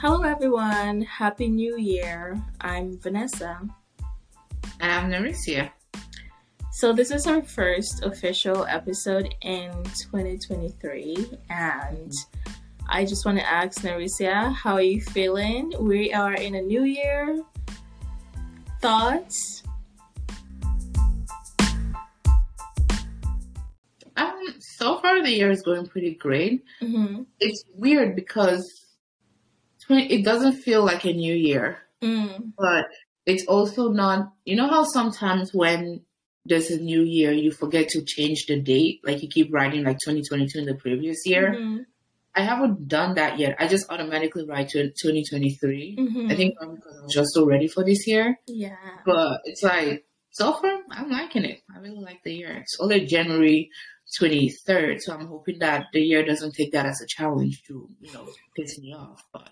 Hello, 0.00 0.22
everyone. 0.22 1.02
Happy 1.02 1.46
New 1.46 1.76
Year. 1.76 2.42
I'm 2.62 2.98
Vanessa. 3.00 3.60
And 4.80 4.90
I'm 4.90 5.10
Naricia. 5.10 5.72
So, 6.72 6.94
this 6.94 7.10
is 7.10 7.26
our 7.26 7.42
first 7.42 8.02
official 8.02 8.64
episode 8.64 9.34
in 9.42 9.70
2023. 10.10 11.38
And 11.50 12.10
I 12.88 13.04
just 13.04 13.26
want 13.26 13.40
to 13.40 13.46
ask 13.46 13.82
Naricia, 13.82 14.54
how 14.54 14.72
are 14.72 14.80
you 14.80 15.02
feeling? 15.02 15.74
We 15.78 16.14
are 16.14 16.32
in 16.32 16.54
a 16.54 16.62
new 16.62 16.84
year. 16.84 17.42
Thoughts? 18.80 19.62
Um, 24.16 24.54
so 24.60 24.98
far 25.00 25.22
the 25.22 25.30
year 25.30 25.50
is 25.50 25.60
going 25.60 25.88
pretty 25.88 26.14
great. 26.14 26.64
Mm-hmm. 26.80 27.24
It's 27.38 27.64
weird 27.74 28.16
because 28.16 28.86
it 29.98 30.24
doesn't 30.24 30.54
feel 30.54 30.84
like 30.84 31.04
a 31.04 31.12
new 31.12 31.34
year, 31.34 31.78
Mm. 32.02 32.52
but 32.56 32.86
it's 33.26 33.44
also 33.46 33.88
not. 33.90 34.32
You 34.44 34.56
know 34.56 34.68
how 34.68 34.84
sometimes 34.84 35.52
when 35.52 36.02
there's 36.46 36.70
a 36.70 36.80
new 36.80 37.02
year, 37.02 37.32
you 37.32 37.50
forget 37.52 37.88
to 37.90 38.02
change 38.02 38.46
the 38.46 38.58
date, 38.60 39.00
like 39.04 39.22
you 39.22 39.28
keep 39.28 39.52
writing 39.52 39.84
like 39.84 39.98
2022 40.02 40.58
in 40.60 40.64
the 40.66 40.74
previous 40.74 41.18
year. 41.26 41.54
Mhm. 41.58 41.84
I 42.34 42.42
haven't 42.42 42.88
done 42.88 43.14
that 43.16 43.38
yet. 43.38 43.56
I 43.58 43.66
just 43.68 43.90
automatically 43.90 44.44
write 44.46 44.68
to 44.70 44.90
2023. 45.02 45.96
Mhm. 45.98 46.32
I 46.32 46.36
think 46.36 46.54
because 46.58 46.98
I 46.98 47.02
was 47.02 47.12
just 47.12 47.34
so 47.34 47.44
ready 47.44 47.66
for 47.68 47.84
this 47.84 48.06
year. 48.06 48.38
Yeah. 48.46 48.76
But 49.04 49.40
it's 49.44 49.62
like 49.62 50.06
so 50.30 50.52
far, 50.54 50.80
I'm 50.90 51.10
liking 51.10 51.44
it. 51.44 51.60
I 51.74 51.80
really 51.80 52.00
like 52.00 52.22
the 52.24 52.32
year. 52.32 52.52
It's 52.62 52.78
only 52.80 53.04
January 53.04 53.68
23rd, 54.18 55.00
so 55.02 55.12
I'm 55.14 55.26
hoping 55.26 55.58
that 55.58 55.86
the 55.92 56.00
year 56.00 56.24
doesn't 56.24 56.54
take 56.54 56.72
that 56.72 56.86
as 56.86 57.00
a 57.00 57.06
challenge 57.06 57.62
to, 57.68 57.88
you 58.00 58.12
know, 58.12 58.28
piss 58.56 58.78
me 58.78 58.92
off. 58.94 59.22
But 59.32 59.50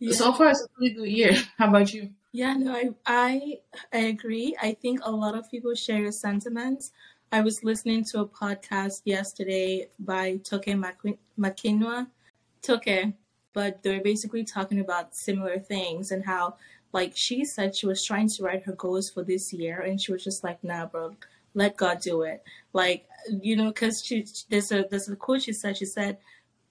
Yeah. 0.00 0.12
so 0.14 0.32
far, 0.32 0.48
it's 0.50 0.62
a 0.64 0.68
pretty 0.68 0.94
good 0.94 1.08
year. 1.08 1.32
How 1.58 1.68
about 1.68 1.92
you? 1.92 2.10
Yeah, 2.32 2.54
no, 2.54 2.72
I, 2.74 2.90
I 3.06 3.58
I 3.92 3.98
agree. 3.98 4.56
I 4.60 4.72
think 4.74 5.00
a 5.02 5.10
lot 5.10 5.34
of 5.34 5.50
people 5.50 5.74
share 5.74 6.00
your 6.00 6.12
sentiments. 6.12 6.92
I 7.32 7.42
was 7.42 7.62
listening 7.62 8.04
to 8.06 8.20
a 8.20 8.26
podcast 8.26 9.02
yesterday 9.04 9.88
by 9.98 10.38
Toke 10.38 10.64
Maki- 10.66 11.18
Makinwa. 11.38 12.06
Toke, 12.62 13.12
but 13.52 13.82
they 13.82 13.96
were 13.96 14.02
basically 14.02 14.44
talking 14.44 14.80
about 14.80 15.14
similar 15.14 15.58
things 15.58 16.10
and 16.12 16.24
how, 16.24 16.56
like, 16.92 17.12
she 17.14 17.44
said 17.44 17.74
she 17.76 17.86
was 17.86 18.04
trying 18.04 18.28
to 18.28 18.42
write 18.42 18.64
her 18.64 18.72
goals 18.72 19.10
for 19.10 19.22
this 19.22 19.52
year, 19.52 19.80
and 19.80 20.00
she 20.00 20.12
was 20.12 20.24
just 20.24 20.42
like, 20.44 20.62
"Nah, 20.64 20.86
bro, 20.86 21.16
let 21.54 21.76
God 21.76 22.00
do 22.00 22.22
it." 22.22 22.42
Like, 22.72 23.06
you 23.28 23.56
know, 23.56 23.68
because 23.68 24.04
she 24.04 24.26
there's 24.48 24.72
a 24.72 24.86
there's 24.90 25.08
a 25.08 25.16
quote 25.16 25.42
she 25.42 25.52
said. 25.52 25.76
She 25.76 25.84
said, 25.84 26.18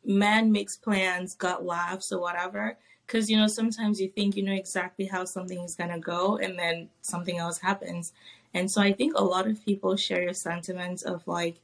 "Man 0.05 0.51
makes 0.51 0.75
plans, 0.77 1.35
God 1.35 1.63
laughs, 1.63 2.11
or 2.11 2.19
whatever." 2.21 2.77
Because 3.09 3.29
you 3.29 3.37
know 3.37 3.47
sometimes 3.47 3.99
you 3.99 4.07
think 4.07 4.37
you 4.37 4.43
know 4.43 4.53
exactly 4.53 5.05
how 5.07 5.25
something 5.25 5.59
is 5.61 5.73
going 5.73 5.89
to 5.89 5.99
go 5.99 6.37
and 6.37 6.59
then 6.59 6.89
something 7.01 7.39
else 7.39 7.57
happens. 7.57 8.13
And 8.53 8.69
so 8.69 8.81
i 8.81 8.91
think 8.91 9.13
a 9.15 9.23
lot 9.23 9.47
of 9.47 9.63
people 9.65 9.95
share 9.95 10.23
your 10.23 10.33
sentiments 10.33 11.03
of 11.03 11.27
like 11.27 11.57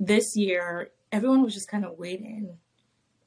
this 0.00 0.36
year 0.36 0.90
everyone 1.12 1.42
was 1.42 1.54
just 1.54 1.68
kind 1.68 1.84
of 1.84 1.98
waiting 1.98 2.58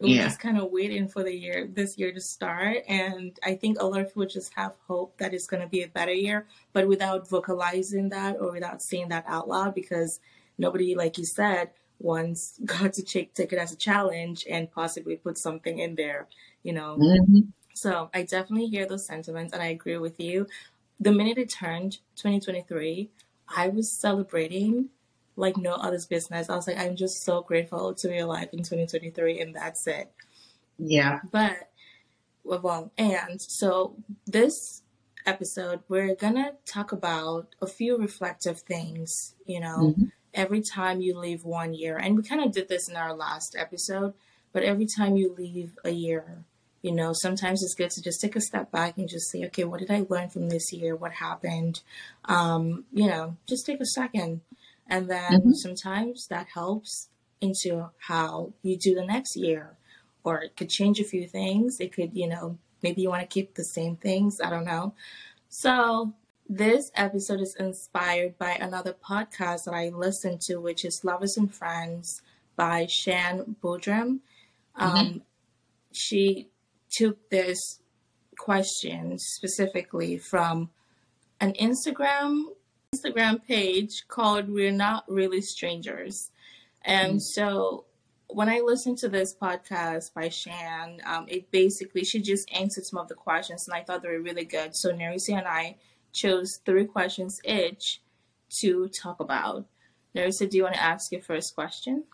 we 0.01 0.15
Yeah. 0.15 0.23
just 0.23 0.39
kind 0.39 0.57
of 0.59 0.71
waiting 0.71 1.07
for 1.07 1.23
the 1.23 1.33
year 1.33 1.69
this 1.71 1.97
year 1.97 2.11
to 2.11 2.19
start 2.19 2.79
and 2.89 3.39
i 3.43 3.55
think 3.55 3.79
a 3.79 3.85
lot 3.85 4.01
of 4.01 4.07
people 4.07 4.25
just 4.25 4.53
have 4.55 4.73
hope 4.87 5.17
that 5.19 5.33
it's 5.33 5.47
going 5.47 5.61
to 5.63 5.69
be 5.69 5.83
a 5.83 5.87
better 5.87 6.13
year 6.13 6.47
but 6.73 6.87
without 6.87 7.29
vocalizing 7.29 8.09
that 8.09 8.35
or 8.41 8.51
without 8.51 8.81
saying 8.81 9.07
that 9.09 9.23
out 9.27 9.47
loud 9.47 9.73
because 9.73 10.19
nobody 10.57 10.95
like 10.95 11.17
you 11.17 11.25
said 11.25 11.69
wants 11.99 12.59
god 12.65 12.91
to 12.93 13.03
take, 13.03 13.33
take 13.33 13.53
it 13.53 13.59
as 13.59 13.71
a 13.71 13.77
challenge 13.77 14.45
and 14.49 14.71
possibly 14.71 15.15
put 15.15 15.37
something 15.37 15.79
in 15.79 15.95
there 15.95 16.27
you 16.65 16.73
know 16.73 16.91
Mm-hmm. 16.99 17.41
so 17.73 18.09
I 18.13 18.23
definitely 18.23 18.67
hear 18.75 18.85
those 18.87 19.05
sentiments 19.05 19.53
and 19.53 19.61
I 19.61 19.67
agree 19.77 19.97
with 20.07 20.17
you. 20.19 20.47
The 20.99 21.11
minute 21.19 21.37
it 21.37 21.49
turned 21.49 21.93
2023, 22.15 23.09
I 23.63 23.67
was 23.69 23.87
celebrating 23.91 24.89
like 25.35 25.57
no 25.57 25.73
other's 25.85 26.05
business. 26.15 26.49
I 26.49 26.55
was 26.55 26.67
like, 26.67 26.79
I'm 26.79 26.95
just 26.95 27.17
so 27.23 27.41
grateful 27.41 27.93
to 27.93 28.07
be 28.07 28.17
alive 28.19 28.49
in 28.53 28.59
2023 28.59 29.41
and 29.41 29.53
that's 29.53 29.85
it. 29.87 30.07
Yeah. 30.79 31.19
But, 31.31 31.57
well, 32.43 32.91
and 32.97 33.41
so 33.41 33.97
this 34.25 34.81
episode, 35.25 35.81
we're 35.89 36.15
gonna 36.15 36.53
talk 36.65 36.91
about 36.93 37.43
a 37.61 37.67
few 37.67 37.97
reflective 37.97 38.59
things, 38.61 39.35
you 39.45 39.59
know, 39.59 39.93
Mhm. 39.97 40.11
every 40.33 40.61
time 40.61 41.01
you 41.01 41.17
leave 41.17 41.43
one 41.43 41.73
year. 41.73 41.97
And 41.97 42.15
we 42.15 42.23
kind 42.23 42.41
of 42.45 42.51
did 42.53 42.67
this 42.69 42.87
in 42.87 42.95
our 42.95 43.13
last 43.13 43.55
episode, 43.57 44.13
but 44.53 44.63
every 44.63 44.85
time 44.85 45.17
you 45.17 45.33
leave 45.33 45.77
a 45.83 45.89
year, 45.91 46.45
you 46.85 46.91
know, 46.91 47.13
sometimes 47.13 47.63
it's 47.63 47.73
good 47.73 47.89
to 47.89 48.01
just 48.01 48.21
take 48.21 48.35
a 48.35 48.41
step 48.41 48.71
back 48.71 48.97
and 48.97 49.09
just 49.09 49.31
say, 49.31 49.43
okay, 49.45 49.63
what 49.63 49.79
did 49.79 49.89
I 49.89 50.05
learn 50.07 50.29
from 50.29 50.49
this 50.49 50.71
year? 50.71 50.95
What 50.95 51.13
happened? 51.13 51.81
Um, 52.25 52.85
you 52.93 53.07
know, 53.07 53.37
just 53.47 53.65
take 53.65 53.81
a 53.81 53.85
second. 53.87 54.41
And 54.87 55.09
then 55.09 55.41
Mhm. 55.41 55.55
sometimes 55.55 56.27
that 56.27 56.47
helps 56.53 57.09
into 57.41 57.89
how 57.97 58.53
you 58.61 58.77
do 58.77 58.93
the 58.93 59.05
next 59.05 59.35
year. 59.35 59.77
Or 60.23 60.41
it 60.41 60.55
could 60.57 60.69
change 60.69 60.99
a 60.99 61.03
few 61.03 61.27
things. 61.27 61.79
It 61.79 61.91
could, 61.91 62.11
you 62.15 62.27
know, 62.27 62.59
maybe 62.83 63.01
you 63.01 63.09
want 63.09 63.23
to 63.23 63.33
keep 63.37 63.55
the 63.55 63.63
same 63.63 63.95
things. 63.95 64.39
I 64.39 64.51
don't 64.51 64.65
know. 64.65 64.93
So 65.49 66.13
this 66.47 66.91
episode 66.95 67.41
is 67.41 67.55
inspired 67.59 68.37
by 68.37 68.51
another 68.51 68.93
podcast 68.93 69.65
that 69.65 69.73
I 69.73 69.89
listened 69.89 70.41
to, 70.41 70.57
which 70.57 70.85
is 70.85 71.03
Lovers 71.03 71.35
and 71.35 71.51
Friends 71.51 72.21
by 72.55 72.85
Shan 72.85 73.55
Boodram. 73.61 74.19
Um, 74.75 75.23
She 75.91 76.49
took 76.97 77.29
this 77.29 77.79
question 78.37 79.17
specifically 79.17 80.17
from 80.17 80.69
an 81.39 81.53
Instagram 81.53 82.43
Instagram 82.93 83.43
page 83.45 84.05
called 84.07 84.49
"We're 84.49 84.71
Not 84.71 85.03
Really 85.09 85.41
Strangers," 85.41 86.31
and 86.83 87.17
Mm. 87.17 87.21
so 87.21 87.85
when 88.27 88.49
I 88.49 88.59
listened 88.59 88.97
to 88.99 89.09
this 89.09 89.35
podcast 89.35 90.13
by 90.13 90.29
Shan, 90.29 90.99
um, 91.05 91.25
it 91.27 91.51
basically 91.51 92.03
she 92.03 92.21
just 92.21 92.49
answered 92.51 92.85
some 92.85 92.99
of 92.99 93.07
the 93.07 93.15
questions, 93.15 93.67
and 93.67 93.75
I 93.77 93.83
thought 93.83 94.01
they 94.01 94.09
were 94.09 94.21
really 94.21 94.45
good. 94.45 94.75
So 94.75 94.91
Nerissa 94.91 95.33
and 95.33 95.47
I 95.47 95.77
chose 96.13 96.59
three 96.65 96.85
questions 96.85 97.39
each 97.45 98.01
to 98.61 98.87
talk 98.89 99.19
about. 99.19 99.65
Nerissa, 100.13 100.47
do 100.47 100.57
you 100.57 100.63
want 100.63 100.75
to 100.75 100.81
ask 100.81 101.11
your 101.11 101.21
first 101.21 101.53
question? 101.53 102.05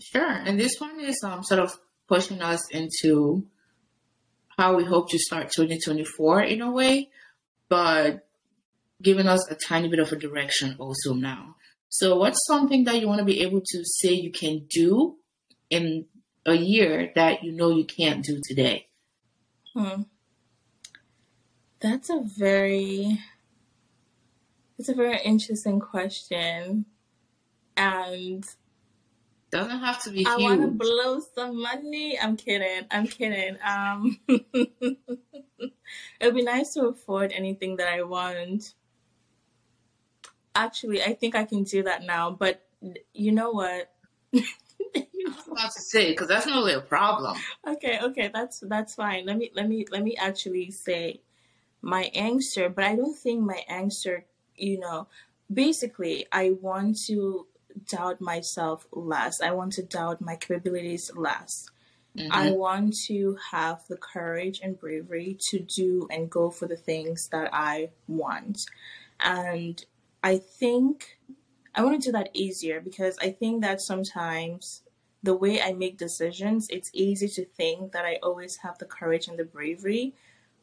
Sure. 0.00 0.30
And 0.30 0.58
this 0.58 0.80
one 0.80 0.98
is 1.00 1.22
um, 1.24 1.42
sort 1.44 1.60
of 1.60 1.78
pushing 2.08 2.42
us 2.42 2.68
into 2.70 3.46
how 4.62 4.76
we 4.76 4.84
hope 4.84 5.10
to 5.10 5.18
start 5.18 5.50
2024 5.50 6.42
in 6.42 6.62
a 6.62 6.70
way, 6.70 7.10
but 7.68 8.28
giving 9.02 9.26
us 9.26 9.50
a 9.50 9.56
tiny 9.56 9.88
bit 9.88 9.98
of 9.98 10.12
a 10.12 10.16
direction 10.16 10.76
also 10.78 11.14
now. 11.14 11.56
So, 11.88 12.16
what's 12.16 12.46
something 12.46 12.84
that 12.84 13.00
you 13.00 13.08
want 13.08 13.18
to 13.18 13.24
be 13.24 13.40
able 13.40 13.60
to 13.60 13.82
say 13.84 14.12
you 14.12 14.30
can 14.30 14.66
do 14.70 15.16
in 15.68 16.06
a 16.46 16.54
year 16.54 17.10
that 17.16 17.42
you 17.42 17.50
know 17.50 17.70
you 17.70 17.84
can't 17.84 18.24
do 18.24 18.40
today? 18.44 18.86
Hmm. 19.74 20.02
That's 21.80 22.08
a 22.08 22.22
very 22.38 23.18
it's 24.78 24.88
a 24.88 24.94
very 24.94 25.18
interesting 25.24 25.80
question. 25.80 26.86
And 27.76 28.44
Doesn't 29.52 29.80
have 29.80 30.02
to 30.04 30.10
be 30.10 30.26
I 30.26 30.38
want 30.38 30.62
to 30.62 30.68
huge. 30.68 30.78
blow 30.78 31.20
some 31.34 31.60
money. 31.60 32.18
I'm 32.18 32.36
kidding. 32.38 32.86
I'm 32.90 33.06
kidding. 33.06 33.58
Um 33.62 34.18
It'd 36.20 36.34
be 36.34 36.42
nice 36.42 36.72
to 36.74 36.86
afford 36.86 37.32
anything 37.32 37.76
that 37.76 37.88
I 37.88 38.02
want. 38.02 38.74
Actually, 40.54 41.02
I 41.02 41.12
think 41.14 41.34
I 41.34 41.44
can 41.44 41.64
do 41.64 41.82
that 41.82 42.02
now, 42.02 42.30
but 42.30 42.62
you 43.12 43.32
know 43.32 43.50
what? 43.50 43.92
I 44.34 45.06
was 45.26 45.48
about 45.50 45.72
to 45.72 45.80
say 45.80 46.10
because 46.12 46.28
that's 46.28 46.46
not 46.46 46.56
really 46.56 46.72
a 46.72 46.80
problem. 46.80 47.36
Okay, 47.66 47.98
okay, 48.02 48.30
that's 48.32 48.60
that's 48.60 48.94
fine. 48.94 49.26
Let 49.26 49.36
me 49.36 49.50
let 49.54 49.68
me 49.68 49.84
let 49.90 50.02
me 50.02 50.16
actually 50.16 50.70
say 50.70 51.20
my 51.82 52.04
answer, 52.14 52.68
but 52.68 52.84
I 52.84 52.96
don't 52.96 53.16
think 53.16 53.42
my 53.42 53.60
answer, 53.68 54.24
you 54.56 54.80
know, 54.80 55.08
basically 55.52 56.26
I 56.32 56.50
want 56.50 56.98
to 57.06 57.46
doubt 57.88 58.20
myself 58.20 58.86
less. 58.92 59.40
I 59.40 59.52
want 59.52 59.72
to 59.74 59.82
doubt 59.82 60.20
my 60.20 60.36
capabilities 60.36 61.10
less. 61.14 61.68
I 62.30 62.50
Mhm. 62.50 62.52
want 62.52 62.96
to 63.06 63.36
have 63.50 63.86
the 63.88 63.96
courage 63.96 64.60
and 64.62 64.78
bravery 64.78 65.36
to 65.50 65.58
do 65.58 66.08
and 66.10 66.30
go 66.30 66.50
for 66.50 66.66
the 66.66 66.76
things 66.76 67.28
that 67.28 67.50
I 67.52 67.90
want. 68.08 68.66
And 69.20 69.84
I 70.22 70.38
think 70.38 71.18
I 71.74 71.84
want 71.84 72.00
to 72.02 72.08
do 72.08 72.12
that 72.12 72.30
easier 72.34 72.80
because 72.80 73.18
I 73.18 73.30
think 73.30 73.62
that 73.62 73.80
sometimes 73.80 74.82
the 75.22 75.34
way 75.36 75.60
I 75.62 75.72
make 75.72 75.98
decisions, 75.98 76.68
it's 76.70 76.90
easy 76.92 77.28
to 77.28 77.44
think 77.44 77.92
that 77.92 78.04
I 78.04 78.18
always 78.22 78.58
have 78.58 78.78
the 78.78 78.86
courage 78.86 79.28
and 79.28 79.38
the 79.38 79.44
bravery. 79.44 80.14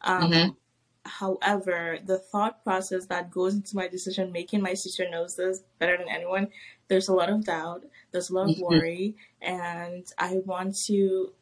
Um, 0.01 0.31
Mhm. 0.31 0.57
However, 1.05 1.99
the 2.05 2.19
thought 2.19 2.63
process 2.63 3.05
that 3.07 3.31
goes 3.31 3.55
into 3.55 3.75
my 3.75 3.87
decision 3.87 4.31
making, 4.31 4.61
my 4.61 4.73
sister 4.73 5.09
knows 5.09 5.35
this 5.35 5.63
better 5.79 5.97
than 5.97 6.09
anyone. 6.09 6.49
There's 6.87 7.07
a 7.07 7.13
lot 7.13 7.29
of 7.29 7.45
doubt, 7.45 7.85
there's 8.11 8.29
a 8.29 8.33
lot 8.33 8.49
of 8.49 8.55
Mhm. 8.57 8.61
worry, 8.61 9.15
and 9.41 10.05
I 10.17 10.37
want 10.45 10.75
to 10.87 11.33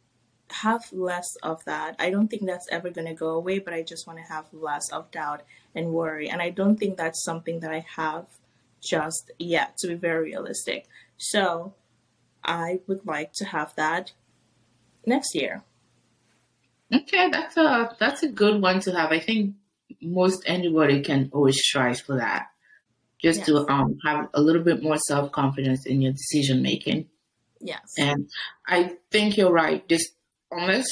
have 0.49 0.91
less 0.93 1.35
of 1.43 1.63
that. 1.65 1.95
I 1.99 2.09
don't 2.09 2.29
think 2.29 2.45
that's 2.45 2.67
ever 2.71 2.89
going 2.89 3.07
to 3.07 3.13
go 3.13 3.29
away, 3.31 3.59
but 3.59 3.73
I 3.73 3.81
just 3.81 4.07
want 4.07 4.19
to 4.19 4.25
have 4.25 4.53
less 4.53 4.89
of 4.91 5.11
doubt 5.11 5.43
and 5.75 5.91
worry. 5.91 6.29
And 6.29 6.41
I 6.41 6.49
don't 6.51 6.77
think 6.77 6.97
that's 6.97 7.23
something 7.23 7.59
that 7.59 7.71
I 7.71 7.85
have 7.95 8.27
just 8.81 9.31
yet, 9.37 9.75
to 9.79 9.87
be 9.87 9.95
very 9.95 10.25
realistic. 10.25 10.87
So 11.17 11.73
I 12.43 12.79
would 12.87 13.05
like 13.05 13.33
to 13.33 13.45
have 13.45 13.75
that 13.75 14.13
next 15.05 15.35
year. 15.35 15.63
Okay, 16.93 17.29
that's 17.29 17.57
a 17.57 17.95
that's 17.99 18.23
a 18.23 18.29
good 18.29 18.61
one 18.61 18.79
to 18.81 18.91
have. 18.93 19.11
I 19.11 19.19
think 19.19 19.55
most 20.01 20.43
anybody 20.45 21.01
can 21.01 21.29
always 21.33 21.57
strive 21.59 21.99
for 22.01 22.17
that. 22.17 22.47
Just 23.21 23.39
Yes. 23.39 23.47
to 23.47 23.67
um 23.69 23.97
have 24.05 24.29
a 24.33 24.41
little 24.41 24.63
bit 24.63 24.81
more 24.83 24.97
self 24.97 25.31
confidence 25.31 25.85
in 25.85 26.01
your 26.01 26.13
decision 26.13 26.61
making. 26.61 27.07
Yes. 27.59 27.93
And 27.97 28.29
I 28.67 28.97
think 29.11 29.35
you're 29.37 29.51
right. 29.51 29.87
Just 29.89 30.11
unless 30.51 30.87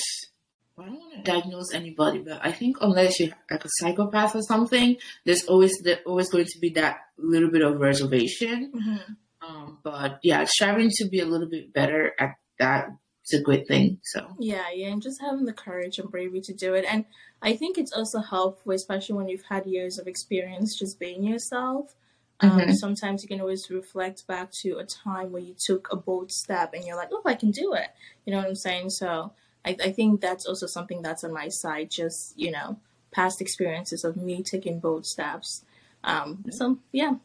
I 0.77 0.83
don't 0.85 0.95
want 0.99 1.13
to 1.13 1.31
diagnose 1.31 1.73
anybody, 1.73 2.19
but 2.19 2.41
I 2.43 2.51
think 2.51 2.77
unless 2.81 3.19
you're 3.19 3.29
like 3.49 3.63
a 3.63 3.69
psychopath 3.79 4.35
or 4.35 4.41
something, 4.41 4.97
there's 5.23 5.45
always 5.45 5.71
there's 5.83 5.99
always 6.05 6.29
going 6.29 6.45
to 6.45 6.59
be 6.59 6.71
that 6.71 6.97
little 7.17 7.49
bit 7.51 7.61
of 7.61 7.79
reservation. 7.79 8.71
Mhm. 8.75 9.15
Um, 9.47 9.77
but 9.83 10.19
yeah, 10.23 10.43
striving 10.45 10.89
to 10.95 11.07
be 11.07 11.19
a 11.19 11.25
little 11.25 11.47
bit 11.47 11.71
better 11.71 12.13
at 12.19 12.35
that 12.59 12.89
is 13.25 13.39
a 13.39 13.43
good 13.43 13.67
thing. 13.67 13.99
So 14.03 14.35
Yeah, 14.39 14.69
yeah, 14.73 14.87
and 14.87 15.01
just 15.01 15.21
having 15.21 15.45
the 15.45 15.53
courage 15.53 15.99
and 15.99 16.09
bravery 16.09 16.41
to 16.41 16.53
do 16.53 16.73
it. 16.73 16.85
And 16.87 17.05
I 17.41 17.55
think 17.55 17.77
it's 17.77 17.91
also 17.93 18.19
helpful, 18.19 18.71
especially 18.73 19.15
when 19.15 19.29
you've 19.29 19.45
had 19.49 19.65
years 19.65 19.97
of 19.99 20.07
experience 20.07 20.77
just 20.77 20.99
being 20.99 21.23
yourself. 21.23 21.95
Um, 22.41 22.59
Mhm. 22.59 22.75
Sometimes 22.75 23.23
you 23.23 23.29
can 23.29 23.39
always 23.39 23.69
reflect 23.69 24.27
back 24.27 24.51
to 24.63 24.77
a 24.77 24.85
time 24.85 25.31
where 25.31 25.41
you 25.41 25.55
took 25.57 25.87
a 25.91 25.95
bold 25.95 26.31
step 26.31 26.73
and 26.73 26.83
you're 26.83 26.97
like, 26.97 27.09
oh, 27.11 27.21
I 27.25 27.35
can 27.35 27.51
do 27.51 27.73
it. 27.73 27.89
You 28.25 28.31
know 28.31 28.39
what 28.39 28.47
I'm 28.47 28.55
saying? 28.55 28.89
So 28.89 29.31
I, 29.63 29.77
I 29.81 29.91
think 29.91 30.19
that's 30.21 30.45
also 30.45 30.67
something 30.67 31.01
that's 31.01 31.23
on 31.23 31.31
my 31.33 31.47
side, 31.49 31.89
just, 31.89 32.37
you 32.37 32.51
know, 32.51 32.79
past 33.11 33.39
experiences 33.41 34.03
of 34.03 34.17
me 34.17 34.43
taking 34.43 34.79
bold 34.79 35.05
steps. 35.05 35.63
Um, 36.03 36.43
so, 36.51 36.77
yeah, 36.91 37.15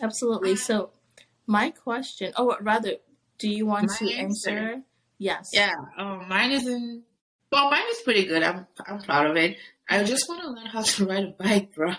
absolutely. 0.00 0.56
So, 0.56 0.90
my 1.46 1.70
question, 1.70 2.32
oh, 2.36 2.56
rather, 2.60 2.92
do 3.38 3.48
you 3.50 3.66
want 3.66 3.88
My 3.88 3.96
to 3.98 4.14
answer. 4.14 4.50
answer? 4.50 4.82
Yes. 5.18 5.50
yeah, 5.52 5.72
um, 5.96 6.28
mine 6.28 6.52
isn't. 6.52 7.04
Well, 7.50 7.70
mine 7.70 7.82
is 7.90 8.00
pretty 8.02 8.26
good. 8.26 8.42
I'm 8.42 8.66
I'm 8.86 9.00
proud 9.00 9.30
of 9.30 9.36
it. 9.36 9.56
I 9.88 10.04
just 10.04 10.28
want 10.28 10.42
to 10.42 10.50
learn 10.50 10.66
how 10.66 10.82
to 10.82 11.06
ride 11.06 11.24
a 11.24 11.30
bike, 11.42 11.74
bro. 11.74 11.92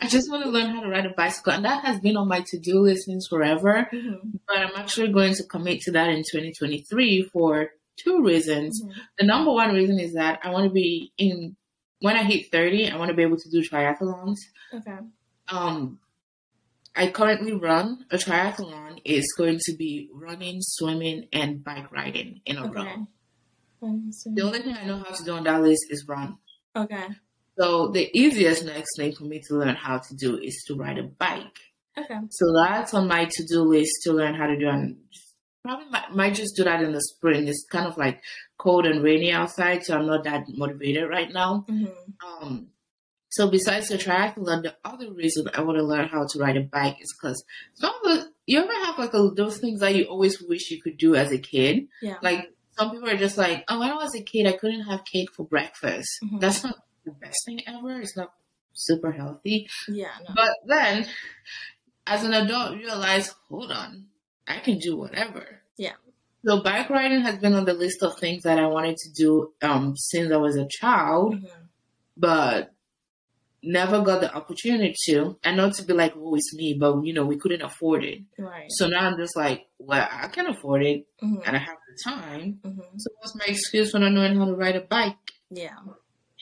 I 0.00 0.06
just 0.08 0.30
want 0.30 0.44
to 0.44 0.50
learn 0.50 0.70
how 0.74 0.80
to 0.82 0.88
ride 0.88 1.06
a 1.06 1.10
bicycle, 1.10 1.52
and 1.52 1.64
that 1.64 1.84
has 1.84 2.00
been 2.00 2.16
on 2.16 2.28
my 2.28 2.42
to 2.46 2.58
do 2.58 2.80
list 2.80 3.06
since 3.06 3.26
forever. 3.28 3.88
Mhm. 3.92 4.40
But 4.46 4.58
I'm 4.58 4.76
actually 4.76 5.12
going 5.12 5.34
to 5.34 5.44
commit 5.44 5.80
to 5.82 5.92
that 5.92 6.08
in 6.08 6.22
2023 6.30 7.22
for 7.32 7.70
two 7.96 8.22
reasons. 8.22 8.80
Mhm. 8.82 8.92
The 9.18 9.26
number 9.26 9.50
one 9.52 9.74
reason 9.74 9.98
is 9.98 10.14
that 10.14 10.40
I 10.44 10.50
want 10.50 10.64
to 10.64 10.70
be 10.72 11.12
in 11.18 11.56
when 12.00 12.16
I 12.16 12.22
hit 12.22 12.50
30. 12.52 12.88
I 12.90 12.96
want 12.96 13.08
to 13.10 13.14
be 13.16 13.22
able 13.22 13.38
to 13.38 13.50
do 13.50 13.60
triathlons. 13.68 14.38
Okay. 14.72 14.98
Um, 15.48 15.98
I 16.98 17.10
currently 17.10 17.52
run 17.52 18.04
a 18.10 18.16
triathlon. 18.16 19.00
It's 19.04 19.32
going 19.38 19.58
to 19.66 19.76
be 19.76 20.10
running, 20.12 20.58
swimming, 20.60 21.28
and 21.32 21.62
bike 21.64 21.90
riding 21.92 22.40
in 22.44 22.56
a 22.58 22.66
Okay. 22.66 22.74
row. 22.80 23.06
Um, 23.82 24.10
The 24.34 24.42
only 24.42 24.58
thing 24.58 24.74
I 24.76 24.84
know 24.84 24.98
how 24.98 25.14
to 25.14 25.24
do 25.24 25.32
on 25.32 25.44
that 25.44 25.62
list 25.62 25.86
is 25.90 26.06
run. 26.08 26.38
Okay. 26.74 27.06
So 27.58 27.88
the 27.88 28.10
easiest 28.12 28.64
next 28.64 28.96
thing 28.96 29.12
for 29.14 29.24
me 29.24 29.40
to 29.46 29.54
learn 29.54 29.76
how 29.76 29.98
to 29.98 30.14
do 30.16 30.38
is 30.38 30.62
to 30.66 30.74
ride 30.74 30.98
a 30.98 31.04
bike. 31.04 31.58
Okay. 31.96 32.18
So 32.30 32.44
that's 32.62 32.94
on 32.94 33.08
my 33.08 33.24
to-do 33.30 33.62
list 33.62 33.92
to 34.04 34.12
learn 34.12 34.34
how 34.34 34.46
to 34.46 34.58
do. 34.58 34.68
And 34.68 34.96
probably 35.64 35.86
might, 35.90 36.10
might 36.14 36.34
just 36.34 36.56
do 36.56 36.64
that 36.64 36.82
in 36.82 36.92
the 36.92 37.00
spring. 37.00 37.46
It's 37.48 37.66
kind 37.70 37.86
of 37.86 37.96
like 37.96 38.22
cold 38.58 38.86
and 38.86 39.02
rainy 39.02 39.32
outside, 39.32 39.84
so 39.84 39.96
I'm 39.96 40.06
not 40.06 40.24
that 40.24 40.44
motivated 40.48 41.08
right 41.08 41.32
now. 41.32 41.64
hmm 41.68 41.86
Um, 42.42 42.68
so 43.30 43.50
besides 43.50 43.88
the 43.88 43.96
triathlon, 43.98 44.62
the 44.62 44.74
other 44.84 45.12
reason 45.12 45.48
I 45.54 45.60
want 45.62 45.78
to 45.78 45.84
learn 45.84 46.08
how 46.08 46.26
to 46.26 46.38
ride 46.38 46.56
a 46.56 46.62
bike 46.62 46.96
is 47.00 47.14
because 47.20 47.42
some 47.74 47.92
of 48.04 48.10
the 48.10 48.32
you 48.46 48.60
ever 48.60 48.72
have 48.86 48.98
like 48.98 49.12
a, 49.14 49.30
those 49.34 49.58
things 49.58 49.80
that 49.80 49.94
you 49.94 50.04
always 50.04 50.40
wish 50.42 50.70
you 50.70 50.80
could 50.80 50.96
do 50.96 51.14
as 51.14 51.30
a 51.32 51.38
kid. 51.38 51.88
Yeah. 52.00 52.16
Like 52.22 52.50
some 52.78 52.90
people 52.90 53.08
are 53.10 53.16
just 53.16 53.36
like, 53.36 53.64
oh, 53.68 53.78
when 53.80 53.90
I 53.90 53.94
was 53.96 54.14
a 54.14 54.22
kid, 54.22 54.46
I 54.46 54.52
couldn't 54.52 54.82
have 54.84 55.04
cake 55.04 55.28
for 55.34 55.44
breakfast. 55.44 56.08
Mhm. 56.24 56.40
That's 56.40 56.64
not 56.64 56.76
the 57.04 57.10
best 57.12 57.36
thing 57.44 57.60
ever. 57.66 58.00
It's 58.00 58.16
not 58.16 58.32
super 58.72 59.12
healthy. 59.12 59.68
yeah. 59.88 60.08
No. 60.26 60.34
But 60.34 60.50
then, 60.66 61.06
as 62.06 62.24
an 62.24 62.32
adult, 62.32 62.76
you 62.76 62.84
realize, 62.86 63.34
hold 63.50 63.70
on, 63.72 64.06
I 64.46 64.60
can 64.60 64.78
do 64.78 64.96
whatever. 64.96 65.60
Yeah. 65.76 65.94
So 66.46 66.62
bike 66.62 66.88
riding 66.88 67.20
has 67.22 67.36
been 67.38 67.52
on 67.54 67.64
the 67.66 67.74
list 67.74 68.02
of 68.02 68.16
things 68.18 68.44
that 68.44 68.58
I 68.58 68.66
wanted 68.68 68.96
to 68.98 69.12
do 69.12 69.52
um, 69.60 69.94
since 69.96 70.32
I 70.32 70.36
was 70.36 70.56
a 70.56 70.66
child, 70.68 71.34
Mhm. 71.34 71.50
but 72.16 72.72
never 73.62 74.02
got 74.02 74.20
the 74.20 74.32
opportunity 74.34 74.94
to. 75.06 75.38
And 75.42 75.56
not 75.56 75.74
to 75.74 75.84
be 75.84 75.92
like, 75.92 76.14
oh, 76.16 76.34
it's 76.34 76.54
me, 76.54 76.74
but 76.78 77.02
you 77.04 77.12
know, 77.12 77.26
we 77.26 77.36
couldn't 77.38 77.62
afford 77.62 78.04
it. 78.04 78.22
Right. 78.38 78.70
So 78.70 78.86
now 78.88 79.00
I'm 79.00 79.16
just 79.16 79.36
like, 79.36 79.66
well, 79.78 80.06
I 80.10 80.28
can 80.28 80.46
afford 80.46 80.84
it, 80.84 81.06
hmm 81.20 81.36
and 81.46 81.56
I 81.56 81.60
have 81.60 81.76
the 81.88 82.10
time. 82.10 82.60
hmm 82.64 82.80
So 82.96 83.10
what's 83.20 83.34
my 83.34 83.46
excuse 83.48 83.90
for 83.90 83.98
not 83.98 84.12
knowing 84.12 84.36
how 84.36 84.46
to 84.46 84.54
ride 84.54 84.76
a 84.76 84.80
bike? 84.80 85.16
Yeah. 85.50 85.76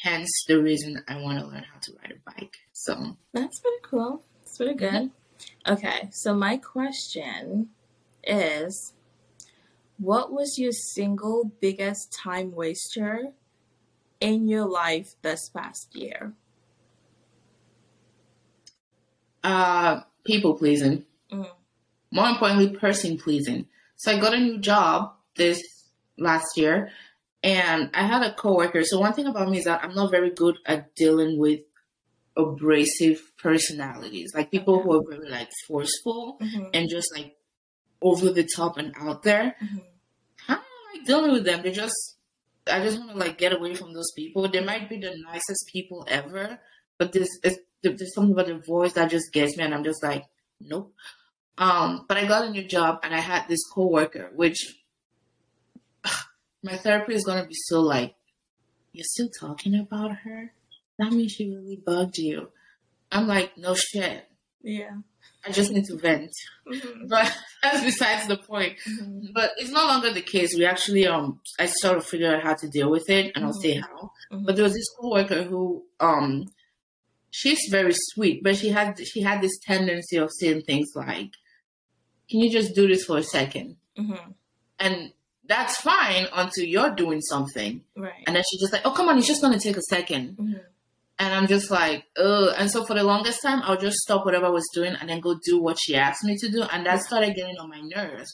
Hence 0.02 0.30
the 0.46 0.60
reason 0.62 1.02
I 1.08 1.20
want 1.20 1.40
to 1.40 1.46
learn 1.46 1.64
how 1.72 1.78
to 1.80 1.92
ride 2.02 2.12
a 2.12 2.30
bike. 2.30 2.54
So 2.72 3.16
That's 3.32 3.60
pretty 3.60 3.82
cool. 3.82 4.22
It's 4.42 4.56
pretty 4.58 4.74
good. 4.74 5.10
Okay. 5.66 6.08
So 6.12 6.34
my 6.34 6.56
question 6.58 7.70
is, 8.24 8.92
what 9.98 10.32
was 10.32 10.58
your 10.58 10.72
single 10.72 11.50
biggest 11.60 12.12
time 12.12 12.52
waster 12.52 13.32
in 14.20 14.48
your 14.48 14.66
life 14.66 15.14
this 15.22 15.48
past 15.48 15.88
year? 15.94 16.34
Uh 19.44 20.00
people 20.24 20.54
pleasing. 20.54 21.04
Mm. 21.32 21.48
More 22.12 22.28
importantly, 22.28 22.70
person 22.76 23.18
pleasing. 23.18 23.66
So 23.96 24.12
I 24.12 24.20
got 24.20 24.34
a 24.34 24.38
new 24.38 24.58
job 24.58 25.14
this 25.36 25.62
last 26.18 26.56
year 26.56 26.90
and 27.42 27.90
I 27.94 28.02
had 28.04 28.22
a 28.22 28.34
coworker. 28.34 28.84
So 28.84 29.00
one 29.00 29.12
thing 29.12 29.26
about 29.26 29.48
me 29.50 29.58
is 29.58 29.64
that 29.64 29.82
I'm 29.84 29.94
not 29.94 30.10
very 30.10 30.30
good 30.30 30.58
at 30.66 30.94
dealing 30.94 31.38
with 31.38 31.60
abrasive 32.36 33.32
personalities. 33.38 34.32
Like 34.34 34.50
people 34.50 34.82
who 34.82 34.92
are 34.98 35.04
very 35.08 35.30
like 35.30 35.50
forceful 35.66 36.38
hmm 36.40 36.66
and 36.74 36.88
just 36.88 37.14
like 37.14 37.36
over 38.02 38.30
the 38.30 38.48
top 38.56 38.78
and 38.78 38.94
out 39.00 39.22
there. 39.22 39.56
hmm 39.60 39.78
How 40.46 40.55
am 40.55 40.60
I 40.94 41.05
dealing 41.05 41.32
with 41.32 41.44
them? 41.44 41.62
They 41.62 41.72
just 41.72 42.16
I 42.70 42.82
just 42.82 42.98
want 42.98 43.12
to 43.12 43.16
like 43.19 43.38
get 43.38 43.55
away 43.55 43.74
from 43.74 43.93
those 43.94 44.12
people. 44.16 44.48
They 44.48 44.64
might 44.64 44.88
be 44.88 44.98
the 44.98 45.14
nicest 45.24 45.69
people 45.72 46.05
ever, 46.08 46.58
but 46.98 47.12
this 47.12 47.28
is 47.44 47.58
there's 47.90 48.14
something 48.14 48.32
about 48.32 48.46
the 48.46 48.58
voice 48.58 48.94
that 48.94 49.10
just 49.10 49.32
gets 49.32 49.56
me, 49.56 49.64
and 49.64 49.74
I'm 49.74 49.84
just 49.84 50.02
like, 50.02 50.24
nope. 50.60 50.93
Um, 51.58 52.05
but 52.08 52.16
I 52.16 52.26
got 52.26 52.46
a 52.46 52.50
new 52.50 52.64
job, 52.66 53.00
and 53.02 53.14
I 53.14 53.20
had 53.20 53.48
this 53.48 53.64
coworker, 53.72 54.31
which 54.34 54.76
my 56.62 56.76
therapy 56.76 57.14
is 57.14 57.24
gonna 57.24 57.46
be 57.46 57.55
so 57.55 57.81
like, 57.81 58.14
you're 58.93 59.05
still 59.05 59.28
talking 59.40 59.74
about 59.74 60.12
her. 60.24 60.52
That 60.98 61.12
means 61.12 61.32
she 61.32 61.50
really 61.55 61.76
bugged 61.76 62.19
you. 62.19 62.50
I'm 63.12 63.26
like, 63.26 63.56
no 63.58 63.74
shit. 63.74 64.26
Yeah. 64.62 64.96
I 65.46 65.52
just 65.52 65.70
need 65.70 65.84
to 65.86 65.96
vent. 65.96 66.32
hmm 66.66 67.06
But 67.08 67.32
that's 67.62 67.84
besides 67.84 68.26
the 68.26 68.36
point. 68.36 68.78
hmm 68.84 69.26
But 69.34 69.52
it's 69.58 69.70
no 69.70 69.84
longer 69.86 70.12
the 70.12 70.22
case. 70.22 70.55
We 70.56 70.64
actually 70.66 71.06
um 71.06 71.40
I 71.58 71.66
sort 71.66 71.98
of 71.98 72.06
figured 72.06 72.34
out 72.34 72.43
how 72.43 72.55
to 72.55 72.69
deal 72.69 72.90
with 72.90 73.08
it 73.10 73.32
and 73.34 73.44
I'll 73.44 73.52
say 73.52 73.74
how. 73.74 74.10
But 74.31 74.56
there 74.56 74.64
was 74.64 74.74
this 74.74 74.88
coworker 74.98 75.43
who 75.44 75.84
um 76.00 76.46
she's 77.40 77.60
very 77.70 77.94
sweet, 78.12 78.43
but 78.44 78.56
she 78.56 78.69
had 78.70 78.98
she 79.10 79.20
had 79.28 79.40
this 79.43 79.58
tendency 79.70 80.16
of 80.16 80.31
saying 80.38 80.62
things 80.62 80.88
like, 80.94 81.31
Can 82.31 82.40
you 82.40 82.50
just 82.50 82.74
do 82.74 82.86
this 82.88 83.05
for 83.05 83.19
a 83.19 83.22
second? 83.22 83.76
hmm 83.96 84.14
And 84.78 85.12
that's 85.52 85.76
fine 85.81 86.26
until 86.43 86.64
you're 86.64 86.94
doing 86.94 87.20
something. 87.20 87.82
Right. 87.96 88.24
And 88.26 88.34
then 88.34 88.43
she's 88.48 88.60
just 88.60 88.72
like, 88.72 88.82
Oh 88.86 88.93
come 88.93 89.08
on, 89.08 89.19
it's 89.19 89.26
just 89.32 89.43
gonna 89.43 89.60
take 89.60 89.76
a 89.76 89.82
second. 89.96 90.36
hmm 90.38 90.55
And 91.19 91.31
I'm 91.36 91.46
just 91.46 91.70
like, 91.70 92.05
ugh. 92.26 92.48
And 92.58 92.69
so 92.70 92.84
for 92.84 92.94
the 92.94 93.05
longest 93.12 93.40
time, 93.46 93.60
I'll 93.64 93.81
just 93.88 93.98
stop 94.06 94.24
whatever 94.26 94.46
I 94.46 94.55
was 94.60 94.69
doing 94.78 94.94
and 94.98 95.08
then 95.08 95.20
go 95.20 95.32
do 95.50 95.56
what 95.66 95.78
she 95.82 95.94
asked 96.06 96.24
me 96.24 96.34
to 96.43 96.48
do. 96.56 96.62
And 96.72 96.84
that 96.86 97.00
started 97.08 97.34
getting 97.38 97.58
on 97.62 97.69
my 97.76 97.81
nerves 97.96 98.31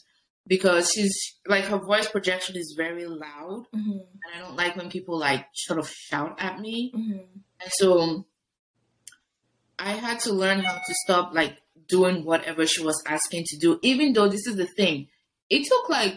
because 0.53 0.91
she's 0.91 1.15
like, 1.53 1.65
her 1.71 1.77
voice 1.91 2.09
projection 2.15 2.55
is 2.63 2.73
very 2.85 3.05
loud. 3.05 3.61
hmm 3.73 3.99
And 4.23 4.29
I 4.35 4.39
don't 4.43 4.57
like 4.61 4.75
when 4.75 4.89
people 4.89 5.17
like 5.29 5.45
sort 5.67 5.79
of 5.79 5.87
shout 5.89 6.33
at 6.47 6.59
me. 6.65 6.91
hmm 6.95 7.23
And 7.61 7.71
so 7.81 8.25
I 9.83 9.91
had 9.93 10.19
to 10.21 10.33
learn 10.33 10.59
how 10.61 10.73
to 10.75 10.93
stop 11.03 11.33
like 11.33 11.57
doing 11.87 12.23
whatever 12.25 12.65
she 12.65 12.81
was 12.83 13.01
asking 13.07 13.43
to 13.47 13.57
do, 13.59 13.79
even 13.81 14.13
though 14.13 14.27
this 14.29 14.47
is 14.47 14.55
the 14.55 14.65
thing. 14.67 15.07
It 15.49 15.67
took 15.67 15.89
like 15.89 16.15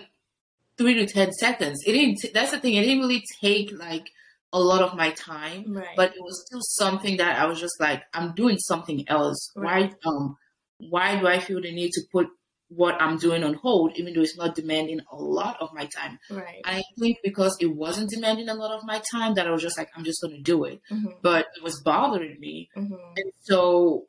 three 0.78 0.94
to 0.94 1.06
10 1.06 1.32
seconds. 1.32 1.82
It 1.86 1.92
didn't, 1.92 2.18
t- 2.20 2.30
that's 2.32 2.52
the 2.52 2.60
thing. 2.60 2.74
It 2.74 2.82
didn't 2.82 3.00
really 3.00 3.22
take 3.42 3.72
like 3.72 4.06
a 4.52 4.60
lot 4.60 4.82
of 4.82 4.96
my 4.96 5.10
time 5.10 5.64
Right. 5.68 5.96
but 5.96 6.14
it 6.14 6.22
was 6.22 6.44
still 6.46 6.60
something 6.62 7.16
that 7.16 7.38
I 7.38 7.46
was 7.46 7.60
just 7.60 7.78
like, 7.80 8.02
I'm 8.14 8.34
doing 8.34 8.58
something 8.58 9.04
else. 9.08 9.50
Right. 9.56 9.92
Why 10.02 10.10
um 10.10 10.36
why 10.78 11.18
do 11.18 11.26
I 11.26 11.40
feel 11.40 11.60
the 11.60 11.72
need 11.74 11.90
to 11.92 12.02
put 12.12 12.28
what 12.68 13.00
I'm 13.00 13.16
doing 13.18 13.44
on 13.44 13.54
hold, 13.54 13.92
even 13.96 14.12
though 14.14 14.22
it's 14.22 14.36
not 14.36 14.54
demanding 14.54 15.00
a 15.12 15.16
lot 15.16 15.56
of 15.60 15.72
my 15.72 15.86
time. 15.86 16.18
Right. 16.30 16.62
And 16.64 16.76
I 16.78 16.82
think 16.98 17.18
because 17.22 17.56
it 17.60 17.66
wasn't 17.74 18.10
demanding 18.10 18.48
a 18.48 18.54
lot 18.54 18.76
of 18.76 18.84
my 18.84 19.00
time, 19.10 19.34
that 19.34 19.46
I 19.46 19.50
was 19.50 19.62
just 19.62 19.78
like, 19.78 19.88
I'm 19.96 20.04
just 20.04 20.20
going 20.20 20.34
to 20.36 20.42
do 20.42 20.64
it. 20.64 20.80
hmm 20.88 21.06
But 21.22 21.46
it 21.56 21.62
was 21.62 21.80
bothering 21.82 22.40
me. 22.40 22.68
hmm 22.74 22.94
And 23.16 23.32
so 23.40 24.06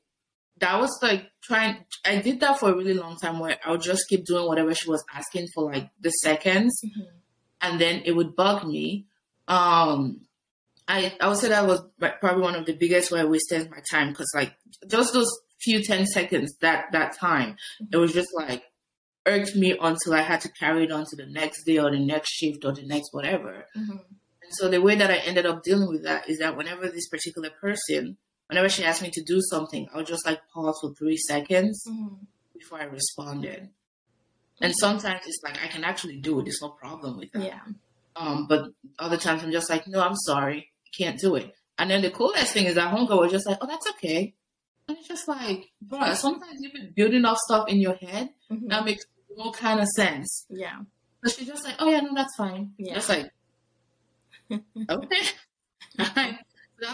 that 0.59 0.79
was 0.79 0.97
like 1.03 1.29
trying, 1.43 1.85
I 2.03 2.19
did 2.19 2.39
that 2.39 2.59
for 2.59 2.71
a 2.71 2.75
really 2.75 2.95
long 2.95 3.17
time 3.17 3.37
where 3.39 3.57
I 3.63 3.71
would 3.71 3.81
just 3.81 4.09
keep 4.09 4.25
doing 4.25 4.47
whatever 4.47 4.73
she 4.73 4.89
was 4.89 5.03
asking 5.13 5.47
for 5.53 5.71
like 5.71 5.89
the 6.01 6.09
seconds 6.09 6.79
hmm 6.83 7.03
and 7.59 7.81
then 7.81 8.03
it 8.05 8.11
would 8.15 8.35
bug 8.35 8.67
me. 8.67 9.07
Um, 9.47 10.21
I, 10.87 11.17
I 11.19 11.27
would 11.27 11.37
say 11.37 11.49
that 11.49 11.65
was 11.65 11.81
probably 12.19 12.41
one 12.43 12.53
of 12.55 12.67
the 12.67 12.73
biggest 12.75 13.11
where 13.11 13.21
I 13.21 13.25
wasted 13.25 13.69
my 13.71 13.79
time 13.89 14.09
because 14.09 14.31
like 14.35 14.53
just 14.87 15.11
those 15.13 15.31
few 15.61 15.83
10 15.83 16.05
seconds 16.05 16.55
that, 16.61 16.91
that 16.91 17.17
time, 17.17 17.55
it 17.91 17.97
was 17.97 18.13
just 18.13 18.29
like 18.35 18.63
irked 19.25 19.55
me 19.55 19.77
until 19.79 20.13
I 20.13 20.21
had 20.21 20.41
to 20.41 20.51
carry 20.51 20.85
it 20.85 20.91
on 20.91 21.05
to 21.05 21.15
the 21.15 21.25
next 21.25 21.63
day 21.65 21.77
or 21.79 21.91
the 21.91 21.99
next 21.99 22.31
shift 22.31 22.63
or 22.65 22.71
the 22.71 22.85
next 22.85 23.09
whatever. 23.13 23.65
hmm 23.73 23.91
And 23.91 24.51
so 24.51 24.69
the 24.69 24.81
way 24.81 24.95
that 24.95 25.11
I 25.11 25.17
ended 25.17 25.45
up 25.45 25.63
dealing 25.63 25.89
with 25.89 26.03
that 26.03 26.29
is 26.29 26.39
that 26.39 26.55
whenever 26.55 26.87
this 26.89 27.09
particular 27.09 27.49
person, 27.49 28.17
whenever 28.47 28.69
she 28.69 28.85
asked 28.85 29.01
me 29.01 29.09
to 29.11 29.23
do 29.23 29.41
something, 29.41 29.87
I 29.93 29.97
would 29.97 30.07
just 30.07 30.25
like 30.25 30.39
pause 30.53 30.77
for 30.81 30.93
three 30.93 31.17
seconds 31.17 31.83
hmm 31.87 32.07
before 32.53 32.81
I 32.81 32.85
responded. 32.85 33.69
And 34.61 34.75
sometimes 34.75 35.21
it's 35.27 35.39
like 35.43 35.63
I 35.63 35.67
can 35.67 35.83
actually 35.83 36.17
do 36.17 36.39
it. 36.39 36.45
There's 36.45 36.61
no 36.61 36.69
problem 36.69 37.17
with 37.19 37.31
that. 37.33 37.43
Yeah. 37.43 37.59
Um, 38.15 38.47
but 38.47 38.71
other 38.97 39.17
times 39.17 39.43
I'm 39.43 39.51
just 39.51 39.69
like, 39.69 39.87
no, 39.87 40.01
I'm 40.01 40.15
sorry, 40.15 40.71
I 40.85 40.89
can't 41.03 41.19
do 41.19 41.35
it. 41.35 41.53
And 41.77 41.91
then 41.91 42.01
the 42.01 42.09
coolest 42.09 42.53
thing 42.53 42.65
is 42.65 42.73
that 42.75 42.91
homegirl 42.91 43.19
was 43.19 43.31
just 43.31 43.45
like, 43.45 43.59
oh, 43.61 43.67
that's 43.67 43.87
okay. 43.91 44.33
And 44.87 44.97
it's 44.97 45.07
just 45.07 45.27
like, 45.27 45.65
bro, 45.81 46.13
sometimes 46.13 46.59
you've 46.61 46.73
been 46.73 46.93
building 46.95 47.25
up 47.25 47.37
stuff 47.37 47.67
in 47.67 47.79
your 47.79 47.95
head 47.95 48.29
hmm 48.49 48.67
that 48.69 48.85
makes 48.85 49.05
no 49.35 49.51
kind 49.51 49.79
of 49.79 49.87
sense. 49.87 50.45
Yeah. 50.49 50.79
But 51.21 51.31
she's 51.33 51.47
just 51.47 51.65
like, 51.65 51.75
oh 51.79 51.89
yeah, 51.89 51.99
no, 52.01 52.13
that's 52.15 52.35
fine. 52.35 52.71
Yeah. 52.77 52.95
Just 52.95 53.09
like, 53.09 53.29
okay. 54.51 55.21
that 55.97 56.39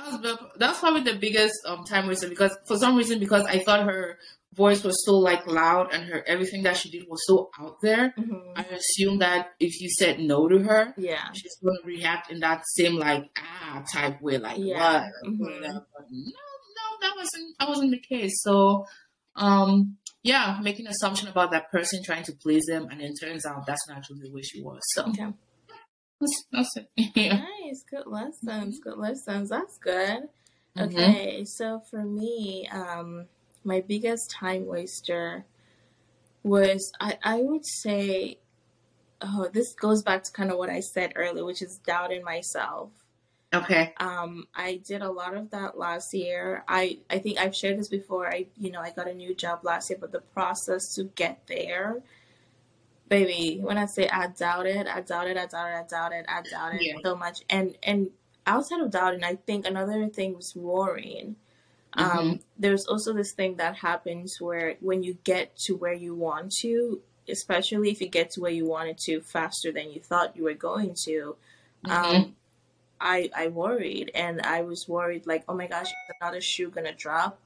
was 0.06 0.22
the, 0.22 0.40
that 0.58 0.70
was 0.70 0.80
probably 0.80 1.02
the 1.04 1.16
biggest 1.20 1.54
um 1.66 1.84
time 1.84 2.08
waster 2.08 2.30
because 2.30 2.58
for 2.66 2.78
some 2.78 2.96
reason 2.96 3.20
because 3.20 3.46
I 3.46 3.60
thought 3.60 3.84
her 3.86 4.18
voice 4.54 4.84
was 4.84 5.04
so 5.06 5.18
like 5.18 5.46
loud 5.48 5.94
and 5.94 6.04
her 6.06 6.24
everything 6.28 6.64
that 6.64 6.78
she 6.78 6.90
did 6.90 7.06
was 7.10 7.22
so 7.28 7.50
out 7.60 7.78
there. 7.82 8.14
hmm 8.18 8.34
I 8.56 8.64
assumed 8.64 9.22
that 9.22 9.54
if 9.60 9.82
you 9.82 9.90
said 9.90 10.20
no 10.20 10.48
to 10.48 10.60
her, 10.60 10.94
Yeah. 10.98 11.32
she's 11.34 11.56
gonna 11.64 11.78
react 11.86 12.32
in 12.32 12.40
that 12.42 12.62
same 12.76 12.96
like 12.96 13.26
ah 13.38 13.84
type 13.92 14.22
way, 14.22 14.38
like 14.38 14.58
Yeah. 14.60 15.02
what? 15.24 15.34
Mhm. 15.34 15.62
No, 15.62 15.68
no, 15.72 15.86
that 17.04 17.14
wasn't 17.16 17.58
that 17.60 17.70
wasn't 17.70 17.92
the 17.92 18.00
case. 18.00 18.42
So 18.42 18.86
um 19.36 19.98
yeah, 20.24 20.60
making 20.64 20.88
assumption 20.88 21.28
about 21.28 21.52
that 21.52 21.70
person 21.72 22.02
trying 22.04 22.24
to 22.24 22.32
please 22.34 22.64
them 22.68 22.88
and 22.90 23.02
it 23.02 23.14
turns 23.22 23.46
out 23.46 23.66
that's 23.68 23.88
not 23.88 23.98
actually 23.98 24.22
the 24.24 24.32
way 24.32 24.42
she 24.42 24.62
was. 24.62 24.80
So 24.96 25.04
Okay. 25.10 25.32
that's, 26.22 26.44
that's 26.52 26.78
it. 26.78 26.88
yeah. 27.16 27.38
Nice. 27.62 27.84
Good 27.90 28.08
lessons. 28.08 28.80
Good 28.82 28.98
lessons. 28.98 29.50
That's 29.50 29.78
good. 29.78 30.30
Mhm. 30.78 30.88
Okay. 30.88 31.46
So 31.46 31.82
for 31.92 32.04
me, 32.04 32.68
um, 32.72 33.26
my 33.66 33.82
biggest 33.82 34.32
time 34.32 34.66
waster 34.66 35.46
was 36.44 36.92
I, 37.00 37.18
I 37.24 37.38
would 37.42 37.66
say 37.66 38.40
oh 39.22 39.50
this 39.54 39.74
goes 39.74 40.04
back 40.04 40.24
to 40.24 40.32
kind 40.32 40.52
of 40.52 40.58
what 40.58 40.70
I 40.70 40.80
said 40.80 41.14
earlier, 41.16 41.46
which 41.46 41.62
is 41.62 41.80
doubting 41.86 42.24
myself. 42.24 42.90
Okay. 43.54 43.94
Um, 43.98 44.48
I 44.56 44.78
did 44.86 45.02
a 45.02 45.12
lot 45.12 45.36
of 45.36 45.52
that 45.52 45.78
last 45.78 46.14
year. 46.14 46.64
I, 46.68 47.00
I 47.10 47.20
think 47.20 47.38
I've 47.40 47.56
shared 47.56 47.78
this 47.80 47.90
before. 47.90 48.28
I 48.32 48.48
you 48.58 48.72
know 48.72 48.82
I 48.82 48.92
got 48.92 49.08
a 49.08 49.14
new 49.14 49.36
job 49.36 49.64
last 49.64 49.90
year, 49.90 50.00
but 50.00 50.12
the 50.12 50.22
process 50.22 50.96
to 50.96 51.06
get 51.06 51.46
there, 51.48 52.02
baby. 53.08 53.60
When 53.62 53.78
I 53.78 53.86
say 53.86 54.08
I 54.10 54.28
doubted, 54.28 54.88
I 54.88 55.02
doubted, 55.02 55.38
I 55.38 55.46
doubted, 55.46 55.78
I 55.78 55.84
doubted, 55.88 56.26
I 56.28 56.42
doubted 56.50 56.82
Yeah. 56.82 56.98
so 57.04 57.16
much. 57.16 57.42
And 57.50 57.78
and 57.84 58.10
outside 58.46 58.82
of 58.82 58.92
doubting, 58.92 59.24
I 59.24 59.36
think 59.36 59.66
another 59.66 60.08
thing 60.10 60.36
was 60.36 60.56
worrying. 60.56 61.36
Um, 61.98 62.40
Mhm. 62.40 62.42
there's 62.58 62.88
also 62.88 63.14
this 63.14 63.34
thing 63.34 63.58
that 63.58 63.78
happens 63.78 64.42
where 64.42 64.78
when 64.82 65.04
you 65.04 65.16
get 65.24 65.56
to 65.66 65.76
where 65.78 65.94
you 65.94 66.16
want 66.16 66.52
to, 66.62 67.02
especially 67.30 67.92
if 67.92 68.02
you 68.02 68.10
get 68.10 68.32
to 68.32 68.42
where 68.42 68.52
you 68.52 68.68
wanted 68.68 68.98
to 69.00 69.22
faster 69.22 69.72
than 69.72 69.92
you 69.92 70.02
thought 70.02 70.38
you 70.38 70.44
were 70.44 70.56
going 70.56 70.96
to, 71.06 71.38
um, 71.90 72.16
Mhm. 72.16 72.36
I 73.04 73.30
I 73.36 73.48
worried 73.50 74.12
and 74.16 74.42
I 74.42 74.62
was 74.62 74.88
worried 74.88 75.28
like, 75.28 75.44
oh 75.50 75.54
my 75.54 75.68
gosh, 75.68 75.88
is 75.88 76.16
another 76.22 76.42
shoe 76.42 76.70
gonna 76.70 76.96
drop? 76.96 77.38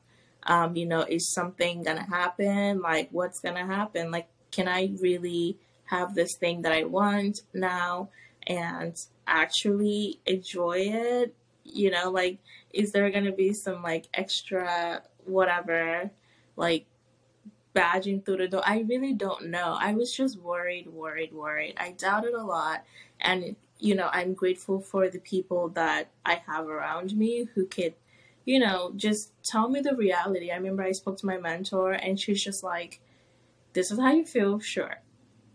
Um, 0.44 0.78
you 0.78 0.86
know, 0.86 1.02
is 1.02 1.34
something 1.34 1.84
gonna 1.84 2.06
happen? 2.06 2.80
Like, 2.80 3.10
what's 3.12 3.40
gonna 3.40 3.66
happen? 3.66 4.12
Like, 4.12 4.28
can 4.52 4.68
I 4.68 4.92
really 5.02 5.58
have 5.86 6.14
this 6.14 6.36
thing 6.36 6.62
that 6.62 6.72
I 6.72 6.84
want 6.84 7.42
now 7.54 8.10
and 8.46 8.96
actually 9.26 10.20
enjoy 10.28 10.78
it? 10.94 11.34
You 11.64 11.90
know, 11.90 12.12
like, 12.12 12.38
is 12.72 12.92
there 12.92 13.10
gonna 13.10 13.32
be 13.34 13.52
some 13.54 13.82
like 13.82 14.06
extra 14.14 15.02
whatever, 15.26 16.12
like 16.56 16.86
badging 17.76 18.24
through 18.24 18.38
the 18.38 18.48
door? 18.48 18.62
I 18.64 18.86
really 18.88 19.14
don't 19.14 19.48
know. 19.48 19.76
I 19.80 19.96
was 19.96 20.14
just 20.14 20.40
worried, 20.40 20.88
worried, 20.88 21.34
worried. 21.34 21.74
I 21.78 21.92
doubted 21.92 22.36
a 22.36 22.44
lot 22.44 22.86
and 23.20 23.56
you 23.80 23.96
know, 23.96 24.10
I'm 24.12 24.34
grateful 24.34 24.80
for 24.82 25.10
the 25.10 25.20
people 25.20 25.70
that 25.70 26.10
I 26.26 26.42
have 26.48 26.68
around 26.68 27.16
me 27.16 27.48
who 27.54 27.66
could, 27.66 27.94
you 28.46 28.60
know, 28.60 28.92
just 28.96 29.32
tell 29.44 29.70
me 29.70 29.82
the 29.82 29.96
reality. 29.96 30.52
I 30.52 30.56
remember 30.56 30.84
I 30.84 30.92
spoke 30.94 31.18
to 31.20 31.26
my 31.26 31.38
mentor 31.38 31.92
and 31.92 32.20
she's 32.20 32.44
just 32.44 32.64
like, 32.64 33.00
This 33.74 33.92
is 33.92 34.00
how 34.00 34.12
you 34.12 34.26
feel, 34.26 34.60
sure. 34.60 35.02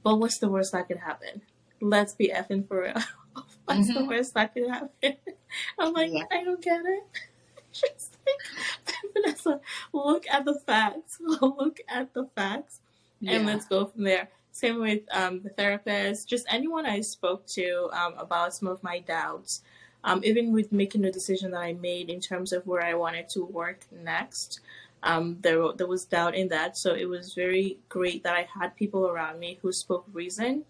But 0.05 0.17
what's 0.17 0.39
the 0.39 0.49
worst 0.49 0.73
that 0.73 0.89
could 0.89 0.99
happen? 0.99 1.43
Let's 1.81 2.15
be 2.15 2.29
effing 2.29 2.67
for 2.69 2.83
real. 2.83 3.03
what's 3.65 3.89
the 3.89 4.01
Mhm. 4.01 4.09
worst 4.09 4.35
that 4.35 4.55
could 4.55 4.69
happen? 4.69 4.91
I'm 5.79 5.93
like, 5.93 6.13
Yeah. 6.13 6.25
I 6.31 6.45
don't 6.45 6.63
get 6.63 6.81
it. 6.85 7.03
She's 7.73 8.11
like, 8.27 9.13
Vanessa, 9.15 9.61
look 9.93 10.27
at 10.31 10.45
the 10.45 10.55
facts. 10.67 11.19
Look 11.21 11.79
at 11.89 12.13
the 12.15 12.27
facts 12.37 12.81
and 13.27 13.47
let's 13.47 13.67
go 13.67 13.87
from 13.87 14.05
there. 14.05 14.29
Same 14.63 14.79
with 14.79 15.01
um, 15.11 15.43
the 15.43 15.49
therapist, 15.49 16.29
just 16.29 16.47
anyone 16.49 16.87
I 16.87 17.01
spoke 17.01 17.45
to 17.49 17.91
um, 17.93 18.15
about 18.17 18.55
some 18.55 18.69
of 18.69 18.81
my 18.85 19.01
doubts. 19.01 19.63
Um, 20.05 20.21
even 20.23 20.53
with 20.53 20.71
making 20.71 21.03
the 21.03 21.11
decision 21.11 21.51
that 21.51 21.63
I 21.63 21.73
made 21.73 22.09
in 22.09 22.21
terms 22.21 22.53
of 22.53 22.65
where 22.65 22.85
I 22.85 22.95
wanted 22.95 23.29
to 23.31 23.45
work 23.45 23.81
next, 23.91 24.61
um, 25.03 25.39
there 25.41 25.73
there 25.73 25.89
was 25.89 26.05
doubt 26.05 26.37
in 26.37 26.47
that. 26.49 26.77
So 26.77 26.95
it 26.95 27.09
was 27.09 27.35
very 27.35 27.79
great 27.89 28.23
that 28.23 28.37
I 28.37 28.49
had 28.57 28.77
people 28.77 29.09
around 29.09 29.41
me 29.41 29.59
who 29.63 29.73
spoke 29.73 30.07
reason, 30.13 30.65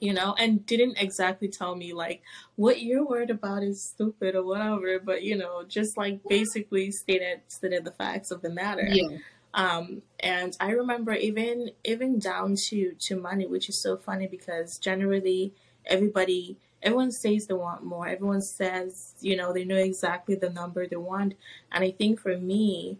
you 0.00 0.12
know, 0.12 0.34
and 0.36 0.66
didn't 0.66 0.98
exactly 0.98 1.46
tell 1.46 1.76
me 1.76 1.92
like 1.92 2.20
what 2.56 2.82
you're 2.82 3.06
worried 3.06 3.30
about 3.30 3.62
is 3.62 3.80
stupid 3.80 4.34
or 4.34 4.42
whatever, 4.42 4.98
but 4.98 5.22
you 5.22 5.36
know, 5.36 5.62
just 5.62 5.96
like 5.96 6.18
basically 6.28 6.90
stated 6.90 7.42
stated 7.46 7.84
the 7.84 7.92
facts 7.92 8.32
of 8.32 8.42
the 8.42 8.50
matter 8.50 8.88
Yeah. 8.90 9.18
Um 9.54 10.02
and 10.20 10.56
i 10.60 10.70
remember 10.70 11.12
even 11.14 11.70
even 11.84 12.18
down 12.18 12.56
to 12.56 12.94
to 12.98 13.16
money 13.16 13.46
which 13.46 13.68
is 13.68 13.80
so 13.80 13.96
funny 13.96 14.26
because 14.26 14.78
generally 14.78 15.54
everybody 15.86 16.58
everyone 16.82 17.10
says 17.10 17.46
they 17.46 17.54
want 17.54 17.82
more. 17.82 18.06
Everyone 18.06 18.42
says 18.42 19.14
you 19.20 19.36
know 19.36 19.52
they 19.52 19.64
know 19.64 19.76
exactly 19.76 20.34
the 20.34 20.50
number 20.50 20.86
they 20.86 20.96
want. 20.96 21.34
And 21.72 21.82
i 21.84 21.90
think 21.90 22.20
for 22.20 22.36
me 22.36 22.98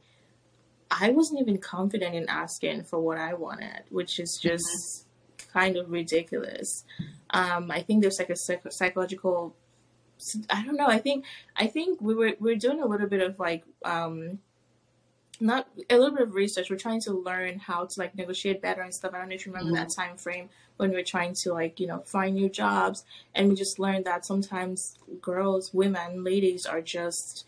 i 0.91 1.11
wasn't 1.11 1.41
even 1.41 1.59
confident 1.59 2.15
in 2.15 2.29
asking 2.29 2.85
for 2.85 3.01
what 3.01 3.19
i 3.19 3.35
wanted 3.35 3.83
which 3.91 4.19
is 4.21 4.39
just 4.41 5.07
kind 5.53 5.77
of 5.77 5.91
ridiculous. 5.91 6.85
Um 7.31 7.71
i 7.71 7.81
think 7.83 8.03
there's 8.03 8.19
like 8.19 8.31
a 8.31 8.37
psych- 8.37 8.73
psychological 8.73 9.57
i 10.51 10.65
don't 10.65 10.77
know. 10.77 10.87
I 10.87 10.99
think 10.99 11.25
i 11.57 11.67
think 11.67 12.01
we 12.01 12.15
were 12.15 12.33
we 12.41 12.53
are 12.53 12.57
doing 12.57 12.81
a 12.81 12.87
little 12.87 13.09
bit 13.09 13.23
of 13.23 13.39
like 13.39 13.65
um 13.85 14.39
not 15.41 15.69
a 15.91 15.97
little 15.97 16.15
bit 16.17 16.23
of 16.29 16.35
research. 16.35 16.71
We're 16.71 16.77
trying 16.77 17.01
to 17.03 17.13
learn 17.13 17.59
how 17.59 17.87
to 17.87 18.01
like 18.01 18.15
negotiate 18.15 18.63
better 18.63 18.83
and 18.83 18.95
stuff. 18.95 19.15
I 19.15 19.19
don't 19.19 19.29
know 19.29 19.35
if 19.35 19.47
you 19.47 19.53
remember 19.53 19.73
that 19.73 19.91
time 19.97 20.17
frame 20.17 20.49
when 20.77 20.91
we 20.91 20.97
were 20.97 21.03
trying 21.03 21.35
to 21.35 21.53
like 21.53 21.81
you 21.81 21.87
know 21.87 22.01
find 22.01 22.35
new 22.35 22.49
jobs, 22.49 23.05
and 23.35 23.49
we 23.49 23.55
just 23.55 23.79
learned 23.79 24.05
that 24.05 24.25
sometimes 24.27 24.99
girls, 25.21 25.73
women, 25.73 26.25
ladies 26.25 26.67
are 26.67 26.81
just 26.81 27.47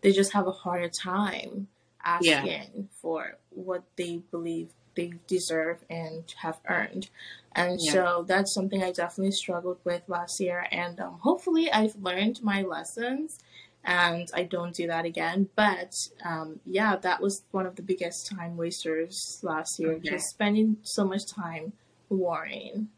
they 0.00 0.12
just 0.12 0.32
have 0.32 0.46
a 0.46 0.52
harder 0.52 0.88
time 0.88 1.68
asking 2.04 2.88
for 2.92 3.36
what 3.50 3.82
they 3.96 4.18
believe 4.30 4.68
they 4.94 5.14
deserve 5.26 5.84
and 5.90 6.32
have 6.42 6.58
earned. 6.68 7.08
And 7.54 7.80
Yeah. 7.80 7.92
so 7.92 8.24
that's 8.26 8.52
something 8.52 8.82
I 8.82 8.92
definitely 8.92 9.32
struggled 9.32 9.78
with 9.84 10.02
last 10.08 10.40
year. 10.40 10.66
And 10.70 11.00
um, 11.00 11.18
hopefully, 11.20 11.70
I've 11.72 11.96
learned 11.96 12.42
my 12.42 12.62
lessons 12.62 13.38
and 13.86 14.28
I 14.34 14.42
don't 14.42 14.74
do 14.74 14.86
that 14.88 15.04
again. 15.06 15.48
But 15.56 15.94
um, 16.24 16.60
yeah, 16.66 16.96
that 16.96 17.22
was 17.22 17.44
one 17.52 17.66
of 17.66 17.76
the 17.76 17.82
biggest 17.82 18.26
time 18.26 18.56
wasters 18.56 19.40
last 19.42 19.78
year, 19.78 19.94
Okay. 19.94 20.10
just 20.10 20.28
spending 20.30 20.78
so 20.82 21.04
much 21.04 21.26
time 21.26 21.72
worrying. 22.10 22.88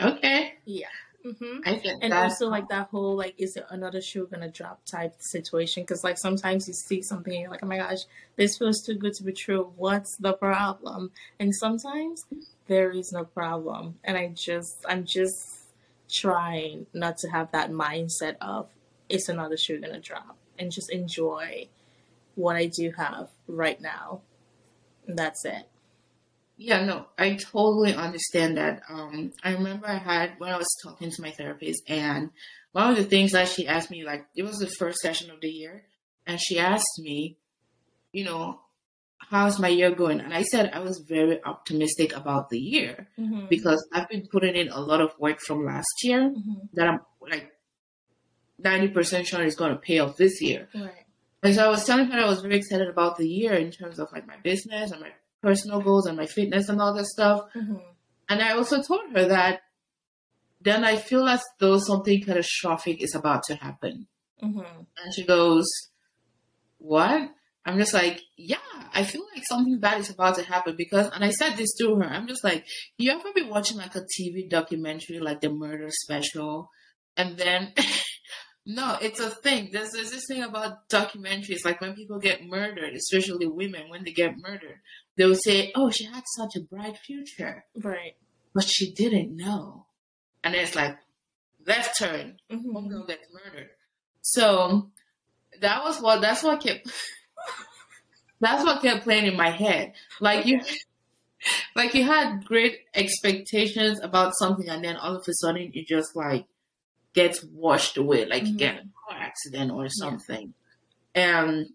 Okay. 0.00 0.54
Yeah. 0.64 0.88
hmm 1.22 1.60
I 1.64 1.74
get 1.74 1.96
And 2.02 2.12
that. 2.12 2.24
also 2.24 2.48
like 2.48 2.68
that 2.68 2.88
whole 2.88 3.16
like 3.16 3.34
is 3.38 3.56
it 3.56 3.64
another 3.70 4.00
shoe 4.00 4.28
gonna 4.30 4.50
drop 4.50 4.84
type 4.84 5.14
situation? 5.18 5.82
Because 5.82 6.04
like 6.04 6.18
sometimes 6.18 6.68
you 6.68 6.74
see 6.74 7.02
something 7.02 7.32
and 7.32 7.42
you're 7.42 7.50
like, 7.50 7.62
oh 7.62 7.66
my 7.66 7.78
gosh, 7.78 8.00
this 8.36 8.58
feels 8.58 8.82
too 8.82 8.94
good 8.94 9.14
to 9.14 9.24
be 9.24 9.32
true. 9.32 9.72
What's 9.76 10.16
the 10.16 10.34
problem? 10.34 11.10
And 11.40 11.54
sometimes 11.54 12.26
there 12.66 12.90
is 12.90 13.12
no 13.12 13.24
problem, 13.24 13.98
and 14.04 14.16
I 14.16 14.28
just 14.28 14.84
I'm 14.88 15.04
just 15.04 15.60
trying 16.10 16.86
not 16.92 17.18
to 17.18 17.28
have 17.30 17.50
that 17.52 17.70
mindset 17.70 18.36
of 18.40 18.68
it's 19.08 19.28
another 19.28 19.56
shoe 19.56 19.80
gonna 19.80 20.00
drop, 20.00 20.36
and 20.58 20.72
just 20.72 20.90
enjoy 20.92 21.68
what 22.34 22.56
I 22.56 22.66
do 22.66 22.92
have 22.96 23.28
right 23.46 23.80
now. 23.80 24.20
And 25.06 25.18
that's 25.18 25.44
it. 25.44 25.68
Yeah, 26.58 26.84
no, 26.84 27.06
I 27.18 27.34
totally 27.34 27.94
understand 27.94 28.56
that. 28.56 28.82
Um, 28.88 29.32
I 29.44 29.52
remember 29.52 29.86
I 29.86 29.98
had 29.98 30.32
when 30.38 30.50
I 30.50 30.56
was 30.56 30.74
talking 30.82 31.10
to 31.10 31.22
my 31.22 31.30
therapist, 31.30 31.82
and 31.88 32.30
one 32.72 32.90
of 32.90 32.96
the 32.96 33.04
things 33.04 33.32
that 33.32 33.48
she 33.48 33.68
asked 33.68 33.90
me, 33.90 34.04
like, 34.04 34.26
it 34.34 34.42
was 34.42 34.56
the 34.58 34.66
first 34.66 34.98
session 34.98 35.30
of 35.30 35.40
the 35.40 35.48
year, 35.50 35.84
and 36.26 36.40
she 36.40 36.58
asked 36.58 36.98
me, 36.98 37.36
you 38.12 38.24
know, 38.24 38.60
how's 39.18 39.58
my 39.58 39.68
year 39.68 39.90
going? 39.90 40.20
And 40.20 40.32
I 40.32 40.42
said 40.42 40.70
I 40.72 40.80
was 40.80 40.98
very 41.06 41.42
optimistic 41.44 42.16
about 42.16 42.48
the 42.50 42.58
year 42.58 43.08
Mm-hmm. 43.18 43.46
because 43.48 43.86
I've 43.92 44.08
been 44.08 44.26
putting 44.30 44.54
in 44.56 44.68
a 44.68 44.80
lot 44.80 45.00
of 45.00 45.12
work 45.18 45.40
from 45.40 45.64
last 45.64 45.92
year 46.02 46.30
hmm 46.30 46.54
that 46.74 46.88
I'm 46.88 47.00
like 47.20 47.50
90% 48.62 49.26
sure 49.26 49.42
it's 49.42 49.56
going 49.56 49.72
to 49.72 49.76
pay 49.78 49.98
off 49.98 50.16
this 50.16 50.40
year. 50.40 50.68
Right. 50.74 51.04
And 51.42 51.54
so 51.54 51.64
I 51.64 51.68
was 51.68 51.84
telling 51.84 52.06
her 52.10 52.18
I 52.20 52.26
was 52.26 52.40
very 52.40 52.56
excited 52.56 52.88
about 52.88 53.16
the 53.18 53.28
year 53.28 53.54
in 53.54 53.70
terms 53.70 53.98
of 53.98 54.10
like 54.12 54.26
my 54.26 54.36
business 54.42 54.90
and 54.90 55.00
my 55.00 55.10
personal 55.42 55.80
goals 55.80 56.06
and 56.06 56.16
my 56.16 56.26
fitness 56.26 56.68
and 56.68 56.80
all 56.80 56.94
that 56.94 57.06
stuff. 57.06 57.42
hmm 57.52 57.76
And 58.28 58.42
I 58.42 58.52
also 58.52 58.82
told 58.82 59.12
her 59.14 59.26
that 59.26 59.60
then 60.60 60.84
I 60.84 60.96
feel 60.96 61.28
as 61.28 61.42
though 61.60 61.78
something 61.78 62.22
catastrophic 62.22 63.02
is 63.02 63.14
about 63.14 63.44
to 63.44 63.54
happen. 63.54 64.06
hmm 64.40 64.60
And 64.60 65.14
she 65.14 65.24
goes, 65.24 65.66
What? 66.78 67.30
I'm 67.64 67.78
just 67.78 67.94
like, 67.94 68.20
Yeah, 68.36 68.56
I 68.92 69.04
feel 69.04 69.22
like 69.34 69.44
something 69.46 69.78
bad 69.78 70.00
is 70.00 70.10
about 70.10 70.36
to 70.36 70.42
happen 70.44 70.76
because, 70.76 71.10
and 71.12 71.24
I 71.24 71.30
said 71.30 71.56
this 71.56 71.74
to 71.78 71.96
her, 71.96 72.04
I'm 72.04 72.26
just 72.26 72.44
like, 72.44 72.66
You 72.98 73.12
ever 73.12 73.32
be 73.34 73.42
watching 73.42 73.76
like 73.76 73.94
a 73.94 74.00
TV 74.18 74.48
documentary, 74.48 75.18
like 75.20 75.40
the 75.40 75.50
murder 75.50 75.88
special? 75.90 76.70
And 77.16 77.36
then, 77.36 77.72
no, 78.66 78.98
it's 79.00 79.20
a 79.20 79.30
thing. 79.30 79.70
There's, 79.72 79.92
there's 79.92 80.10
this 80.10 80.26
thing 80.26 80.42
about 80.42 80.88
documentaries, 80.88 81.64
like 81.64 81.80
when 81.80 81.94
people 81.94 82.18
get 82.18 82.44
murdered, 82.44 82.94
especially 82.94 83.46
women, 83.46 83.88
when 83.88 84.04
they 84.04 84.12
get 84.12 84.36
murdered, 84.38 84.80
they'll 85.16 85.34
say, 85.36 85.72
Oh, 85.74 85.90
she 85.90 86.04
had 86.04 86.24
such 86.36 86.56
a 86.56 86.60
bright 86.60 86.98
future 86.98 87.64
Right. 87.80 88.16
but 88.54 88.64
she 88.64 88.92
didn't 88.92 89.36
know. 89.36 89.86
And 90.44 90.54
it's 90.54 90.74
like 90.74 90.96
left 91.66 91.98
turn, 91.98 92.38
hmm 92.50 92.74
homegirl 92.76 93.06
gets 93.08 93.26
murdered. 93.32 93.70
So 94.22 94.90
that 95.60 95.82
was 95.84 96.00
what 96.00 96.20
that's 96.20 96.42
what 96.42 96.60
kept 96.62 96.88
that's 98.40 98.64
what 98.64 98.82
kept 98.82 99.04
playing 99.04 99.26
in 99.26 99.36
my 99.36 99.50
head. 99.50 99.92
Like 100.20 100.46
you 100.46 100.60
like 101.76 101.94
you 101.94 102.04
had 102.04 102.44
great 102.44 102.80
expectations 102.94 104.00
about 104.00 104.34
something 104.36 104.68
and 104.68 104.84
then 104.84 104.96
all 104.96 105.16
of 105.16 105.26
a 105.28 105.32
sudden 105.34 105.70
you 105.72 105.84
just 105.84 106.16
like 106.16 106.46
gets 107.16 107.42
washed 107.42 107.96
away, 107.96 108.26
like 108.26 108.46
you 108.46 108.56
get 108.56 108.76
mm-hmm. 108.76 108.88
a 108.88 109.10
car 109.14 109.18
accident 109.20 109.72
or 109.72 109.88
something. 109.88 110.54
And 111.14 111.70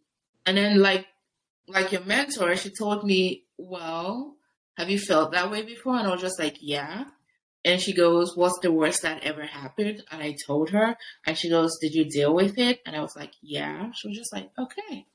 and 0.45 0.55
then 0.55 0.79
like 0.79 1.07
like 1.67 1.91
your 1.91 2.05
mentor, 2.05 2.55
she 2.55 2.69
told 2.69 3.03
me, 3.03 3.43
Well, 3.57 4.35
have 4.77 4.89
you 4.89 4.99
felt 4.99 5.31
that 5.31 5.51
way 5.51 5.63
before? 5.63 5.97
And 5.97 6.07
I 6.07 6.11
was 6.11 6.21
just 6.21 6.39
like, 6.39 6.57
Yeah. 6.61 7.05
And 7.65 7.81
she 7.81 7.93
goes, 7.93 8.37
What's 8.37 8.59
the 8.59 8.71
worst 8.71 9.01
that 9.01 9.23
ever 9.23 9.45
happened? 9.45 10.03
And 10.11 10.21
I 10.21 10.35
told 10.45 10.69
her, 10.69 10.95
and 11.25 11.37
she 11.37 11.49
goes, 11.49 11.77
Did 11.81 11.95
you 11.95 12.05
deal 12.05 12.33
with 12.33 12.57
it? 12.57 12.81
And 12.85 12.95
I 12.95 13.01
was 13.01 13.15
like, 13.15 13.33
Yeah. 13.41 13.91
She 13.93 14.07
was 14.07 14.17
just 14.17 14.33
like, 14.33 14.51
Okay. 14.57 15.05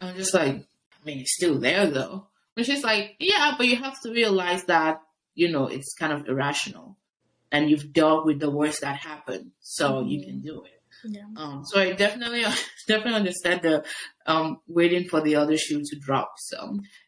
I'm 0.00 0.16
just 0.16 0.34
like, 0.34 0.54
I 0.54 1.04
mean, 1.04 1.20
it's 1.20 1.34
still 1.34 1.58
there 1.58 1.86
though. 1.86 2.26
And 2.56 2.64
she's 2.64 2.82
like, 2.82 3.16
Yeah, 3.18 3.54
but 3.58 3.66
you 3.66 3.76
have 3.76 4.00
to 4.02 4.10
realize 4.10 4.64
that, 4.64 5.02
you 5.34 5.50
know, 5.50 5.66
it's 5.66 5.94
kind 5.94 6.12
of 6.12 6.26
irrational. 6.26 6.96
And 7.56 7.70
you've 7.70 7.92
dealt 7.92 8.26
with 8.26 8.38
the 8.38 8.50
worst 8.50 8.80
that 8.82 8.96
happened, 8.96 9.52
so 9.60 10.02
you 10.02 10.18
can 10.26 10.40
do 10.40 10.62
it. 10.64 10.72
Yeah. 11.04 11.22
Um, 11.36 11.62
so 11.64 11.80
I 11.80 11.92
definitely 11.92 12.42
definitely 12.88 13.14
understand 13.14 13.62
the 13.62 13.84
um 14.26 14.60
waiting 14.66 15.08
for 15.08 15.20
the 15.20 15.36
other 15.36 15.56
shoe 15.56 15.82
to 15.84 15.96
drop. 16.06 16.32
So, 16.38 16.58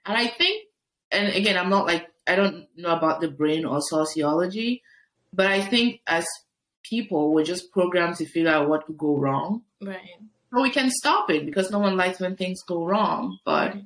and 0.06 0.16
I 0.24 0.26
think, 0.26 0.68
and 1.10 1.28
again, 1.34 1.56
I'm 1.58 1.70
not 1.70 1.86
like 1.86 2.06
I 2.26 2.34
don't 2.36 2.66
know 2.76 2.94
about 2.96 3.20
the 3.20 3.28
brain 3.30 3.64
or 3.64 3.80
sociology, 3.80 4.82
but 5.32 5.46
I 5.46 5.60
think 5.60 6.00
as 6.06 6.26
people, 6.82 7.32
we're 7.34 7.44
just 7.44 7.70
programmed 7.72 8.16
to 8.16 8.26
figure 8.26 8.50
out 8.50 8.68
what 8.68 8.86
could 8.86 8.98
go 8.98 9.16
wrong, 9.16 9.62
Right. 9.82 10.16
but 10.52 10.62
we 10.62 10.70
can 10.70 10.90
stop 10.90 11.28
it 11.30 11.44
because 11.44 11.70
no 11.70 11.78
one 11.80 11.96
likes 11.96 12.20
when 12.20 12.36
things 12.36 12.62
go 12.66 12.84
wrong. 12.84 13.38
But 13.44 13.76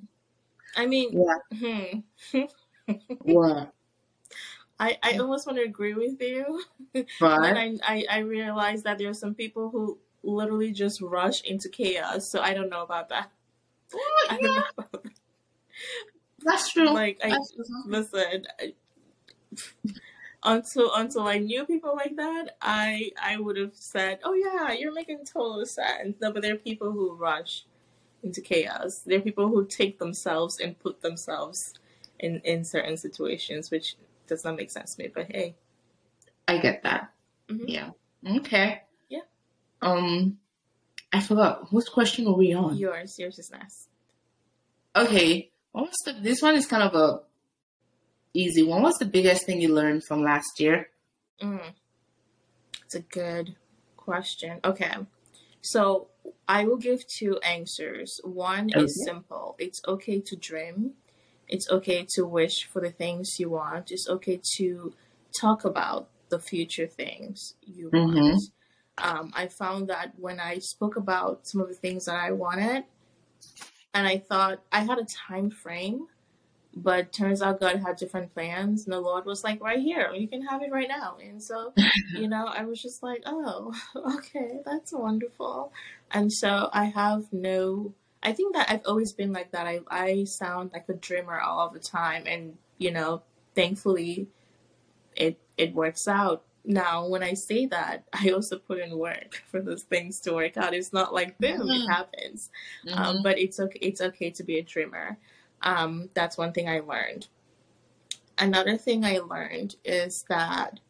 I 0.77 0.87
mean, 0.87 1.09
yeah, 1.12 1.98
hmm, 2.33 2.44
what? 3.22 3.72
I, 4.79 4.99
I 5.03 5.13
mm. 5.13 5.21
almost 5.21 5.47
want 5.47 5.59
to 5.59 5.65
agree 5.65 5.95
with 5.95 6.21
you. 6.21 6.63
But 7.21 7.57
I, 7.57 7.79
I, 7.83 8.05
I 8.11 8.19
realize 8.19 8.83
that 8.83 8.99
there 8.99 9.09
are 9.09 9.15
some 9.15 9.35
people 9.35 9.71
who 9.71 9.99
literally 10.23 10.73
just 10.73 11.01
rush 11.01 11.43
into 11.43 11.69
chaos. 11.69 12.29
So 12.29 12.41
I 12.41 12.53
don't 12.55 12.69
know 12.69 12.83
about 12.83 13.09
that. 13.09 13.31
Don't 14.29 14.43
yeah, 14.43 14.49
know 14.49 14.65
about 14.79 15.03
that. 15.05 15.13
that's 16.41 16.73
true. 16.73 16.91
Like, 16.91 17.21
I, 17.23 17.31
true. 17.31 17.65
listen, 17.87 18.47
I, 18.61 18.75
until 20.43 20.95
until 20.95 21.23
I 21.23 21.39
knew 21.39 21.65
people 21.65 21.95
like 21.95 22.17
that, 22.17 22.57
I 22.61 23.11
I 23.21 23.39
would 23.39 23.57
have 23.57 23.75
said, 23.75 24.21
"Oh 24.25 24.33
yeah, 24.33 24.73
you're 24.73 24.93
making 24.95 25.25
total 25.25 25.65
sense." 25.67 26.17
No, 26.21 26.33
but 26.33 26.43
there 26.43 26.55
are 26.55 26.59
people 26.59 26.93
who 26.93 27.15
rush 27.15 27.65
into 28.23 28.41
chaos. 28.41 29.01
There 29.01 29.19
are 29.19 29.23
people 29.23 29.49
who 29.49 29.67
take 29.67 29.99
themselves 29.99 30.59
and 30.59 30.79
put 30.79 31.03
themselves 31.03 31.75
in 32.19 32.41
in 32.45 32.65
certain 32.65 32.97
situations, 32.97 33.71
which 33.71 33.97
does 34.33 34.45
not 34.45 34.57
make 34.57 34.71
sense 34.71 34.95
to 34.95 35.03
me. 35.03 35.09
But 35.14 35.27
hey, 35.31 35.55
I 36.49 36.59
get 36.59 36.83
that. 36.83 37.12
Mhm. 37.49 37.64
Yeah. 37.68 37.90
Okay. 38.38 38.83
Yeah. 39.09 39.27
Um, 39.83 40.38
I 41.12 41.21
forgot 41.21 41.68
whose 41.68 41.88
question 41.88 42.25
were 42.25 42.37
we 42.37 42.55
on? 42.55 42.77
yours, 42.77 43.18
yours 43.18 43.38
is 43.38 43.51
nice. 43.51 43.88
Okay, 44.97 45.51
what 45.73 45.88
was 45.88 45.99
the? 46.05 46.12
This 46.29 46.40
one 46.40 46.55
is 46.55 46.66
kind 46.66 46.83
of 46.83 46.95
a 46.95 47.21
easy 48.35 48.62
one. 48.62 48.83
What's 48.83 48.99
the 48.99 49.12
biggest 49.16 49.45
thing 49.47 49.61
you 49.61 49.75
learned 49.75 50.05
from 50.05 50.23
last 50.23 50.59
year? 50.59 50.88
Mm. 51.42 51.75
It's 52.85 52.95
a 52.95 53.01
good 53.01 53.57
question. 53.97 54.61
Okay. 54.64 54.95
So 55.61 56.09
I 56.49 56.64
will 56.64 56.77
give 56.77 57.07
two 57.07 57.38
answers. 57.40 58.21
One 58.25 58.71
is 58.75 59.05
simple. 59.05 59.57
It's 59.59 59.81
okay 59.87 60.21
to 60.21 60.37
dream. 60.37 60.95
It's 61.53 61.69
okay 61.71 62.07
to 62.15 62.23
wish 62.25 62.65
for 62.65 62.81
the 62.81 62.91
things 62.91 63.38
you 63.38 63.51
want. 63.51 63.91
It's 63.91 64.09
okay 64.09 64.41
to 64.57 64.95
talk 65.38 65.65
about 65.67 66.09
the 66.31 66.38
future 66.38 66.87
things 66.87 67.55
you 67.62 67.91
Mhm. 67.91 68.31
want. 68.31 68.43
Um, 68.99 69.33
I 69.35 69.49
found 69.49 69.88
that 69.88 70.09
when 70.19 70.41
I 70.41 70.59
spoke 70.61 70.97
about 70.97 71.47
some 71.47 71.61
of 71.61 71.69
the 71.69 71.75
things 71.85 72.07
that 72.07 72.17
I 72.17 72.31
wanted, 72.33 72.85
and 73.95 74.07
I 74.07 74.17
thought 74.19 74.62
I 74.73 74.81
had 74.81 74.99
a 74.99 75.05
time 75.05 75.51
frame, 75.51 76.07
but 76.75 77.12
turns 77.12 77.43
out 77.43 77.61
God 77.61 77.77
had 77.77 77.97
different 77.97 78.33
plans, 78.33 78.85
and 78.85 78.93
the 78.93 79.01
Lord 79.01 79.27
was 79.27 79.45
like, 79.45 79.62
right 79.62 79.79
here, 79.79 80.11
you 80.15 80.27
can 80.29 80.43
have 80.47 80.62
it 80.62 80.71
right 80.73 80.88
now. 80.88 81.19
And 81.23 81.43
so, 81.43 81.75
you 82.19 82.29
know, 82.29 82.47
I 82.47 82.65
was 82.65 82.81
just 82.81 83.03
like, 83.03 83.23
oh, 83.27 83.75
okay, 84.17 84.61
that's 84.65 84.93
wonderful. 84.93 85.73
And 86.11 86.33
so 86.33 86.71
I 86.73 86.87
have 86.87 87.31
no, 87.33 87.93
I 88.23 88.33
think 88.33 88.55
that 88.55 88.71
I've 88.71 88.87
always 88.87 89.13
been 89.13 89.33
like 89.33 89.51
that. 89.53 89.67
I, 89.67 89.81
I 89.91 90.25
sound 90.25 90.71
like 90.73 90.89
a 90.89 90.95
dreamer 90.95 91.41
all 91.41 91.69
the 91.71 91.81
time, 91.81 92.25
and, 92.27 92.57
you 92.79 92.91
know, 92.91 93.23
thankfully 93.55 94.29
it, 95.17 95.39
it 95.57 95.75
works 95.75 96.07
out. 96.09 96.45
Now, 96.65 97.07
when 97.09 97.23
I 97.25 97.35
say 97.35 97.67
that, 97.67 98.05
I 98.13 98.31
also 98.31 98.59
put 98.59 98.79
in 98.79 98.97
work 98.99 99.43
for 99.51 99.61
those 99.61 99.83
things 99.83 100.21
to 100.21 100.33
work 100.35 100.57
out. 100.57 100.75
It's 100.75 100.93
not 100.93 101.13
like 101.13 101.39
boom, 101.39 101.69
it 101.71 101.83
Mhm. 101.83 101.89
happens 101.89 102.51
Mhm. 102.87 102.97
um, 102.99 103.23
but 103.23 103.39
it's 103.39 103.59
okay. 103.59 103.79
It's 103.83 104.01
okay 104.01 104.31
to 104.31 104.43
be 104.45 104.59
a 104.59 104.63
dreamer. 104.63 105.19
Um, 105.63 106.09
that's 106.15 106.39
one 106.39 106.53
thing 106.53 106.69
I 106.69 106.81
learned. 106.81 107.29
Another 108.39 108.77
thing 108.77 109.05
I 109.05 109.19
learned 109.19 109.77
is 109.85 110.25
that, 110.29 110.81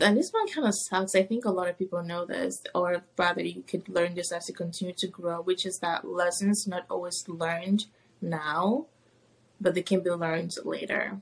and 0.00 0.16
this 0.16 0.30
one 0.30 0.48
kind 0.48 0.66
of 0.66 0.74
sucks. 0.74 1.14
I 1.14 1.22
think 1.22 1.44
a 1.44 1.50
lot 1.50 1.68
of 1.68 1.78
people 1.78 2.02
know 2.02 2.24
this, 2.26 2.62
or 2.74 3.02
rather, 3.16 3.42
you 3.42 3.62
could 3.62 3.88
learn 3.88 4.14
this 4.14 4.32
as 4.32 4.48
you 4.48 4.54
continue 4.54 4.94
to 4.98 5.06
grow, 5.06 5.40
which 5.40 5.64
is 5.64 5.78
that 5.78 6.06
lessons 6.06 6.66
not 6.66 6.84
always 6.90 7.24
learned 7.28 7.86
now, 8.20 8.86
but 9.60 9.74
they 9.74 9.82
can 9.82 10.00
be 10.00 10.10
learned 10.10 10.54
later. 10.64 11.20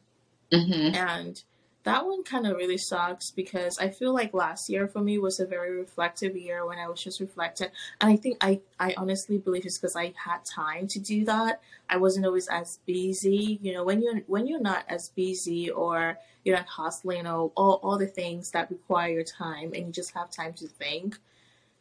Mhm. 0.50 0.94
And 0.94 1.42
that 1.84 2.06
one 2.06 2.24
kind 2.24 2.46
of 2.46 2.56
really 2.56 2.78
sucks 2.78 3.30
because 3.30 3.78
I 3.78 3.90
feel 3.90 4.14
like 4.14 4.32
last 4.32 4.70
year 4.70 4.88
for 4.88 5.00
me 5.00 5.18
was 5.18 5.38
a 5.38 5.46
very 5.46 5.76
reflective 5.76 6.34
year 6.34 6.66
when 6.66 6.78
I 6.78 6.88
was 6.88 7.02
just 7.02 7.20
reflecting. 7.20 7.68
And 8.00 8.10
I 8.10 8.16
think 8.16 8.38
I, 8.40 8.60
I 8.80 8.94
honestly 8.96 9.36
believe 9.36 9.66
it's 9.66 9.78
because 9.78 9.94
I 9.94 10.14
had 10.16 10.38
time 10.44 10.88
to 10.88 10.98
do 10.98 11.26
that. 11.26 11.60
I 11.88 11.98
wasn't 11.98 12.24
always 12.24 12.48
as 12.48 12.78
busy. 12.86 13.58
You 13.60 13.74
know, 13.74 13.84
when 13.84 14.02
you're 14.02 14.20
when 14.26 14.46
you're 14.46 14.60
not 14.60 14.86
as 14.88 15.10
busy 15.10 15.70
or 15.70 16.18
you're 16.42 16.56
not 16.56 16.66
hustling 16.66 17.26
or 17.26 17.52
all, 17.54 17.80
all 17.82 17.98
the 17.98 18.06
things 18.06 18.50
that 18.52 18.70
require 18.70 19.10
your 19.10 19.24
time 19.24 19.72
and 19.74 19.86
you 19.86 19.92
just 19.92 20.14
have 20.14 20.30
time 20.30 20.54
to 20.54 20.66
think, 20.66 21.18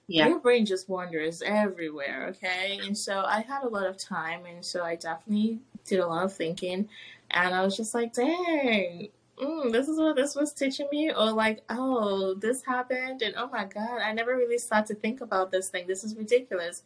yeah. 0.08 0.28
your 0.28 0.40
brain 0.40 0.66
just 0.66 0.90
wanders 0.90 1.42
everywhere, 1.42 2.28
okay? 2.30 2.80
And 2.84 2.98
so 2.98 3.24
I 3.26 3.40
had 3.42 3.64
a 3.64 3.70
lot 3.70 3.88
of 3.88 3.98
time 3.98 4.46
and 4.46 4.66
so 4.66 4.84
I 4.84 4.96
definitely 4.96 5.60
did 5.86 6.00
a 6.00 6.08
lot 6.08 6.26
of 6.26 6.34
thinking 6.34 6.90
and 7.32 7.56
I 7.56 7.64
was 7.64 7.76
just 7.78 7.94
like, 7.94 8.14
dang, 8.14 9.10
mm, 9.42 9.72
this 9.72 9.88
is 9.88 9.98
what 9.98 10.16
this 10.16 10.36
was 10.36 10.54
teaching 10.54 10.88
me, 10.92 11.12
or 11.12 11.32
like, 11.32 11.64
oh, 11.70 12.36
this 12.36 12.64
happened, 12.66 13.22
and 13.22 13.36
oh 13.38 13.50
my 13.52 13.66
god, 13.66 14.00
I 14.02 14.14
never 14.14 14.36
really 14.36 14.58
started 14.58 14.94
to 14.94 15.00
think 15.00 15.22
about 15.22 15.52
this 15.52 15.70
thing. 15.70 15.88
This 15.88 16.04
is 16.04 16.16
ridiculous. 16.16 16.84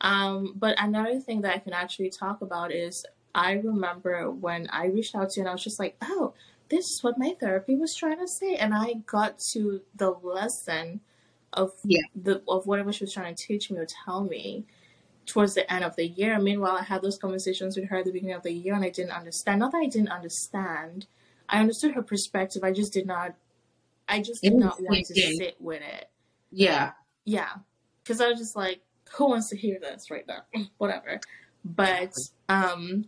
Um, 0.00 0.54
but 0.56 0.80
another 0.80 1.18
thing 1.20 1.40
that 1.42 1.54
I 1.54 1.58
can 1.58 1.72
actually 1.72 2.10
talk 2.10 2.40
about 2.40 2.72
is 2.72 3.04
I 3.34 3.52
remember 3.52 4.30
when 4.30 4.68
I 4.70 4.86
reached 4.86 5.14
out 5.14 5.30
to 5.30 5.40
you 5.40 5.42
and 5.42 5.48
I 5.48 5.52
was 5.52 5.64
just 5.64 5.80
like, 5.80 5.96
oh, 6.02 6.34
this 6.70 6.84
is 6.84 7.02
what 7.02 7.18
my 7.18 7.34
therapy 7.40 7.74
was 7.74 7.94
trying 7.94 8.18
to 8.18 8.28
say, 8.28 8.56
and 8.56 8.74
I 8.74 8.94
got 9.06 9.38
to 9.52 9.82
the 9.94 10.10
lesson 10.10 11.00
of 11.52 11.72
yeah. 11.84 12.02
the 12.14 12.42
of 12.48 12.66
whatever 12.66 12.92
she 12.92 13.04
was 13.04 13.12
trying 13.12 13.34
to 13.34 13.42
teach 13.46 13.70
me 13.70 13.78
or 13.78 13.86
tell 14.04 14.24
me 14.24 14.66
towards 15.24 15.54
the 15.54 15.70
end 15.72 15.84
of 15.84 15.96
the 15.96 16.06
year. 16.06 16.38
Meanwhile, 16.38 16.76
I 16.76 16.82
had 16.82 17.02
those 17.02 17.18
conversations 17.18 17.76
with 17.76 17.88
her 17.88 17.98
at 17.98 18.04
the 18.04 18.12
beginning 18.12 18.34
of 18.34 18.42
the 18.42 18.52
year, 18.52 18.74
and 18.74 18.84
I 18.84 18.90
didn't 18.90 19.12
understand. 19.12 19.60
Not 19.60 19.72
that 19.72 19.78
I 19.78 19.86
didn't 19.86 20.10
understand, 20.10 21.06
I 21.48 21.60
understood 21.60 21.94
her 21.94 22.02
perspective. 22.02 22.62
I 22.64 22.72
just 22.72 22.92
did 22.92 23.06
not. 23.06 23.34
I 24.08 24.20
just 24.20 24.42
did 24.42 24.54
not 24.54 24.80
want 24.80 25.06
to 25.06 25.14
sit 25.14 25.56
with 25.60 25.82
it. 25.82 26.10
Yeah. 26.50 26.92
Yeah, 27.24 27.50
because 28.02 28.22
I 28.22 28.28
was 28.28 28.38
just 28.38 28.56
like, 28.56 28.80
who 29.12 29.28
wants 29.28 29.50
to 29.50 29.56
hear 29.56 29.78
this 29.78 30.10
right 30.10 30.26
now? 30.26 30.44
Whatever. 30.78 31.20
But 31.62 32.14
um, 32.48 33.04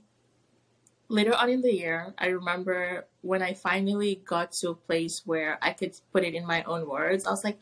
later 1.09 1.35
on 1.35 1.49
in 1.49 1.63
the 1.63 1.75
year, 1.75 2.13
I 2.19 2.27
remember 2.27 3.07
when 3.23 3.41
I 3.41 3.55
finally 3.55 4.21
got 4.27 4.53
to 4.61 4.71
a 4.71 4.75
place 4.75 5.23
where 5.25 5.59
I 5.63 5.73
could 5.73 5.99
put 6.13 6.25
it 6.25 6.35
in 6.35 6.47
my 6.47 6.63
own 6.65 6.87
words. 6.87 7.27
I 7.27 7.31
was 7.31 7.45
like, 7.45 7.59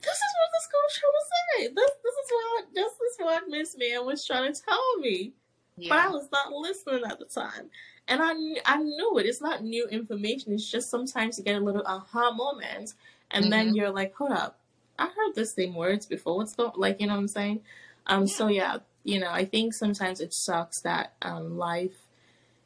this 0.00 0.14
is 0.14 0.32
what 0.38 0.50
this 0.54 0.68
girl 0.72 0.80
was 0.82 1.32
say. 1.58 1.68
This 1.68 1.90
this 2.02 2.14
is 2.14 2.30
what 2.30 2.64
this 2.74 2.92
is 2.92 3.16
what 3.18 3.42
Miss 3.48 3.76
Man 3.76 4.06
was 4.06 4.26
trying 4.26 4.52
to 4.52 4.62
tell 4.62 4.96
me. 4.98 5.32
Yeah. 5.76 5.90
But 5.90 5.98
I 5.98 6.08
was 6.08 6.28
not 6.32 6.52
listening 6.52 7.02
at 7.10 7.18
the 7.18 7.26
time. 7.26 7.70
And 8.08 8.20
I, 8.22 8.32
I 8.66 8.78
knew 8.78 9.18
it. 9.18 9.26
It's 9.26 9.40
not 9.40 9.62
new 9.62 9.86
information. 9.88 10.52
It's 10.52 10.70
just 10.70 10.90
sometimes 10.90 11.38
you 11.38 11.44
get 11.44 11.60
a 11.60 11.64
little 11.64 11.84
aha 11.86 12.32
moment. 12.32 12.94
And 13.30 13.44
mm-hmm. 13.44 13.50
then 13.50 13.74
you're 13.74 13.90
like, 13.90 14.14
hold 14.14 14.32
up. 14.32 14.58
I 14.98 15.06
heard 15.06 15.34
this 15.34 15.54
same 15.54 15.74
words 15.74 16.06
before. 16.06 16.36
What's 16.36 16.54
going 16.54 16.72
like 16.76 17.00
you 17.00 17.06
know 17.06 17.14
what 17.14 17.20
I'm 17.20 17.28
saying? 17.28 17.60
Um 18.06 18.26
so 18.26 18.48
yeah, 18.48 18.78
you 19.04 19.18
know, 19.18 19.30
I 19.30 19.44
think 19.44 19.74
sometimes 19.74 20.20
it 20.20 20.34
sucks 20.34 20.80
that 20.82 21.14
um 21.22 21.56
life 21.56 22.08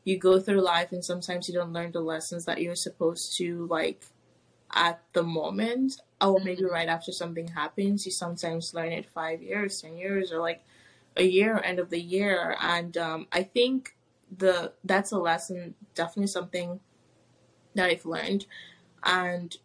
you 0.07 0.16
go 0.16 0.38
through 0.38 0.61
life 0.61 0.92
and 0.92 1.05
sometimes 1.05 1.49
you 1.49 1.55
don't 1.55 1.72
learn 1.72 1.90
the 1.90 2.01
lessons 2.01 2.44
that 2.44 2.62
you're 2.62 2.77
supposed 2.77 3.37
to 3.37 3.66
like 3.66 4.05
at 4.72 5.03
the 5.12 5.22
moment 5.22 6.01
or 6.20 6.38
maybe 6.38 6.62
mm-hmm. 6.62 6.72
right 6.72 6.88
after 6.88 7.11
something 7.11 7.49
happens 7.49 8.07
you 8.07 8.12
sometimes 8.12 8.72
learn 8.72 8.92
it 8.92 9.11
five 9.11 9.42
years 9.42 9.83
ten 9.83 9.96
years 9.96 10.33
or 10.33 10.38
like 10.38 10.62
a 11.16 11.25
year 11.25 11.61
end 11.62 11.81
of 11.81 11.90
the 11.90 12.01
year 12.01 12.57
and 12.61 12.96
um, 12.96 13.27
i 13.33 13.42
think 13.42 13.96
the 14.37 14.73
that's 14.85 15.12
a 15.12 15.19
lesson 15.19 15.75
definitely 15.95 16.27
something 16.27 16.81
that 17.75 17.91
i've 17.91 18.07
learned. 18.07 18.47
And 19.05 19.57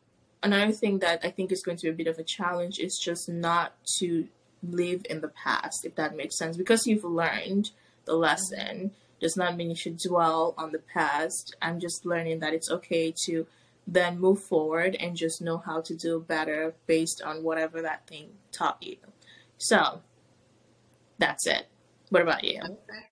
another 0.43 0.71
thing 0.71 1.00
that 1.00 1.21
i 1.24 1.30
think 1.30 1.52
is 1.52 1.63
going 1.63 1.78
to 1.78 1.84
be 1.84 1.89
a 1.89 1.93
bit 1.93 2.08
of 2.08 2.19
a 2.19 2.24
challenge 2.24 2.80
is 2.80 2.97
just 2.97 3.30
not 3.30 3.74
to 4.00 4.28
live 4.63 5.02
in 5.10 5.21
the 5.21 5.30
past 5.30 5.86
if 5.86 5.95
that 5.95 6.15
makes 6.15 6.38
sense. 6.38 6.58
Because 6.58 6.86
you've 6.86 7.04
learned 7.04 7.71
the 8.06 8.15
lesson 8.15 8.91
does 9.19 9.38
not 9.38 9.56
mean 9.56 9.69
you 9.69 9.76
should 9.76 9.97
dwell 9.97 10.56
on 10.58 10.71
the 10.71 10.80
past. 10.80 11.56
I'm 11.62 11.80
just 11.80 12.06
learning 12.06 12.39
that 12.39 12.54
it's 12.54 12.71
okay 12.71 13.13
to 13.26 13.45
then 13.88 14.19
move 14.19 14.41
forward 14.43 14.95
and 15.00 15.15
just 15.15 15.41
know 15.41 15.58
how 15.58 15.82
to 15.82 15.95
do 15.95 16.19
better 16.19 16.74
based 16.88 17.21
on 17.21 17.43
whatever 17.43 17.82
that 17.82 18.08
thing 18.08 18.30
taught 18.52 18.82
you. 18.82 18.97
So 19.58 20.02
that's 21.17 21.45
it. 21.45 21.67
What 22.10 22.24
about 22.24 22.43
you? 22.43 22.60
Okay. 22.63 23.11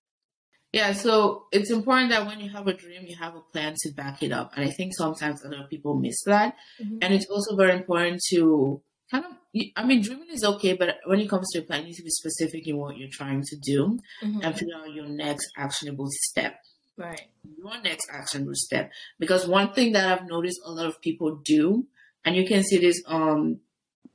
Yeah, 0.72 0.92
so 0.92 1.46
it's 1.50 1.70
important 1.70 2.10
that 2.10 2.26
when 2.26 2.38
you 2.38 2.50
have 2.50 2.68
a 2.68 2.72
dream, 2.72 3.04
you 3.06 3.16
have 3.16 3.34
a 3.34 3.40
plan 3.40 3.74
to 3.80 3.92
back 3.92 4.22
it 4.22 4.30
up. 4.30 4.52
And 4.54 4.64
I 4.64 4.70
think 4.70 4.92
sometimes 4.96 5.44
a 5.44 5.48
lot 5.48 5.64
of 5.64 5.70
people 5.70 5.96
miss 5.96 6.22
that. 6.26 6.54
Mm-hmm. 6.80 6.98
And 7.02 7.14
it's 7.14 7.26
also 7.26 7.56
very 7.56 7.72
important 7.72 8.20
to 8.30 8.80
kind 9.10 9.24
of, 9.24 9.32
I 9.74 9.84
mean, 9.84 10.00
dreaming 10.00 10.28
is 10.30 10.44
okay, 10.44 10.74
but 10.74 10.98
when 11.06 11.18
it 11.18 11.28
comes 11.28 11.50
to 11.52 11.58
a 11.58 11.62
plan, 11.62 11.80
you 11.80 11.86
need 11.86 11.96
to 11.96 12.04
be 12.04 12.10
specific 12.10 12.68
in 12.68 12.76
what 12.76 12.96
you're 12.96 13.08
trying 13.10 13.42
to 13.42 13.56
do 13.56 13.98
mm-hmm. 14.22 14.42
and 14.42 14.56
figure 14.56 14.76
out 14.76 14.92
your 14.92 15.08
next 15.08 15.50
actionable 15.56 16.06
step. 16.08 16.60
Right. 16.96 17.22
Your 17.58 17.80
next 17.82 18.08
actionable 18.12 18.54
step. 18.54 18.92
Because 19.18 19.48
one 19.48 19.72
thing 19.72 19.92
that 19.92 20.06
I've 20.06 20.28
noticed 20.28 20.60
a 20.64 20.70
lot 20.70 20.86
of 20.86 21.00
people 21.00 21.34
do, 21.34 21.86
and 22.24 22.36
you 22.36 22.46
can 22.46 22.62
see 22.62 22.78
this 22.78 23.02
on, 23.06 23.58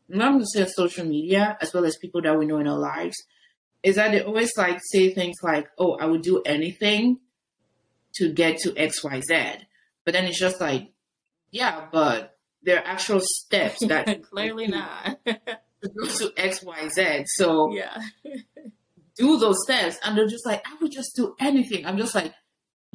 to 0.10 0.46
say 0.46 0.66
social 0.68 1.06
media, 1.06 1.58
as 1.60 1.74
well 1.74 1.84
as 1.84 1.98
people 1.98 2.22
that 2.22 2.40
we 2.40 2.46
know 2.46 2.60
in 2.60 2.68
our 2.68 2.78
lives, 2.78 3.18
is 3.86 3.96
that 3.98 4.12
they 4.12 4.22
always 4.22 4.52
like 4.58 4.80
say 4.92 5.14
things 5.14 5.36
like, 5.44 5.70
"Oh, 5.78 5.94
I 5.94 6.08
would 6.08 6.24
do 6.24 6.42
anything 6.44 7.20
to 8.16 8.34
get 8.34 8.58
to 8.62 8.76
X, 8.76 9.04
Y, 9.04 9.22
Z," 9.22 9.68
but 10.04 10.14
then 10.14 10.26
it's 10.26 10.40
just 10.40 10.60
like, 10.60 10.92
yeah, 11.52 11.86
but 11.92 12.36
there 12.64 12.80
are 12.80 12.86
actual 12.86 13.22
steps 13.22 13.86
that 13.86 14.24
clearly 14.32 14.68
not 14.68 15.20
to 15.26 15.90
go 15.96 16.08
to 16.08 16.34
X, 16.36 16.64
Y, 16.64 16.90
Z. 16.90 17.26
So 17.36 17.72
yeah, 17.72 18.02
do 19.18 19.38
those 19.38 19.62
steps, 19.64 19.98
and 20.04 20.18
they're 20.18 20.28
just 20.28 20.48
like, 20.48 20.66
"I 20.68 20.76
would 20.82 20.92
just 20.92 21.16
do 21.16 21.36
anything." 21.40 21.86
I'm 21.86 21.98
just 22.00 22.16
like, 22.16 22.34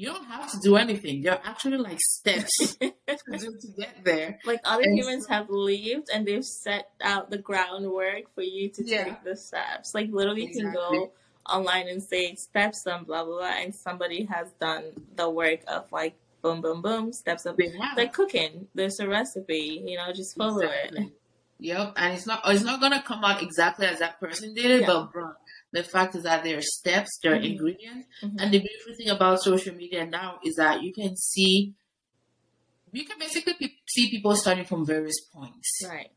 you 0.00 0.06
don't 0.06 0.24
have 0.24 0.50
to 0.50 0.58
do 0.62 0.76
anything. 0.76 1.20
There 1.20 1.34
are 1.34 1.42
actually 1.44 1.76
like 1.76 2.00
steps 2.00 2.56
to, 2.80 2.92
to 3.06 3.68
get 3.78 4.02
there. 4.02 4.38
Like 4.46 4.60
other 4.64 4.82
and 4.82 4.98
humans 4.98 5.26
so, 5.28 5.34
have 5.34 5.50
lived 5.50 6.08
and 6.12 6.26
they've 6.26 6.44
set 6.44 6.90
out 7.02 7.28
the 7.28 7.36
groundwork 7.36 8.34
for 8.34 8.40
you 8.40 8.70
to 8.70 8.82
yeah. 8.82 9.04
take 9.04 9.24
the 9.24 9.36
steps. 9.36 9.92
Like 9.94 10.08
literally 10.10 10.44
exactly. 10.44 10.62
you 10.62 10.72
can 10.72 11.00
go 11.00 11.12
online 11.46 11.88
and 11.88 12.02
say 12.02 12.34
steps 12.36 12.86
and 12.86 13.06
blah 13.06 13.24
blah 13.24 13.40
blah 13.40 13.56
and 13.60 13.74
somebody 13.74 14.24
has 14.24 14.50
done 14.58 14.84
the 15.16 15.28
work 15.28 15.60
of 15.68 15.84
like 15.92 16.14
boom 16.40 16.62
boom 16.62 16.80
boom 16.80 17.12
steps 17.12 17.44
of 17.44 17.56
yeah. 17.58 17.92
like 17.94 18.14
cooking. 18.14 18.68
There's 18.74 19.00
a 19.00 19.06
recipe, 19.06 19.84
you 19.86 19.98
know, 19.98 20.12
just 20.14 20.34
follow 20.34 20.60
exactly. 20.60 21.02
it. 21.02 21.12
Yep, 21.62 21.92
and 21.96 22.14
it's 22.14 22.26
not 22.26 22.40
it's 22.46 22.64
not 22.64 22.80
gonna 22.80 23.02
come 23.02 23.22
out 23.22 23.42
exactly 23.42 23.86
as 23.86 23.98
that 23.98 24.18
person 24.18 24.54
did 24.54 24.64
it, 24.64 24.80
yeah. 24.80 24.86
but 24.86 25.12
bro, 25.12 25.32
the 25.72 25.82
fact 25.82 26.14
is 26.14 26.24
that 26.24 26.42
there 26.44 26.58
are 26.58 26.62
steps, 26.62 27.18
there 27.22 27.32
are 27.32 27.36
mm-hmm. 27.36 27.52
ingredients. 27.52 28.06
Mm-hmm. 28.22 28.36
And 28.38 28.52
the 28.52 28.58
beautiful 28.58 28.94
thing 28.94 29.08
about 29.08 29.42
social 29.42 29.74
media 29.74 30.06
now 30.06 30.38
is 30.44 30.56
that 30.56 30.82
you 30.82 30.92
can 30.92 31.16
see, 31.16 31.74
you 32.92 33.04
can 33.04 33.18
basically 33.18 33.54
pe- 33.54 33.74
see 33.86 34.10
people 34.10 34.34
starting 34.34 34.64
from 34.64 34.84
various 34.84 35.20
points. 35.32 35.82
Right. 35.88 36.10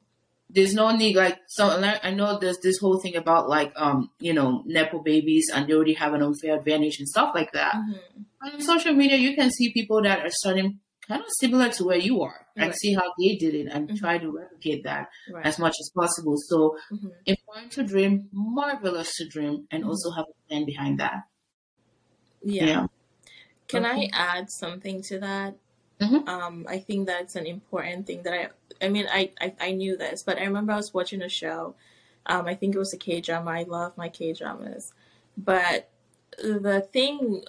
There's 0.50 0.74
no 0.74 0.96
need, 0.96 1.16
like, 1.16 1.40
so 1.48 1.68
I 2.04 2.12
know 2.12 2.38
there's 2.38 2.60
this 2.60 2.78
whole 2.78 3.00
thing 3.00 3.16
about, 3.16 3.50
like, 3.50 3.74
um, 3.76 4.12
you 4.20 4.34
know, 4.34 4.62
Nepo 4.66 5.00
babies 5.00 5.50
and 5.52 5.68
they 5.68 5.74
already 5.74 5.94
have 5.94 6.14
an 6.14 6.22
unfair 6.22 6.58
advantage 6.58 7.00
and 7.00 7.08
stuff 7.08 7.34
like 7.34 7.52
that. 7.54 7.74
Mm-hmm. 7.74 8.56
On 8.56 8.62
social 8.62 8.94
media, 8.94 9.18
you 9.18 9.36
can 9.36 9.50
see 9.50 9.74
people 9.74 10.04
that 10.04 10.20
are 10.20 10.30
starting 10.30 10.80
kind 11.08 11.22
of 11.22 11.28
similar 11.40 11.70
to 11.70 11.84
where 11.84 11.98
you 11.98 12.22
are 12.22 12.46
and 12.56 12.68
right. 12.68 12.76
see 12.76 12.94
how 12.94 13.12
they 13.20 13.36
did 13.36 13.54
it 13.54 13.68
and 13.72 13.88
mm-hmm. 13.88 13.98
try 13.98 14.18
to 14.18 14.32
replicate 14.32 14.84
that 14.84 15.10
right. 15.32 15.46
as 15.46 15.60
much 15.60 15.76
as 15.80 15.92
possible. 15.96 16.36
So 16.38 16.78
mm-hmm. 16.92 17.08
important 17.26 17.72
to 17.74 17.84
dream, 17.84 18.30
marvelous 18.32 19.16
to 19.18 19.28
dream, 19.28 19.68
and 19.72 19.84
mm-hmm. 19.84 19.90
also 19.90 20.12
have 20.12 20.26
a 20.30 20.48
plan 20.48 20.66
behind 20.66 21.00
that. 21.00 21.24
Yeah. 22.42 22.66
yeah. 22.66 22.86
Can 23.68 23.86
okay. 23.86 24.10
I 24.14 24.38
add 24.38 24.52
something 24.52 25.02
to 25.04 25.20
that? 25.20 25.56
Mm-hmm. 26.00 26.28
Um, 26.28 26.66
I 26.68 26.80
think 26.80 27.08
that's 27.08 27.36
an 27.36 27.46
important 27.46 28.08
thing 28.08 28.24
that 28.24 28.34
I. 28.34 28.50
I 28.86 28.90
mean, 28.90 29.08
I, 29.10 29.32
I 29.40 29.54
I 29.60 29.72
knew 29.72 29.96
this, 29.96 30.24
but 30.24 30.38
I 30.38 30.44
remember 30.44 30.74
I 30.74 30.78
was 30.78 30.94
watching 30.94 31.22
a 31.22 31.30
show. 31.30 31.76
Um, 32.26 32.48
I 32.48 32.56
think 32.56 32.76
it 32.76 32.80
was 32.80 32.94
a 32.94 32.98
K 32.98 33.22
drama. 33.22 33.52
I 33.52 33.64
love 33.64 33.96
my 33.96 34.10
K 34.10 34.34
dramas, 34.34 34.92
but 35.38 35.90
the 36.38 36.82
thing 36.92 37.44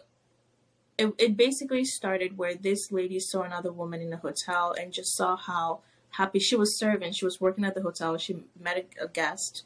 it, 0.96 1.12
it 1.18 1.36
basically 1.36 1.84
started 1.84 2.38
where 2.38 2.54
this 2.54 2.92
lady 2.92 3.18
saw 3.18 3.42
another 3.42 3.72
woman 3.72 4.00
in 4.00 4.12
a 4.12 4.16
hotel 4.16 4.74
and 4.78 4.92
just 4.92 5.16
saw 5.16 5.36
how 5.36 5.80
happy 6.10 6.38
she 6.38 6.56
was 6.56 6.78
serving. 6.78 7.12
She 7.12 7.24
was 7.24 7.40
working 7.40 7.64
at 7.64 7.74
the 7.74 7.82
hotel. 7.82 8.16
She 8.16 8.44
met 8.58 8.86
a, 9.00 9.08
guest 9.08 9.64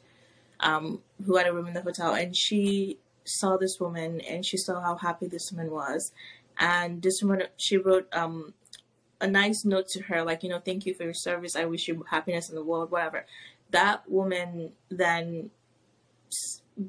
um, 0.59 1.01
who 1.25 1.37
had 1.37 1.47
a 1.47 1.53
room 1.53 1.67
in 1.67 1.73
the 1.73 1.81
hotel, 1.81 2.13
and 2.13 2.35
she 2.35 2.97
saw 3.25 3.57
this 3.57 3.79
woman 3.79 4.21
and 4.21 4.43
she 4.43 4.57
saw 4.57 4.81
how 4.81 4.95
happy 4.95 5.27
this 5.27 5.51
woman 5.51 5.71
was. 5.71 6.11
And 6.57 7.01
this 7.01 7.21
woman, 7.21 7.43
she 7.57 7.77
wrote 7.77 8.07
um, 8.11 8.53
a 9.21 9.27
nice 9.27 9.63
note 9.63 9.87
to 9.89 10.03
her, 10.03 10.23
like, 10.23 10.43
you 10.43 10.49
know, 10.49 10.59
thank 10.59 10.85
you 10.85 10.93
for 10.93 11.03
your 11.03 11.13
service. 11.13 11.55
I 11.55 11.65
wish 11.65 11.87
you 11.87 12.05
happiness 12.09 12.49
in 12.49 12.55
the 12.55 12.63
world, 12.63 12.91
whatever. 12.91 13.25
That 13.69 14.09
woman 14.09 14.71
then 14.89 15.51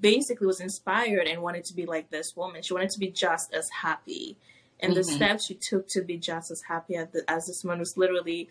basically 0.01 0.47
was 0.47 0.61
inspired 0.61 1.27
and 1.27 1.43
wanted 1.43 1.65
to 1.65 1.75
be 1.75 1.87
like 1.87 2.11
this 2.11 2.37
woman. 2.37 2.63
She 2.63 2.75
wanted 2.75 2.91
to 2.91 2.99
be 2.99 3.09
just 3.09 3.53
as 3.55 3.69
happy 3.71 4.37
and 4.83 4.95
the 4.97 5.01
Mhm. 5.01 5.05
steps 5.17 5.45
she 5.47 5.55
took 5.55 5.89
to 5.89 6.03
be 6.03 6.17
just 6.17 6.51
as 6.51 6.63
happy 6.63 6.97
as, 6.97 7.09
the, 7.11 7.23
as 7.31 7.47
this 7.47 7.63
woman 7.65 7.79
was 7.81 7.97
literally 7.97 8.49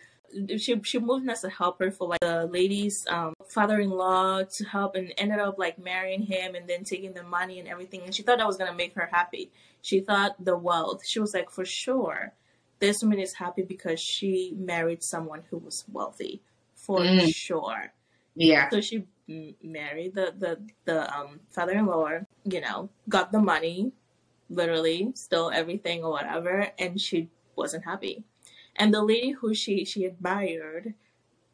she 0.57 0.79
she 0.83 0.99
moved 0.99 1.23
in 1.23 1.29
as 1.31 1.43
a 1.43 1.49
helper 1.49 1.89
for 1.89 2.07
like 2.09 2.19
the 2.19 2.45
lady's 2.45 3.03
um, 3.09 3.33
father-in-law 3.47 4.43
to 4.43 4.63
help 4.65 4.93
and 4.95 5.11
ended 5.17 5.39
up 5.39 5.57
like 5.57 5.79
marrying 5.79 6.21
him 6.21 6.53
and 6.53 6.67
then 6.67 6.83
taking 6.83 7.13
the 7.13 7.23
money 7.23 7.57
and 7.59 7.67
everything 7.67 8.01
and 8.03 8.13
she 8.13 8.21
thought 8.21 8.37
that 8.37 8.45
was 8.45 8.55
gonna 8.57 8.73
make 8.73 8.93
her 8.93 9.09
happy 9.11 9.49
she 9.81 9.99
thought 10.01 10.35
the 10.43 10.55
wealth 10.55 11.03
she 11.05 11.19
was 11.19 11.33
like 11.33 11.49
for 11.49 11.65
sure 11.65 12.31
this 12.79 13.01
woman 13.01 13.19
is 13.19 13.33
happy 13.33 13.63
because 13.63 13.99
she 13.99 14.53
married 14.55 15.01
someone 15.03 15.41
who 15.49 15.57
was 15.57 15.83
wealthy 15.91 16.41
for 16.75 16.99
Mm. 16.99 17.33
sure 17.33 17.91
Yeah. 18.35 18.69
so 18.69 18.81
she 18.81 19.05
married 19.63 20.15
the 20.15 20.33
the 20.37 20.59
the 20.85 21.15
um, 21.15 21.39
father-in-law. 21.49 22.25
You 22.45 22.61
know, 22.61 22.89
got 23.07 23.31
the 23.31 23.39
money, 23.39 23.91
literally 24.49 25.11
stole 25.15 25.51
everything 25.51 26.03
or 26.03 26.11
whatever, 26.11 26.71
and 26.77 26.99
she 26.99 27.29
wasn't 27.55 27.85
happy. 27.85 28.23
And 28.75 28.93
the 28.93 29.03
lady 29.03 29.31
who 29.31 29.53
she 29.53 29.85
she 29.85 30.05
admired 30.05 30.93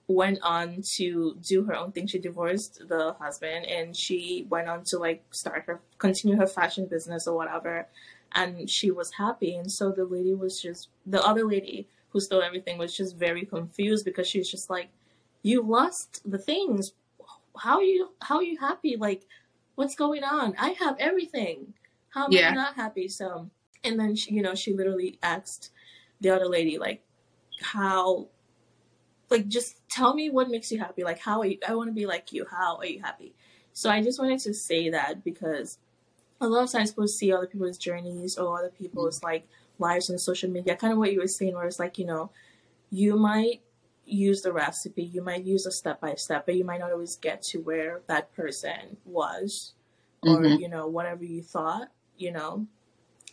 went 0.08 0.40
on 0.44 0.84
to 0.96 1.36
do 1.42 1.64
her 1.64 1.76
own 1.76 1.92
thing. 1.92 2.08
She 2.08 2.20
divorced 2.20 2.88
the 2.88 3.16
husband, 3.20 3.66
and 3.66 3.96
she 3.96 4.46
went 4.50 4.70
on 4.70 4.84
to 4.86 4.98
like 4.98 5.24
start 5.32 5.64
her 5.68 5.82
continue 5.98 6.38
her 6.38 6.48
fashion 6.48 6.86
business 6.86 7.28
or 7.28 7.36
whatever. 7.36 7.88
And 8.34 8.70
she 8.70 8.92
was 8.92 9.14
happy, 9.14 9.56
and 9.56 9.72
so 9.72 9.92
the 9.92 10.06
lady 10.06 10.34
was 10.34 10.62
just 10.62 10.90
the 11.06 11.24
other 11.24 11.46
lady 11.46 11.88
who 12.10 12.20
stole 12.20 12.42
everything 12.42 12.78
was 12.78 12.96
just 12.96 13.18
very 13.18 13.46
confused 13.46 14.06
because 14.06 14.28
she's 14.28 14.50
just 14.50 14.70
like 14.70 14.90
you 15.42 15.62
lost 15.62 16.22
the 16.26 16.38
things 16.38 16.94
how 17.58 17.78
are 17.78 17.84
you 17.84 18.10
how 18.22 18.38
are 18.38 18.44
you 18.44 18.58
happy? 18.58 18.96
Like 18.98 19.26
what's 19.76 19.96
going 19.96 20.24
on? 20.24 20.56
I 20.58 20.70
have 20.72 20.98
everything. 21.00 21.74
How 22.10 22.26
am 22.26 22.32
Yeah. 22.32 22.52
i 22.52 22.54
not 22.54 22.76
happy? 22.76 23.08
So 23.08 23.50
and 23.84 24.00
then 24.00 24.16
she, 24.16 24.34
you 24.34 24.42
know 24.42 24.56
she 24.56 24.74
literally 24.74 25.20
asked 25.22 25.72
the 26.22 26.30
other 26.30 26.48
lady 26.48 26.78
like 26.78 27.04
how 27.62 28.28
like 29.30 29.48
just 29.48 29.78
tell 29.90 30.14
me 30.14 30.30
what 30.30 30.50
makes 30.50 30.72
you 30.72 30.80
happy. 30.80 31.04
Like 31.04 31.20
how 31.20 31.40
are 31.40 31.46
you 31.46 31.58
i 31.68 31.76
want 31.76 31.90
to 31.90 31.94
be 31.94 32.06
like 32.06 32.32
you. 32.32 32.46
How 32.50 32.78
are 32.78 32.86
you 32.86 33.02
happy? 33.02 33.34
So 33.74 33.90
i 33.90 34.02
just 34.02 34.20
wanted 34.20 34.40
to 34.40 34.54
say 34.54 34.90
that 34.90 35.24
because 35.24 35.78
a 36.42 36.48
lot 36.48 36.64
of 36.64 36.72
times 36.72 36.92
people 36.92 37.08
see 37.08 37.32
other 37.32 37.48
people's 37.48 37.78
journeys 37.78 38.38
or 38.38 38.58
other 38.60 38.70
people's 38.70 39.24
like 39.24 39.48
lives 39.80 40.10
on 40.10 40.18
social 40.18 40.50
media. 40.50 40.76
Kind 40.76 40.94
of 40.94 41.00
what 41.00 41.12
you 41.12 41.20
were 41.20 41.28
saying 41.28 41.56
where 41.56 41.66
it's 41.66 41.80
like 41.80 41.98
you 41.98 42.06
know 42.06 42.30
you 42.92 43.18
might 43.18 43.62
use 44.06 44.42
the 44.42 44.54
recipe 44.54 45.04
you 45.04 45.22
might 45.22 45.44
use 45.44 45.66
a 45.66 45.72
step 45.72 46.00
by 46.02 46.14
step 46.16 46.46
but 46.46 46.56
you 46.56 46.64
might 46.64 46.80
not 46.80 46.92
always 46.92 47.16
get 47.18 47.42
to 47.42 47.60
where 47.60 48.02
that 48.08 48.34
person 48.34 48.98
was 49.06 49.74
or 50.22 50.46
Mhm. 50.46 50.58
you 50.58 50.70
know 50.70 50.88
whatever 50.88 51.24
you 51.24 51.42
thought 51.42 51.90
you 52.18 52.32
know? 52.32 52.66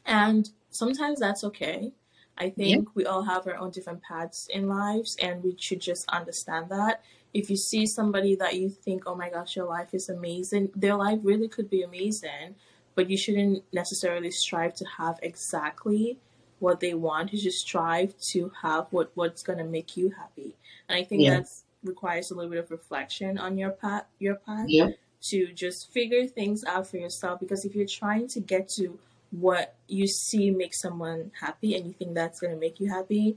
And 0.06 0.50
sometimes 0.70 1.20
that's 1.20 1.44
okay. 1.44 1.92
I 2.38 2.50
think 2.50 2.88
we 2.94 3.06
all 3.06 3.22
have 3.24 3.46
our 3.46 3.56
own 3.56 3.70
different 3.70 4.02
paths 4.02 4.48
in 4.50 4.68
lives 4.68 5.16
and 5.22 5.42
we 5.42 5.56
should 5.58 5.80
just 5.80 6.08
understand 6.08 6.70
that. 6.70 7.02
If 7.34 7.50
you 7.50 7.56
see 7.56 7.86
somebody 7.86 8.34
that 8.36 8.56
you 8.56 8.68
think 8.70 9.04
oh 9.06 9.14
my 9.14 9.30
gosh 9.30 9.56
your 9.56 9.66
life 9.66 9.94
is 9.94 10.08
amazing 10.08 10.70
their 10.74 10.96
life 10.96 11.20
really 11.22 11.48
could 11.48 11.70
be 11.70 11.82
amazing 11.82 12.56
but 12.94 13.08
you 13.08 13.16
shouldn't 13.16 13.64
necessarily 13.72 14.30
strive 14.30 14.74
to 14.74 14.84
have 14.98 15.18
exactly 15.22 16.18
what 16.62 16.78
they 16.80 16.94
want 16.94 17.32
you 17.32 17.38
should 17.40 17.52
strive 17.52 18.16
to 18.20 18.52
have 18.62 18.86
what 18.90 19.10
what's 19.14 19.42
going 19.42 19.58
to 19.58 19.64
make 19.64 19.96
you 19.96 20.10
happy 20.10 20.54
and 20.88 20.96
i 20.96 21.02
think 21.02 21.22
Yeah. 21.22 21.40
that 21.40 21.46
requires 21.82 22.30
a 22.30 22.34
little 22.36 22.50
bit 22.50 22.60
of 22.60 22.70
reflection 22.70 23.36
on 23.36 23.58
your 23.58 23.70
path 23.70 24.04
your 24.20 24.36
path 24.36 24.66
Yeah. 24.68 24.90
to 25.30 25.52
just 25.52 25.90
figure 25.92 26.26
things 26.26 26.62
out 26.64 26.86
for 26.86 26.98
yourself 26.98 27.40
because 27.40 27.64
if 27.64 27.74
you're 27.74 27.86
trying 28.00 28.28
to 28.28 28.40
get 28.40 28.68
to 28.78 28.98
what 29.32 29.74
you 29.88 30.06
see 30.06 30.50
makes 30.50 30.80
someone 30.80 31.32
happy 31.40 31.74
and 31.74 31.86
you 31.86 31.92
think 31.94 32.14
that's 32.14 32.38
going 32.38 32.52
to 32.54 32.60
make 32.60 32.78
you 32.80 32.88
happy 32.88 33.36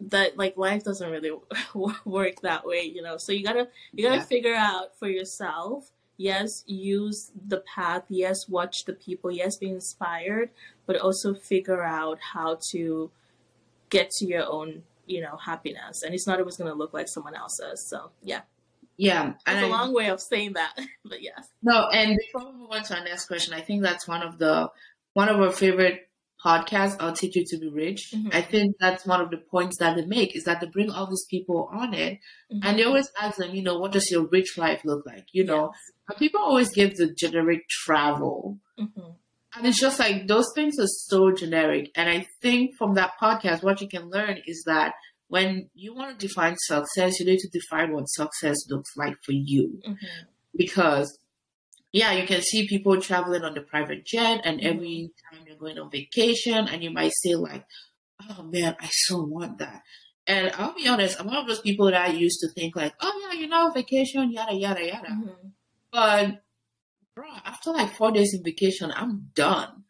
that 0.00 0.36
like 0.36 0.56
life 0.56 0.82
doesn't 0.84 1.10
really 1.10 1.32
work 2.04 2.40
that 2.42 2.66
way 2.66 2.82
you 2.82 3.02
know 3.02 3.16
so 3.16 3.32
you 3.32 3.44
gotta 3.44 3.68
you 3.92 4.02
gotta 4.04 4.16
Yeah. 4.16 4.24
figure 4.24 4.54
out 4.54 4.98
for 4.98 5.08
yourself 5.08 5.90
yes 6.20 6.62
use 6.66 7.32
the 7.48 7.60
path 7.74 8.04
yes 8.08 8.48
watch 8.48 8.84
the 8.84 8.92
people 8.92 9.30
yes 9.30 9.56
be 9.56 9.70
inspired 9.70 10.50
but 10.86 10.96
also 10.96 11.34
figure 11.34 11.82
out 11.82 12.18
how 12.34 12.58
to 12.60 13.10
get 13.90 14.10
to 14.10 14.26
your 14.26 14.44
own 14.46 14.82
you 15.06 15.20
know 15.20 15.36
happiness 15.36 16.02
and 16.02 16.14
it's 16.14 16.26
not 16.26 16.38
always 16.38 16.56
going 16.56 16.70
to 16.70 16.76
look 16.76 16.92
like 16.92 17.08
someone 17.08 17.34
else's 17.34 17.82
so 17.86 18.10
yeah 18.22 18.42
Yeah. 18.96 19.34
it's 19.46 19.62
a 19.62 19.66
I- 19.66 19.68
long 19.68 19.94
way 19.94 20.08
of 20.10 20.20
saying 20.20 20.52
that 20.54 20.74
but 21.04 21.22
yes 21.22 21.48
No, 21.62 21.88
and 21.88 22.18
before 22.18 22.52
we 22.52 22.58
move 22.58 22.70
on 22.70 22.82
to 22.84 22.98
our 22.98 23.04
next 23.04 23.26
question, 23.26 23.54
I 23.54 23.62
think 23.62 23.82
that's 23.82 24.06
one 24.06 24.22
of 24.22 24.38
the 24.38 24.70
one 25.14 25.28
of 25.28 25.40
our 25.40 25.50
favorite 25.52 26.09
podcasts. 26.44 26.96
I'll 27.00 27.12
teach 27.12 27.36
you 27.36 27.44
to 27.46 27.58
be 27.58 27.68
rich. 27.68 28.12
Mhm. 28.14 28.34
I 28.34 28.42
think 28.42 28.76
that's 28.80 29.06
one 29.06 29.20
of 29.20 29.30
the 29.30 29.38
points 29.38 29.78
that 29.78 29.96
they 29.96 30.06
make 30.06 30.34
is 30.36 30.44
that 30.44 30.60
they 30.60 30.66
bring 30.66 30.90
all 30.90 31.06
these 31.06 31.26
people 31.28 31.68
on 31.72 31.94
it, 31.94 32.18
Mhm. 32.52 32.60
and 32.62 32.78
they 32.78 32.84
always 32.84 33.10
ask 33.20 33.36
them, 33.38 33.54
you 33.54 33.62
know, 33.62 33.78
what 33.78 33.92
does 33.92 34.10
your 34.10 34.26
rich 34.26 34.56
life 34.56 34.82
look 34.84 35.04
like? 35.06 35.26
You 35.32 35.44
know, 35.44 35.72
and 36.08 36.18
people 36.18 36.40
always 36.40 36.70
give 36.70 36.96
the 36.96 37.12
generic 37.12 37.68
travel, 37.68 38.58
Mhm. 38.78 39.16
and 39.54 39.66
it's 39.66 39.78
just 39.80 39.98
like 39.98 40.26
those 40.26 40.50
things 40.54 40.78
are 40.78 40.86
so 40.86 41.32
generic. 41.32 41.90
And 41.94 42.08
I 42.08 42.26
think 42.40 42.76
from 42.76 42.94
that 42.94 43.12
podcast, 43.20 43.62
what 43.62 43.80
you 43.80 43.88
can 43.88 44.08
learn 44.10 44.40
is 44.46 44.64
that 44.64 44.94
when 45.28 45.70
you 45.74 45.94
want 45.94 46.18
to 46.18 46.26
define 46.26 46.56
success, 46.58 47.20
you 47.20 47.26
need 47.26 47.38
to 47.38 47.48
define 47.52 47.92
what 47.92 48.08
success 48.08 48.56
looks 48.68 48.90
like 48.96 49.16
for 49.22 49.32
you 49.32 49.80
Mhm. 49.86 49.96
because 50.56 51.18
yeah, 51.92 52.12
you 52.12 52.26
can 52.26 52.42
see 52.42 52.68
people 52.68 53.00
traveling 53.00 53.42
on 53.44 53.54
the 53.54 53.62
private 53.62 54.04
jet, 54.06 54.42
and 54.44 54.60
Mhm. 54.60 54.64
every 54.64 55.12
time 55.32 55.44
you're 55.46 55.56
going 55.58 55.78
on 55.78 55.90
vacation, 55.90 56.68
and 56.68 56.82
you 56.84 56.90
might 56.90 57.12
say 57.14 57.34
like, 57.34 57.66
"Oh 58.30 58.42
man, 58.44 58.76
I 58.80 58.88
so 58.92 59.22
want 59.24 59.58
that." 59.58 59.82
And 60.26 60.52
I'll 60.52 60.74
be 60.74 60.88
honest, 60.88 61.20
I'm 61.20 61.26
one 61.26 61.36
of 61.36 61.46
those 61.48 61.60
people 61.60 61.86
that 61.86 62.00
I 62.10 62.12
used 62.12 62.40
to 62.40 62.48
think 62.50 62.76
like, 62.76 62.94
"Oh 63.00 63.30
yeah, 63.32 63.40
you 63.40 63.48
know, 63.48 63.70
vacation, 63.72 64.32
yada 64.32 64.54
yada 64.54 64.86
yada." 64.86 65.08
Mhm. 65.10 65.52
But 65.92 66.42
bro, 67.14 67.28
after 67.44 67.70
like 67.72 67.94
four 67.94 68.12
days 68.12 68.34
in 68.34 68.42
vacation, 68.44 68.92
I'm 68.94 69.30
done. 69.34 69.84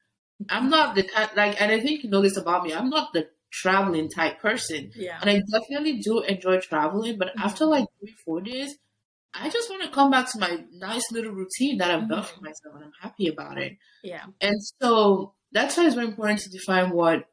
I'm 0.50 0.70
not 0.70 0.94
the 0.94 1.04
kind 1.04 1.30
like, 1.36 1.60
and 1.60 1.72
I 1.72 1.80
think 1.80 2.04
you 2.04 2.10
know 2.10 2.22
this 2.22 2.36
about 2.36 2.64
me. 2.64 2.74
I'm 2.74 2.90
not 2.90 3.12
the 3.12 3.28
traveling 3.52 4.08
type 4.10 4.40
person, 4.40 4.92
Yeah. 4.96 5.18
and 5.20 5.30
I 5.30 5.42
definitely 5.52 6.00
do 6.00 6.20
enjoy 6.22 6.60
traveling. 6.60 7.18
But 7.18 7.36
Mhm. 7.36 7.42
after 7.42 7.66
like 7.66 7.86
three, 8.00 8.12
four 8.24 8.40
days, 8.40 8.76
I 9.35 9.49
just 9.49 9.71
want 9.71 9.83
to 9.85 9.90
come 9.90 10.11
back 10.11 10.31
to 10.33 10.38
my 10.38 10.64
nice 10.73 11.11
little 11.12 11.33
routine 11.33 11.79
that 11.79 11.90
I've 11.90 12.09
built 12.09 12.27
for 12.27 12.40
Mhm. 12.40 12.43
myself, 12.43 12.75
and 12.75 12.85
I'm 12.85 12.93
happy 13.01 13.29
about 13.29 13.59
it. 13.59 13.77
Yeah. 14.03 14.27
And 14.40 14.57
so 14.81 15.35
that's 15.53 15.77
why 15.77 15.87
it's 15.87 15.95
very 15.95 16.09
important 16.09 16.40
to 16.40 16.51
define 16.51 16.90
what 16.90 17.27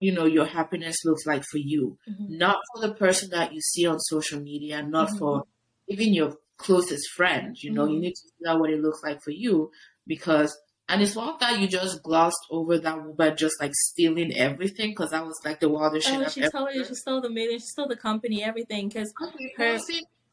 you 0.00 0.12
know 0.12 0.26
your 0.26 0.44
happiness 0.46 0.96
looks 1.04 1.24
like 1.26 1.44
for 1.44 1.58
you, 1.58 1.96
Mhm. 2.08 2.30
not 2.30 2.58
for 2.74 2.86
the 2.86 2.94
person 2.94 3.30
that 3.30 3.54
you 3.54 3.60
see 3.60 3.86
on 3.86 3.98
social 4.00 4.40
media, 4.40 4.82
not 4.82 5.10
Mhm. 5.10 5.18
for 5.18 5.44
even 5.88 6.12
your 6.12 6.36
closest 6.56 7.08
friend. 7.10 7.56
You 7.62 7.72
know, 7.72 7.86
you 7.86 7.98
Mhm. 7.98 8.00
need 8.00 8.14
to 8.14 8.28
figure 8.36 8.50
out 8.52 8.60
what 8.60 8.70
it 8.70 8.80
looks 8.80 9.02
like 9.02 9.22
for 9.22 9.30
you 9.30 9.70
because. 10.06 10.56
And 10.86 11.00
it's 11.00 11.14
not 11.16 11.40
that 11.40 11.58
you 11.60 11.66
just 11.66 12.02
glossed 12.02 12.44
over 12.50 12.76
that 12.78 13.02
woman 13.02 13.34
just 13.38 13.58
like 13.58 13.72
stealing 13.74 14.36
everything 14.36 14.90
because 14.90 15.12
that 15.12 15.24
was 15.24 15.40
like 15.42 15.58
the 15.58 15.70
wildest 15.70 16.06
shit 16.06 16.18
Oh, 16.18 16.24
I've 16.24 16.32
she 16.32 16.42
ever 16.42 16.72
you 16.72 16.84
she 16.84 16.94
stole 16.94 17.22
the 17.22 17.30
million, 17.30 17.58
she 17.58 17.64
stole 17.64 17.88
the 17.88 17.96
company, 17.96 18.44
everything. 18.44 18.90
Cause 18.90 19.10
Okay, 19.22 19.54
her- 19.56 19.78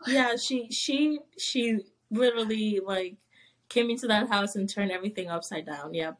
yeah, 0.08 0.36
she 0.36 0.70
she 0.72 1.20
she 1.38 1.80
literally 2.10 2.80
like 2.86 3.16
came 3.70 3.90
into 3.90 4.08
that 4.08 4.28
house 4.30 4.56
and 4.56 4.70
turned 4.70 4.92
everything 4.92 5.30
upside 5.30 5.66
down. 5.66 5.94
Yep. 5.94 6.18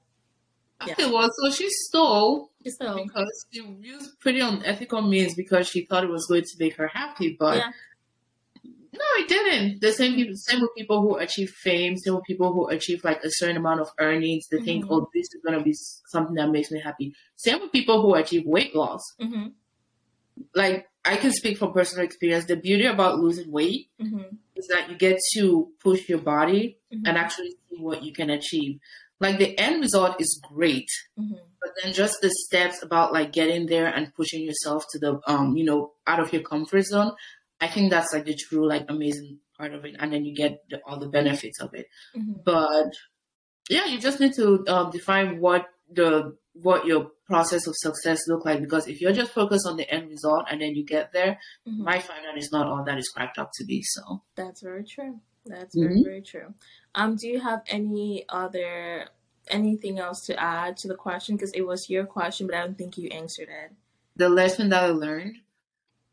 Yeah. 0.88 0.94
okay, 0.94 1.12
well, 1.12 1.30
so 1.32 1.52
she 1.52 1.70
stole 1.70 2.50
She 2.64 2.72
stole. 2.72 3.04
because 3.06 3.46
she 3.52 3.62
used 3.82 4.20
pretty 4.20 4.40
unethical 4.40 5.02
means 5.04 5.36
because 5.36 5.68
she 5.68 5.86
thought 5.86 6.04
it 6.04 6.10
was 6.10 6.26
going 6.26 6.44
to 6.44 6.56
make 6.60 6.76
her 6.78 6.88
happy, 6.88 7.36
but 7.40 7.58
Yeah. 7.58 7.72
no, 8.64 9.06
it 9.20 9.28
didn't. 9.28 9.80
The 9.82 9.92
same 9.94 10.16
people, 10.16 10.34
same 10.36 10.62
with 10.62 10.72
people 10.76 11.02
who 11.02 11.18
achieve 11.18 11.50
fame, 11.52 11.98
same 11.98 12.16
with 12.16 12.24
people 12.24 12.52
who 12.52 12.68
achieve 12.68 13.04
like 13.04 13.24
a 13.24 13.30
certain 13.30 13.58
amount 13.58 13.80
of 13.82 13.90
earnings. 14.00 14.48
They 14.50 14.60
think, 14.60 14.86
Mhm. 14.86 14.92
oh, 14.92 15.10
this 15.14 15.28
is 15.34 15.42
gonna 15.46 15.62
be 15.64 15.74
something 15.74 16.36
that 16.36 16.50
makes 16.50 16.72
me 16.72 16.80
happy. 16.80 17.14
Same 17.36 17.62
with 17.62 17.72
people 17.72 18.02
who 18.02 18.16
achieve 18.16 18.44
weight 18.46 18.76
loss. 18.76 19.04
hmm 19.20 19.48
Like 20.56 20.88
I 21.04 21.18
can 21.18 21.32
speak 21.32 21.58
from 21.58 21.74
personal 21.74 22.06
experience. 22.06 22.46
The 22.46 22.56
beauty 22.56 22.86
about 22.86 23.20
losing 23.20 23.52
weight 23.52 23.90
hmm 24.00 24.24
is 24.56 24.68
that 24.68 24.90
you 24.92 24.96
get 24.98 25.18
to 25.34 25.70
push 25.84 26.08
your 26.08 26.20
body 26.20 26.78
hmm 26.92 27.04
and 27.06 27.18
actually 27.18 27.52
see 27.52 27.78
what 27.80 28.04
you 28.04 28.14
can 28.14 28.30
achieve. 28.30 28.80
Like 29.20 29.38
the 29.38 29.58
end 29.58 29.82
result 29.82 30.20
is 30.20 30.42
great, 30.44 30.90
hmm 31.18 31.34
but 31.62 31.72
then 31.82 31.94
just 31.94 32.22
the 32.22 32.30
steps 32.30 32.82
about 32.82 33.14
like 33.14 33.32
getting 33.32 33.68
there 33.68 33.88
and 33.88 34.14
pushing 34.16 34.44
yourself 34.44 34.86
to 34.92 35.00
the 35.00 35.20
um 35.28 35.56
you 35.56 35.64
know 35.64 35.94
out 36.08 36.20
of 36.20 36.34
your 36.34 36.42
comfort 36.42 36.82
zone 36.84 37.12
i 37.62 37.68
think 37.68 37.92
that's 37.92 38.12
like 38.14 38.26
the 38.26 38.34
true 38.36 38.68
like 38.68 38.86
amazing 38.90 39.38
part 39.58 39.74
of 39.74 39.86
it 39.86 39.96
and 40.00 40.12
then 40.12 40.26
you 40.26 40.34
get 40.36 40.64
the, 40.70 40.82
all 40.88 41.00
the 41.00 41.08
benefits 41.08 41.62
of 41.62 41.74
it. 41.74 41.86
Hmm 42.16 42.34
but 42.44 42.92
yeah 43.70 43.86
you 43.86 44.00
just 44.00 44.20
need 44.20 44.34
to 44.34 44.66
um, 44.68 44.90
define 44.90 45.40
what 45.40 45.68
the 45.94 46.36
what 46.54 46.86
your 46.86 47.12
process 47.34 47.64
of 47.68 47.74
success 47.78 48.20
look 48.28 48.44
like 48.46 48.60
because 48.62 48.88
if 48.88 49.02
you're 49.02 49.14
just 49.22 49.32
focused 49.34 49.66
on 49.68 49.76
the 49.78 49.88
end 49.96 50.10
result 50.10 50.44
and 50.50 50.62
then 50.62 50.72
you 50.76 50.84
get 50.86 51.12
there 51.18 51.34
hmm 51.66 51.78
you 51.78 51.84
might 51.84 52.04
find 52.04 52.24
that 52.26 52.38
it's 52.38 52.52
not 52.52 52.68
all 52.68 52.84
that 52.84 52.98
is 52.98 53.10
cracked 53.16 53.38
up 53.40 53.50
to 53.58 53.64
be 53.66 53.82
so 53.96 54.04
That's 54.36 54.62
very 54.62 54.84
true. 54.84 55.14
That's 55.46 55.76
very 55.76 55.96
Mhm. 55.98 56.04
very 56.10 56.22
true. 56.22 56.50
Um, 56.94 57.16
do 57.16 57.26
you 57.34 57.40
have 57.50 57.62
any 57.68 58.26
other 58.30 59.08
anything 59.48 59.96
else 60.06 60.20
to 60.28 60.34
add 60.40 60.78
to 60.82 60.88
the 60.88 60.96
question? 61.06 61.36
Because 61.36 61.52
it 61.54 61.66
was 61.72 61.90
your 61.90 62.06
question, 62.06 62.46
but 62.48 62.56
I 62.56 62.62
don't 62.62 62.78
think 62.78 62.98
you 62.98 63.08
answered 63.10 63.50
it. 63.62 63.70
The 64.16 64.30
lesson 64.30 64.70
that 64.70 64.84
I 64.84 64.92
learned. 65.06 65.36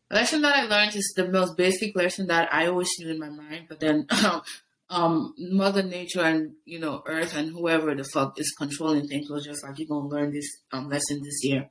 The 0.08 0.16
lesson 0.20 0.40
that 0.42 0.56
I 0.56 0.62
learned 0.64 0.96
is 0.96 1.12
the 1.14 1.28
most 1.28 1.52
basic 1.64 1.94
lesson 1.94 2.28
that 2.28 2.48
I 2.58 2.66
always 2.68 2.88
knew 2.98 3.10
in 3.10 3.18
my 3.18 3.28
mind, 3.28 3.66
but 3.68 3.80
then 3.80 4.06
um 4.90 5.34
Mother 5.38 5.82
Nature 5.82 6.22
and 6.22 6.52
you 6.64 6.78
know 6.78 7.02
Earth 7.06 7.36
and 7.36 7.50
whoever 7.50 7.94
the 7.94 8.04
fuck 8.04 8.38
is 8.40 8.54
controlling 8.56 9.06
things 9.06 9.28
was 9.30 9.44
just 9.44 9.62
like 9.62 9.78
you're 9.78 9.88
gonna 9.88 10.08
learn 10.08 10.32
this 10.32 10.48
um 10.72 10.88
lesson 10.88 11.20
this 11.22 11.44
year. 11.44 11.68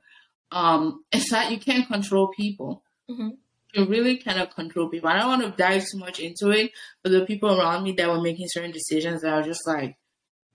Um, 0.50 1.04
it's 1.12 1.30
that 1.30 1.50
you 1.50 1.58
can't 1.58 1.86
control 1.86 2.28
people. 2.28 2.82
Mm-hmm. 3.10 3.30
You 3.74 3.84
really 3.84 4.16
cannot 4.16 4.54
control 4.54 4.88
people. 4.88 5.10
I 5.10 5.18
don't 5.18 5.28
want 5.28 5.42
to 5.42 5.62
dive 5.62 5.86
too 5.86 5.98
much 5.98 6.20
into 6.20 6.50
it, 6.50 6.70
but 7.02 7.12
the 7.12 7.26
people 7.26 7.58
around 7.58 7.84
me 7.84 7.92
that 7.92 8.08
were 8.08 8.20
making 8.20 8.46
certain 8.48 8.70
decisions 8.70 9.20
that 9.22 9.36
was 9.36 9.46
just 9.46 9.66
like, 9.66 9.96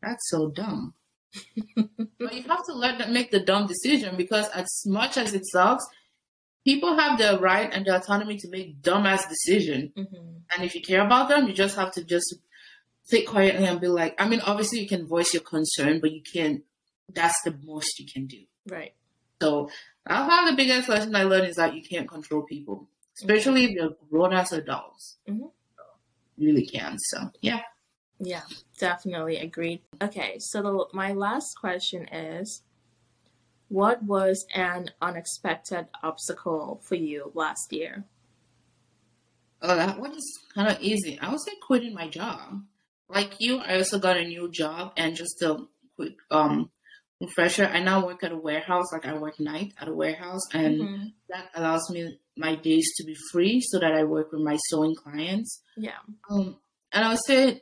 that's 0.01 0.29
so 0.29 0.49
dumb. 0.49 0.95
but 1.75 2.33
you 2.33 2.43
have 2.43 2.65
to 2.65 2.73
let 2.73 2.97
them 2.97 3.13
make 3.13 3.31
the 3.31 3.39
dumb 3.39 3.67
decision 3.67 4.17
because 4.17 4.49
as 4.49 4.67
much 4.85 5.17
as 5.17 5.33
it 5.33 5.43
sucks, 5.45 5.85
people 6.65 6.97
have 6.97 7.17
the 7.17 7.39
right 7.39 7.69
and 7.71 7.85
the 7.85 7.95
autonomy 7.95 8.37
to 8.37 8.49
make 8.49 8.81
dumbass 8.81 9.29
decision. 9.29 9.93
Mm-hmm. 9.95 10.27
And 10.55 10.63
if 10.63 10.75
you 10.75 10.81
care 10.81 11.05
about 11.05 11.29
them, 11.29 11.47
you 11.47 11.53
just 11.53 11.75
have 11.75 11.91
to 11.93 12.03
just 12.03 12.35
sit 13.03 13.27
quietly 13.27 13.65
and 13.65 13.79
be 13.79 13.87
like, 13.87 14.19
I 14.19 14.27
mean, 14.27 14.41
obviously 14.41 14.79
you 14.79 14.87
can 14.87 15.05
voice 15.07 15.33
your 15.33 15.43
concern, 15.43 15.99
but 15.99 16.11
you 16.11 16.21
can't. 16.21 16.63
That's 17.13 17.39
the 17.43 17.57
most 17.63 17.99
you 17.99 18.05
can 18.11 18.25
do. 18.27 18.43
Right. 18.67 18.93
So 19.41 19.69
one 20.07 20.39
of 20.39 20.49
the 20.49 20.55
biggest 20.55 20.89
lesson 20.89 21.15
I 21.15 21.23
learned 21.23 21.47
is 21.47 21.57
that 21.57 21.75
you 21.75 21.83
can't 21.83 22.07
control 22.07 22.43
people, 22.43 22.87
especially 23.17 23.65
if 23.65 23.77
they're 23.77 23.89
grown 24.09 24.33
as 24.33 24.51
adults. 24.51 25.17
Mhm. 25.27 25.51
You 26.37 26.47
really 26.47 26.65
can. 26.65 26.97
So 26.97 27.29
yeah. 27.41 27.61
Yeah, 28.19 28.43
definitely 28.77 29.37
agreed. 29.37 29.81
Okay, 30.01 30.37
so 30.39 30.61
the, 30.61 30.85
my 30.93 31.11
last 31.11 31.55
question 31.59 32.07
is 32.07 32.63
what 33.67 34.01
was 34.03 34.45
an 34.55 34.91
unexpected 35.01 35.87
obstacle 36.03 36.79
for 36.83 36.95
you 36.95 37.31
last 37.33 37.73
year? 37.73 38.05
Oh, 39.61 39.75
that 39.75 39.99
one 39.99 40.13
is 40.13 40.39
kind 40.53 40.67
of 40.69 40.79
easy. 40.81 41.19
I 41.19 41.29
would 41.29 41.41
say 41.41 41.53
quitting 41.61 41.93
my 41.93 42.07
job. 42.07 42.63
Like 43.13 43.33
you, 43.39 43.59
I 43.59 43.77
also 43.77 43.99
got 43.99 44.17
a 44.17 44.23
new 44.25 44.49
job, 44.51 44.93
and 44.97 45.15
just 45.15 45.41
a 45.41 45.57
quick 45.95 46.15
um 46.31 46.69
refresher. 47.21 47.65
I 47.65 47.79
now 47.79 48.05
work 48.05 48.23
at 48.23 48.31
a 48.31 48.37
warehouse. 48.37 48.91
Like 48.91 49.05
I 49.05 49.13
work 49.17 49.39
night 49.39 49.73
at 49.79 49.87
a 49.87 49.93
warehouse, 49.93 50.41
and 50.53 50.81
Mhm. 50.81 51.13
that 51.29 51.49
allows 51.55 51.89
me 51.91 52.19
my 52.35 52.55
days 52.55 52.87
to 52.97 53.03
be 53.05 53.15
free, 53.31 53.61
so 53.61 53.79
that 53.79 53.93
I 53.93 54.03
work 54.03 54.31
with 54.31 54.41
my 54.41 54.57
sewing 54.69 54.95
clients. 54.95 55.61
Yeah. 55.77 55.99
Um, 56.29 56.57
and 56.91 57.05
I 57.05 57.09
would 57.09 57.23
say 57.25 57.61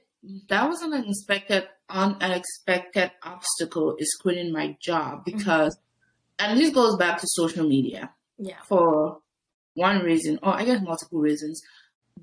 that 0.50 0.70
was 0.70 0.82
an 0.82 0.94
unexpected, 0.94 1.68
unexpected 1.90 3.12
obstacle 3.24 3.96
is 4.00 4.18
quitting 4.22 4.52
my 4.54 4.78
job 4.82 5.26
because, 5.26 5.78
and 6.40 6.58
this 6.60 6.70
goes 6.74 6.96
back 6.98 7.20
to 7.20 7.28
social 7.28 7.68
media 7.68 8.14
Yeah. 8.38 8.62
for 8.68 9.20
one 9.74 10.00
reason, 10.00 10.40
or 10.44 10.54
I 10.54 10.64
guess 10.66 10.82
multiple 10.82 11.20
reasons. 11.20 11.62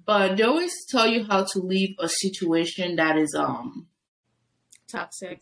But 0.06 0.36
they 0.36 0.42
always 0.44 0.72
tell 0.88 1.06
you 1.06 1.24
how 1.24 1.44
to 1.44 1.58
leave 1.60 1.96
a 1.98 2.08
situation 2.08 2.96
that 2.96 3.16
is 3.16 3.34
um 3.38 3.86
Toxic. 4.88 5.40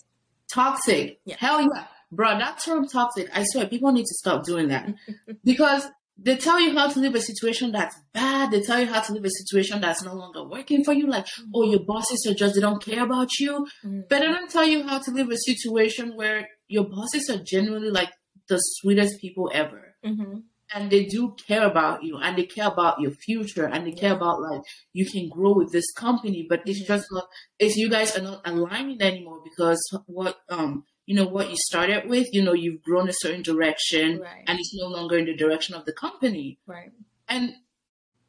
toxic. 0.53 1.21
Yeah. 1.25 1.37
Hell 1.39 1.63
yeah, 1.63 1.85
bro. 2.11 2.39
That 2.39 2.61
term 2.61 2.87
toxic. 2.89 3.29
I 3.33 3.45
swear, 3.45 3.67
people 3.67 3.93
need 3.93 4.07
to 4.07 4.15
stop 4.15 4.45
doing 4.45 4.69
that 4.69 4.93
because 5.45 5.87
they 6.19 6.37
tell 6.37 6.59
you 6.61 6.73
how 6.73 6.89
to 6.89 6.99
leave 6.99 7.15
a 7.15 7.21
situation 7.21 7.73
that's 7.73 7.95
bad. 8.13 8.51
They 8.51 8.61
tell 8.63 8.81
you 8.81 8.87
how 8.87 9.01
to 9.03 9.13
leave 9.13 9.25
a 9.25 9.31
situation 9.31 9.81
that's 9.81 10.03
no 10.03 10.15
longer 10.15 10.43
working 10.45 10.83
for 10.83 10.93
you. 10.95 11.07
Like, 11.07 11.27
oh, 11.55 11.65
your 11.71 11.81
bosses 11.81 12.27
are 12.29 12.35
just 12.35 12.55
they 12.55 12.61
don't 12.61 12.83
care 12.83 13.05
about 13.05 13.39
you. 13.39 13.67
Mhm. 13.85 14.09
But 14.09 14.21
they 14.21 14.27
don't 14.27 14.51
tell 14.51 14.65
you 14.67 14.83
how 14.85 14.99
to 14.99 15.11
leave 15.11 15.31
a 15.31 15.37
situation 15.37 16.17
where 16.17 16.49
your 16.69 16.85
bosses 16.85 17.29
are 17.31 17.39
genuinely 17.43 17.91
like 17.91 18.11
the 18.49 18.57
sweetest 18.59 19.21
people 19.21 19.51
ever. 19.53 19.95
Mm-hmm. 20.05 20.39
And 20.75 20.91
they 20.91 21.05
do 21.07 21.35
care 21.47 21.65
about 21.65 22.03
you 22.03 22.19
and 22.19 22.37
they 22.37 22.45
care 22.45 22.67
about 22.67 23.01
your 23.01 23.13
future 23.13 23.67
and 23.67 23.87
they 23.87 23.93
care 23.93 24.15
about 24.15 24.41
like 24.43 24.63
you 24.93 25.07
can 25.07 25.29
grow 25.29 25.53
with 25.55 25.71
this 25.73 25.93
company, 25.93 26.45
but 26.49 26.63
it's 26.67 26.83
Mhm. 26.83 26.87
just 26.87 27.07
not 27.13 27.29
it's 27.59 27.77
you 27.77 27.89
guys 27.89 28.17
are 28.17 28.23
not 28.23 28.43
aligning 28.45 29.01
anymore 29.01 29.41
because 29.45 29.81
what 30.07 30.39
um 30.49 30.85
you 31.07 31.15
know 31.15 31.27
what 31.27 31.51
you 31.51 31.57
started 31.57 32.09
with, 32.09 32.27
you 32.33 32.43
know, 32.43 32.53
you've 32.53 32.83
grown 32.83 33.09
a 33.09 33.13
certain 33.13 33.43
direction 33.43 34.19
Right. 34.21 34.43
and 34.49 34.59
it's 34.59 34.75
no 34.75 34.89
longer 34.89 35.17
in 35.19 35.27
the 35.27 35.37
direction 35.37 35.75
of 35.77 35.85
the 35.85 35.93
company. 35.93 36.59
Right. 36.67 36.91
And 37.29 37.55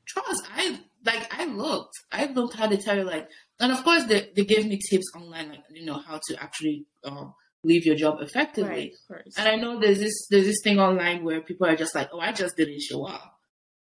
trust, 0.05 0.43
I 0.55 0.79
like 1.05 1.33
I 1.33 1.45
looked. 1.45 1.95
I 2.11 2.25
looked 2.27 2.55
how 2.55 2.67
to 2.67 2.77
tell 2.77 2.97
you 2.97 3.03
like 3.03 3.29
and 3.59 3.71
of 3.71 3.83
course 3.83 4.03
they, 4.05 4.31
they 4.35 4.45
gave 4.45 4.65
me 4.67 4.79
tips 4.89 5.11
online 5.15 5.49
like 5.49 5.63
you 5.71 5.85
know 5.85 5.97
how 5.99 6.19
to 6.27 6.41
actually 6.41 6.85
um 7.03 7.33
leave 7.63 7.85
your 7.85 7.95
job 7.95 8.21
effectively. 8.21 8.93
Right. 9.09 9.23
And 9.37 9.47
I 9.47 9.55
know 9.55 9.79
there's 9.79 9.99
this 9.99 10.27
there's 10.29 10.45
this 10.45 10.61
thing 10.63 10.79
online 10.79 11.23
where 11.23 11.41
people 11.41 11.67
are 11.67 11.75
just 11.75 11.95
like, 11.95 12.09
oh, 12.13 12.19
I 12.19 12.31
just 12.31 12.55
didn't 12.55 12.81
show 12.81 13.05
up. 13.05 13.33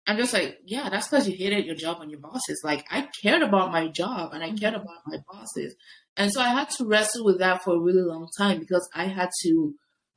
I'm 0.08 0.16
just 0.16 0.32
like, 0.32 0.58
yeah, 0.64 0.88
that's 0.88 1.08
because 1.08 1.28
you 1.28 1.36
hated 1.36 1.66
your 1.66 1.74
job 1.74 2.00
and 2.00 2.10
your 2.10 2.20
bosses. 2.20 2.60
Like 2.64 2.86
I 2.90 3.08
cared 3.22 3.42
about 3.42 3.72
my 3.72 3.88
job 3.88 4.32
and 4.32 4.42
I 4.42 4.52
cared 4.52 4.74
Mhm. 4.74 4.82
about 4.82 5.02
my 5.06 5.18
bosses, 5.30 5.74
and 6.16 6.32
so 6.32 6.40
I 6.40 6.48
had 6.50 6.70
to 6.70 6.84
wrestle 6.84 7.24
with 7.24 7.38
that 7.40 7.64
for 7.64 7.74
a 7.74 7.80
really 7.80 8.02
long 8.02 8.28
time 8.38 8.60
because 8.60 8.88
I 8.94 9.06
had 9.06 9.30
to, 9.42 9.74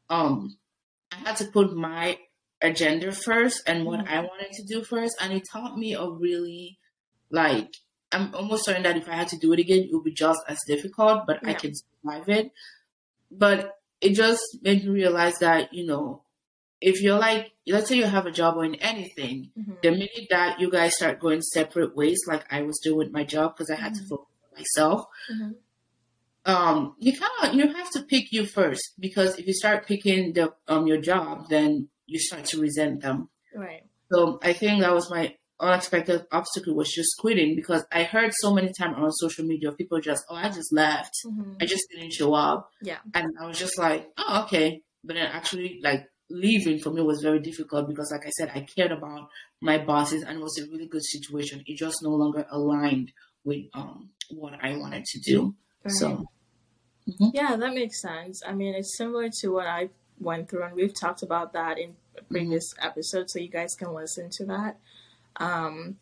um, 0.09 0.57
I 1.11 1.15
had 1.15 1.37
to 1.37 1.45
put 1.45 1.75
my 1.75 2.19
agenda 2.61 3.11
first 3.11 3.63
and 3.67 3.85
what 3.85 4.01
Mhm. 4.01 4.07
I 4.09 4.19
wanted 4.21 4.51
to 4.51 4.63
do 4.63 4.83
first, 4.83 5.15
and 5.19 5.33
it 5.33 5.47
taught 5.51 5.77
me 5.77 5.93
a 5.95 6.07
really, 6.07 6.77
like, 7.31 7.73
I'm 8.11 8.33
almost 8.35 8.65
certain 8.65 8.83
that 8.83 8.97
if 8.97 9.07
I 9.09 9.13
had 9.15 9.27
to 9.29 9.37
do 9.37 9.53
it 9.53 9.59
again, 9.59 9.83
it 9.83 9.93
would 9.93 10.03
be 10.03 10.11
just 10.11 10.39
as 10.47 10.59
difficult, 10.67 11.25
but 11.25 11.39
I 11.47 11.53
can 11.53 11.73
survive 11.75 12.29
it 12.29 12.51
but 13.31 13.75
it 14.01 14.13
just 14.13 14.41
made 14.61 14.83
me 14.83 14.89
realize 14.89 15.39
that 15.39 15.73
you 15.73 15.85
know 15.85 16.23
if 16.81 17.01
you're 17.01 17.19
like 17.19 17.51
let's 17.67 17.89
say 17.89 17.95
you 17.95 18.05
have 18.05 18.25
a 18.25 18.31
job 18.31 18.55
or 18.57 18.65
in 18.65 18.75
anything 18.75 19.51
Mhm. 19.57 19.81
the 19.81 19.91
minute 19.91 20.27
that 20.29 20.59
you 20.59 20.69
guys 20.71 20.95
start 20.95 21.19
going 21.19 21.41
separate 21.41 21.95
ways 21.95 22.19
like 22.27 22.45
i 22.51 22.61
was 22.61 22.79
doing 22.83 22.97
with 22.97 23.11
my 23.11 23.23
job 23.23 23.53
because 23.55 23.69
i 23.69 23.75
had 23.75 23.93
to 23.95 24.01
Mhm. 24.01 24.07
focus 24.09 24.27
on 24.45 24.57
myself 24.59 25.05
Mhm. 25.31 25.55
um 26.45 26.95
you 26.99 27.11
kind 27.17 27.31
of 27.43 27.53
you 27.55 27.67
have 27.73 27.91
to 27.91 28.03
pick 28.03 28.31
you 28.31 28.45
first 28.45 28.93
because 28.99 29.37
if 29.37 29.45
you 29.47 29.53
start 29.53 29.85
picking 29.85 30.33
the 30.33 30.53
um 30.67 30.87
your 30.87 31.01
job 31.01 31.49
then 31.49 31.89
you 32.07 32.19
start 32.19 32.45
to 32.45 32.59
resent 32.61 33.01
them 33.01 33.29
Right. 33.53 33.83
so 34.11 34.39
i 34.41 34.53
think 34.53 34.81
that 34.81 34.93
was 34.93 35.09
my 35.09 35.35
unexpected 35.59 36.25
obstacle 36.31 36.73
was 36.73 36.89
just 36.91 37.17
quitting 37.19 37.55
because 37.55 37.83
i 37.91 38.03
heard 38.03 38.31
so 38.35 38.53
many 38.53 38.71
times 38.71 38.95
on 38.97 39.11
social 39.11 39.45
media 39.45 39.71
people 39.73 39.99
just 39.99 40.23
oh 40.29 40.35
i 40.35 40.47
just 40.49 40.71
left 40.73 41.13
Mhm. 41.25 41.57
i 41.61 41.65
just 41.65 41.83
didn't 41.91 42.13
show 42.13 42.33
up 42.33 42.71
Yeah. 42.81 42.99
and 43.13 43.27
I 43.41 43.45
was 43.47 43.59
just 43.59 43.77
like, 43.77 44.09
oh, 44.17 44.43
okay. 44.45 44.81
But 45.03 45.15
then 45.15 45.27
actually, 45.27 45.79
like, 45.81 46.09
leaving 46.29 46.79
for 46.79 46.89
me 46.91 47.01
was 47.01 47.21
very 47.21 47.39
difficult 47.39 47.87
because, 47.87 48.11
like 48.11 48.25
I 48.25 48.29
said, 48.31 48.51
I 48.53 48.61
cared 48.61 48.91
about 48.91 49.29
my 49.61 49.77
bosses 49.77 50.23
and 50.23 50.37
it 50.39 50.41
was 50.43 50.57
a 50.59 50.65
really 50.71 50.87
good 50.87 51.03
situation. 51.03 51.63
It 51.65 51.77
just 51.77 51.97
no 52.03 52.09
longer 52.11 52.45
aligned 52.51 53.11
with 53.45 53.63
um 53.73 54.09
what 54.29 54.53
I 54.61 54.75
wanted 54.77 55.05
to 55.05 55.19
do. 55.31 55.55
Right. 55.85 55.93
So, 55.93 56.25
Yeah, 57.33 57.55
that 57.55 57.73
makes 57.73 58.01
sense. 58.01 58.41
I 58.45 58.53
mean, 58.53 58.75
it's 58.75 58.95
similar 58.97 59.29
to 59.39 59.47
what 59.49 59.67
I 59.67 59.89
went 60.19 60.49
through, 60.49 60.63
and 60.63 60.75
we've 60.75 60.93
talked 60.93 61.23
about 61.23 61.53
that 61.53 61.77
in 61.79 61.95
previous 62.29 62.73
episodes, 62.81 63.33
so 63.33 63.39
you 63.39 63.49
guys 63.49 63.73
can 63.75 63.93
listen 63.93 64.29
to 64.31 64.45
that. 64.45 64.77
Um, 65.37 65.97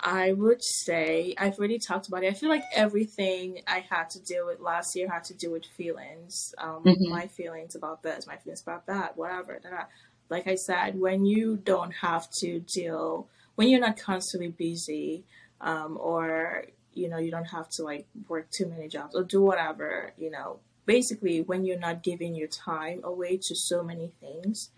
I 0.00 0.32
would 0.32 0.62
say 0.62 1.34
I've 1.38 1.58
already 1.58 1.78
talked 1.78 2.06
about 2.06 2.22
it. 2.22 2.28
I 2.28 2.34
feel 2.34 2.48
like 2.48 2.62
everything 2.72 3.62
I 3.66 3.80
had 3.80 4.10
to 4.10 4.20
deal 4.20 4.46
with 4.46 4.60
last 4.60 4.94
year 4.94 5.08
had 5.08 5.24
to 5.24 5.34
do 5.34 5.50
with 5.50 5.64
feelings. 5.64 6.54
Um, 6.58 6.84
Mhm. 6.84 7.10
My 7.10 7.26
feelings 7.26 7.74
about 7.74 8.02
this, 8.02 8.26
my 8.26 8.36
feelings 8.36 8.62
about 8.62 8.86
that, 8.86 9.16
whatever. 9.16 9.58
da, 9.58 9.70
da. 9.70 9.84
Like 10.30 10.46
I 10.46 10.54
said, 10.54 11.00
when 11.00 11.24
you 11.24 11.56
don't 11.56 11.90
have 11.92 12.28
to 12.40 12.60
deal, 12.60 13.28
when 13.56 13.68
you're 13.68 13.80
not 13.80 13.96
constantly 13.96 14.48
busy, 14.48 15.24
um, 15.60 15.98
or 16.00 16.66
you 16.94 17.08
know 17.08 17.18
you 17.18 17.30
don't 17.30 17.46
have 17.46 17.68
to 17.70 17.82
like 17.82 18.06
work 18.28 18.48
too 18.50 18.66
many 18.66 18.88
jobs 18.88 19.16
or 19.16 19.24
do 19.24 19.42
whatever, 19.42 20.12
you 20.16 20.30
know. 20.30 20.60
Basically, 20.86 21.42
when 21.42 21.64
you're 21.64 21.78
not 21.78 22.02
giving 22.02 22.34
your 22.34 22.48
time 22.48 23.00
away 23.04 23.36
to 23.36 23.54
so 23.54 23.82
many 23.82 24.12
things, 24.20 24.70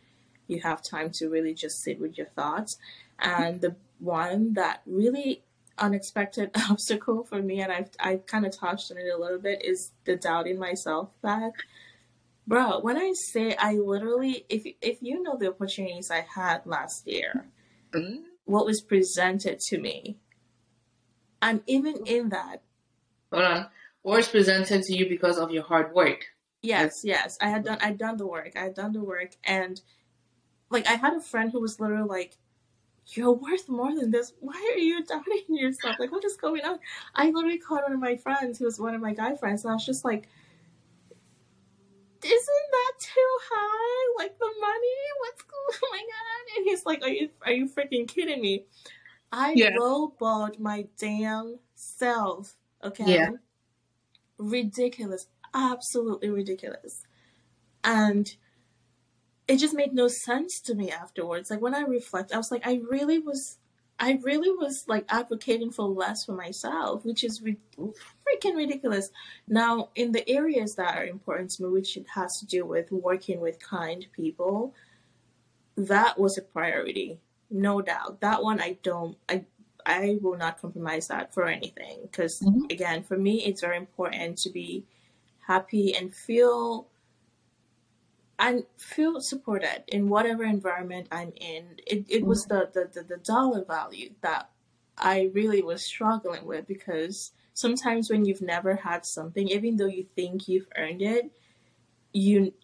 you 0.49 0.61
have 0.61 0.83
time 0.83 1.11
to 1.15 1.29
really 1.29 1.55
just 1.55 1.83
sit 1.83 2.01
with 2.01 2.17
your 2.17 2.27
thoughts. 2.29 2.77
And 3.19 3.61
the 3.61 3.77
one 4.01 4.55
that 4.55 4.83
really 4.87 5.45
unexpected 5.79 6.51
obstacle 6.71 7.25
for 7.25 7.43
me, 7.43 7.61
and 7.61 7.73
I've 7.73 7.91
I've 7.99 8.27
kind 8.27 8.47
of 8.47 8.57
touched 8.57 8.91
on 8.91 8.99
it 8.99 9.09
a 9.09 9.19
little 9.19 9.39
bit, 9.39 9.65
is 9.65 9.93
the 10.05 10.17
doubting 10.17 10.59
myself 10.59 11.11
that, 11.23 11.53
bro. 12.47 12.81
When 12.81 12.97
I 12.97 13.13
say 13.33 13.57
I 13.57 13.75
literally, 13.75 14.45
if 14.49 14.65
if 14.81 14.99
you 15.01 15.23
know 15.23 15.37
the 15.37 15.49
opportunities 15.49 16.11
I 16.11 16.27
had 16.35 16.67
last 16.67 17.07
year, 17.07 17.47
mm, 17.93 18.19
what 18.45 18.67
was 18.67 18.83
presented 18.83 19.59
to 19.69 19.79
me, 19.79 20.19
and 21.43 21.63
even 21.67 22.07
in 22.07 22.29
that, 22.29 22.63
hold 23.33 23.45
on. 23.45 23.67
Or 24.03 24.19
it's 24.19 24.29
presented 24.29 24.83
to 24.85 24.97
you 24.97 25.07
because 25.11 25.37
of 25.37 25.51
your 25.51 25.62
hard 25.62 25.95
work. 25.95 26.24
yes, 26.62 27.03
yes, 27.05 27.37
I 27.41 27.51
had 27.51 27.64
done 27.64 27.79
I'd 27.83 27.99
done 27.99 28.16
the 28.16 28.27
work, 28.27 28.53
I 28.57 28.61
had 28.61 28.74
done 28.74 28.93
the 28.93 29.05
work, 29.05 29.33
and 29.45 29.81
like 30.70 30.87
I 30.87 30.93
had 30.95 31.14
a 31.14 31.20
friend 31.20 31.51
who 31.53 31.61
was 31.61 31.81
literally 31.81 32.09
like. 32.09 32.37
You're 33.07 33.32
worth 33.32 33.68
more 33.68 33.94
than 33.94 34.11
this. 34.11 34.32
Why 34.40 34.72
are 34.74 34.78
you 34.78 35.05
doubting 35.05 35.42
yourself? 35.48 35.96
Like, 35.98 36.12
what 36.12 36.24
is 36.24 36.36
going 36.36 36.64
on? 36.64 36.78
I 37.14 37.30
literally 37.30 37.59
called 37.59 37.82
one 37.82 37.92
of 37.92 38.01
my 38.01 38.16
friends, 38.16 38.59
who 38.59 38.64
was 38.66 38.78
one 38.78 38.94
of 38.94 39.01
my 39.01 39.12
guy 39.14 39.34
friends, 39.36 39.64
and 39.64 39.70
I 39.72 39.74
was 39.74 39.84
just 39.86 40.05
like, 40.05 40.28
isn't 42.22 42.70
that 42.70 42.92
too 42.98 43.38
high? 43.51 44.22
Like 44.22 44.38
the 44.38 44.51
money? 44.61 44.96
What's 45.20 45.42
going? 45.42 45.57
Oh 45.82 45.88
my 45.92 45.98
god! 45.98 46.57
And 46.57 46.64
he's 46.64 46.84
like, 46.84 47.03
are 47.03 47.09
you 47.09 47.30
are 47.46 47.53
you 47.53 47.68
freaking 47.68 48.07
kidding 48.09 48.40
me? 48.40 48.64
I 49.32 49.55
Yeah. 49.55 49.76
lowballed 49.76 50.59
my 50.59 50.86
damn 50.98 51.59
self. 51.74 52.57
Okay. 52.82 53.05
Yeah. 53.07 53.30
Ridiculous. 54.38 55.28
Absolutely 55.55 56.30
ridiculous. 56.30 57.07
And 57.84 58.34
it 59.51 59.59
just 59.59 59.74
made 59.74 59.92
no 59.92 60.09
sense 60.09 60.61
to 60.61 60.74
me 60.74 60.90
afterwards. 60.92 61.51
Like 61.51 61.61
when 61.61 61.74
I 61.74 61.80
reflect, 61.82 62.32
I 62.32 62.36
was 62.36 62.51
like, 62.53 62.66
I 62.66 62.80
really 62.88 63.18
was, 63.18 63.59
I 63.98 64.18
really 64.22 64.51
was 64.51 64.84
like 64.88 65.05
advocating 65.09 65.72
for 65.72 65.86
less 65.86 66.24
for 66.24 66.32
myself, 66.34 67.05
which 67.05 67.24
is 67.24 67.42
re- 67.42 67.59
freaking 67.76 68.57
ridiculous. 68.57 69.11
Now, 69.48 69.90
in 69.96 70.12
the 70.12 70.28
areas 70.28 70.76
that 70.76 70.96
are 70.96 71.05
important 71.05 71.51
to 71.53 71.64
me, 71.64 71.70
which 71.70 71.96
it 71.96 72.07
has 72.14 72.38
to 72.38 72.46
do 72.46 72.64
with 72.64 72.92
working 72.92 73.40
with 73.40 73.59
kind 73.61 74.07
people, 74.12 74.74
that 75.76 76.18
was 76.18 76.36
a 76.38 76.42
priority, 76.42 77.18
no 77.51 77.80
doubt. 77.80 78.20
That 78.20 78.42
one 78.42 78.61
I 78.61 78.78
don't, 78.82 79.16
I, 79.28 79.44
I 79.86 80.18
will 80.20 80.36
not 80.36 80.61
compromise 80.61 81.09
that 81.09 81.32
for 81.34 81.44
anything. 81.46 82.01
Because 82.03 82.40
Mhm. 82.42 82.70
again, 82.70 83.03
for 83.03 83.16
me, 83.16 83.44
it's 83.44 83.61
very 83.61 83.76
important 83.76 84.38
to 84.38 84.51
be 84.51 84.84
happy 85.46 85.94
and 85.94 86.14
feel 86.14 86.86
and 88.41 88.64
feel 88.78 89.20
supported 89.20 89.84
in 89.86 90.09
whatever 90.09 90.45
environment 90.45 91.07
I'm 91.12 91.32
in. 91.36 91.76
It, 91.86 92.07
it 92.09 92.24
was 92.24 92.47
the, 92.47 92.70
the, 92.72 92.88
the, 92.93 93.03
the 93.07 93.16
dollar 93.18 93.64
value 93.64 94.14
that 94.22 94.51
I 94.97 95.30
really 95.34 95.62
was 95.62 95.84
struggling 95.84 96.47
with 96.47 96.66
because 96.66 97.32
sometimes 97.53 98.11
when 98.11 98.24
you've 98.24 98.41
never 98.41 98.76
had 98.76 99.05
something, 99.05 99.49
even 99.49 99.76
though 99.76 99.86
you 99.86 100.07
think 100.16 100.49
you've 100.49 100.68
earned 100.76 101.03
it, 101.03 101.30
you 102.14 102.55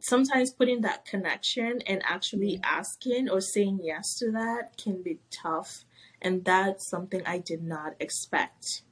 sometimes 0.00 0.50
putting 0.50 0.80
that 0.80 1.04
connection 1.04 1.80
and 1.86 2.02
actually 2.04 2.54
mm-hmm. 2.54 2.78
asking 2.78 3.30
or 3.30 3.40
saying 3.40 3.80
yes 3.82 4.18
to 4.18 4.32
that 4.32 4.76
can 4.76 5.02
be 5.04 5.20
tough. 5.30 5.84
And 6.20 6.44
that's 6.44 6.88
something 6.88 7.22
I 7.24 7.38
did 7.38 7.62
not 7.62 7.94
expect 8.00 8.82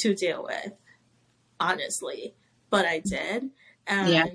to 0.00 0.14
deal 0.14 0.42
with, 0.42 0.72
honestly. 1.60 2.34
But 2.70 2.86
I 2.86 2.98
did. 2.98 3.50
And 3.86 4.08
Yeah. 4.08 4.26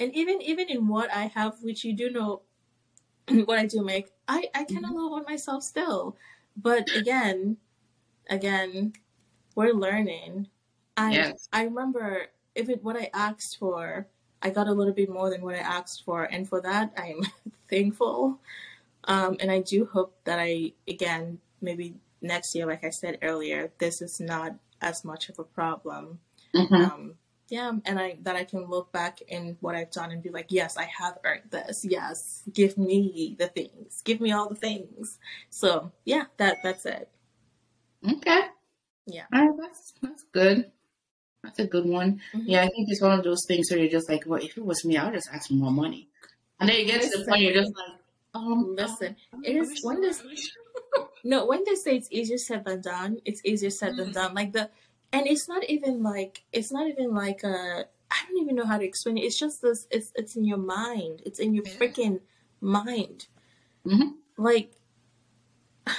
And 0.00 0.14
even 0.14 0.40
even 0.42 0.68
in 0.68 0.88
what 0.88 1.12
I 1.12 1.26
have, 1.26 1.62
which 1.62 1.84
you 1.84 1.94
do 1.94 2.10
know 2.10 2.42
what 3.46 3.58
I 3.58 3.66
do 3.66 3.82
make, 3.82 4.10
I, 4.28 4.48
I 4.54 4.64
kind 4.64 4.86
of 4.86 4.92
love 4.92 5.12
on 5.12 5.24
myself 5.24 5.62
still. 5.62 6.16
But 6.56 6.94
again, 6.94 7.58
again, 8.30 8.94
we're 9.54 9.72
learning. 9.74 10.48
I 10.96 11.12
Yes. 11.14 11.48
I 11.52 11.64
remember 11.64 12.28
if 12.54 12.68
it 12.68 12.82
what 12.82 12.96
I 12.96 13.10
asked 13.14 13.58
for, 13.58 14.08
I 14.42 14.50
got 14.50 14.68
a 14.68 14.72
little 14.72 14.94
bit 14.94 15.10
more 15.10 15.30
than 15.30 15.42
what 15.42 15.54
I 15.54 15.58
asked 15.58 16.04
for, 16.04 16.24
and 16.24 16.48
for 16.48 16.60
that 16.62 16.92
I'm 16.96 17.22
thankful. 17.70 18.40
Um, 19.04 19.36
and 19.40 19.50
I 19.50 19.60
do 19.60 19.86
hope 19.86 20.16
that 20.24 20.38
I 20.40 20.72
again 20.88 21.40
maybe 21.60 21.96
next 22.20 22.54
year, 22.54 22.66
like 22.66 22.84
I 22.84 22.90
said 22.90 23.18
earlier, 23.22 23.72
this 23.78 24.02
is 24.02 24.20
not 24.20 24.56
as 24.80 25.04
much 25.04 25.28
of 25.28 25.38
a 25.38 25.44
problem. 25.44 26.20
Mhm. 26.54 26.92
Um, 26.92 27.18
yeah, 27.48 27.72
and 27.84 27.98
I 27.98 28.18
that 28.22 28.36
I 28.36 28.44
can 28.44 28.64
look 28.66 28.92
back 28.92 29.20
in 29.22 29.56
what 29.60 29.74
I've 29.74 29.90
done 29.90 30.10
and 30.10 30.22
be 30.22 30.30
like, 30.30 30.46
yes, 30.50 30.76
I 30.76 30.84
have 30.84 31.18
earned 31.24 31.50
this. 31.50 31.84
Yes, 31.84 32.42
give 32.52 32.76
me 32.78 33.36
the 33.38 33.48
things, 33.48 34.02
give 34.04 34.20
me 34.20 34.32
all 34.32 34.48
the 34.48 34.54
things. 34.56 35.18
So 35.50 35.92
yeah, 36.04 36.24
that 36.38 36.58
that's 36.62 36.86
it. 36.86 37.08
Okay. 38.08 38.42
Yeah. 39.06 39.24
All 39.32 39.46
right, 39.48 39.56
that's 39.60 39.94
that's 40.02 40.24
good. 40.32 40.70
That's 41.42 41.58
a 41.60 41.66
good 41.66 41.86
one. 41.86 42.20
Mhm. 42.34 42.44
Yeah, 42.46 42.62
I 42.62 42.68
think 42.68 42.88
it's 42.90 43.00
one 43.00 43.16
of 43.18 43.24
those 43.24 43.44
things 43.46 43.68
where 43.70 43.78
you're 43.78 43.90
just 43.90 44.08
like, 44.10 44.24
well, 44.26 44.42
if 44.42 44.56
it 44.58 44.64
was 44.64 44.84
me, 44.84 44.96
I 44.96 45.04
would 45.04 45.14
just 45.14 45.28
ask 45.32 45.48
for 45.48 45.54
more 45.54 45.70
money. 45.70 46.08
And 46.58 46.68
then 46.68 46.80
you 46.80 46.86
get 46.86 47.02
to 47.02 47.18
the 47.18 47.24
point 47.24 47.42
you're 47.42 47.52
just 47.52 47.72
like, 47.76 48.00
um, 48.34 48.74
Listen, 48.76 49.14
um, 49.32 49.42
it 49.44 49.56
is 49.56 49.84
when 49.84 50.00
this 50.00 50.22
no 51.24 51.46
when 51.46 51.62
they 51.64 51.74
say 51.74 51.96
it's 51.96 52.08
easier 52.10 52.38
said 52.38 52.64
than 52.64 52.80
done, 52.80 53.20
it's 53.24 53.40
easier 53.44 53.70
said 53.70 53.96
than 53.96 54.08
Mhm. 54.10 54.14
done. 54.14 54.34
Like 54.34 54.52
the 54.52 54.70
and 55.16 55.26
it's 55.26 55.48
not 55.48 55.64
even 55.74 56.02
like 56.02 56.44
it's 56.52 56.70
not 56.72 56.86
even 56.88 57.14
like 57.14 57.42
a 57.42 57.84
I 58.10 58.16
don't 58.28 58.42
even 58.42 58.54
know 58.54 58.66
how 58.66 58.78
to 58.78 58.84
explain 58.84 59.16
it. 59.18 59.22
It's 59.22 59.38
just 59.38 59.62
this 59.62 59.86
it's 59.90 60.12
it's 60.14 60.36
in 60.36 60.44
your 60.44 60.58
mind. 60.58 61.22
It's 61.26 61.38
in 61.38 61.54
your 61.54 61.64
freaking 61.64 62.20
mind. 62.60 63.26
Mhm. 63.86 64.08
Like 64.36 64.72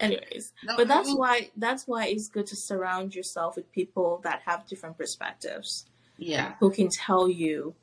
anyways. 0.00 0.52
No, 0.64 0.76
But 0.76 0.88
that's 0.88 1.08
I 1.08 1.10
mean, 1.10 1.18
why 1.18 1.50
that's 1.56 1.84
why 1.86 2.06
it's 2.06 2.28
good 2.28 2.46
to 2.48 2.56
surround 2.56 3.14
yourself 3.14 3.56
with 3.56 3.70
people 3.72 4.20
that 4.24 4.42
have 4.46 4.66
different 4.66 4.96
perspectives, 4.98 5.86
yeah, 6.18 6.54
who 6.60 6.70
can 6.70 6.88
tell 6.88 7.28
you 7.28 7.74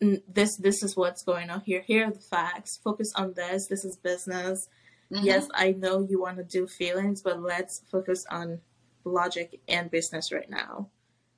"Mm, 0.00 0.22
this 0.28 0.56
this 0.56 0.82
is 0.82 0.96
what's 0.96 1.22
going 1.22 1.48
on 1.50 1.60
here. 1.60 1.80
Here 1.82 2.06
are 2.08 2.10
the 2.12 2.20
facts. 2.20 2.78
Focus 2.82 3.12
on 3.14 3.34
this. 3.34 3.66
This 3.68 3.84
is 3.84 3.96
business. 3.96 4.68
Mhm. 5.10 5.24
Yes, 5.24 5.48
I 5.54 5.72
know 5.72 6.00
you 6.00 6.20
want 6.20 6.38
to 6.38 6.44
do 6.44 6.66
feelings, 6.66 7.22
but 7.22 7.40
let's 7.40 7.82
focus 7.90 8.24
on 8.30 8.60
logic 9.04 9.60
and 9.68 9.90
business 9.90 10.32
right 10.32 10.48
now. 10.48 10.88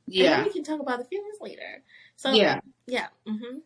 And 0.07 0.15
then 0.17 0.23
yeah, 0.25 0.45
we 0.45 0.51
can 0.53 0.65
talk 0.65 0.81
about 0.81 0.99
the 0.99 1.05
feelings 1.07 1.37
later. 1.41 1.83
So 2.17 2.33
yeah. 2.33 2.61
yeah. 2.87 3.07
hmm 3.27 3.59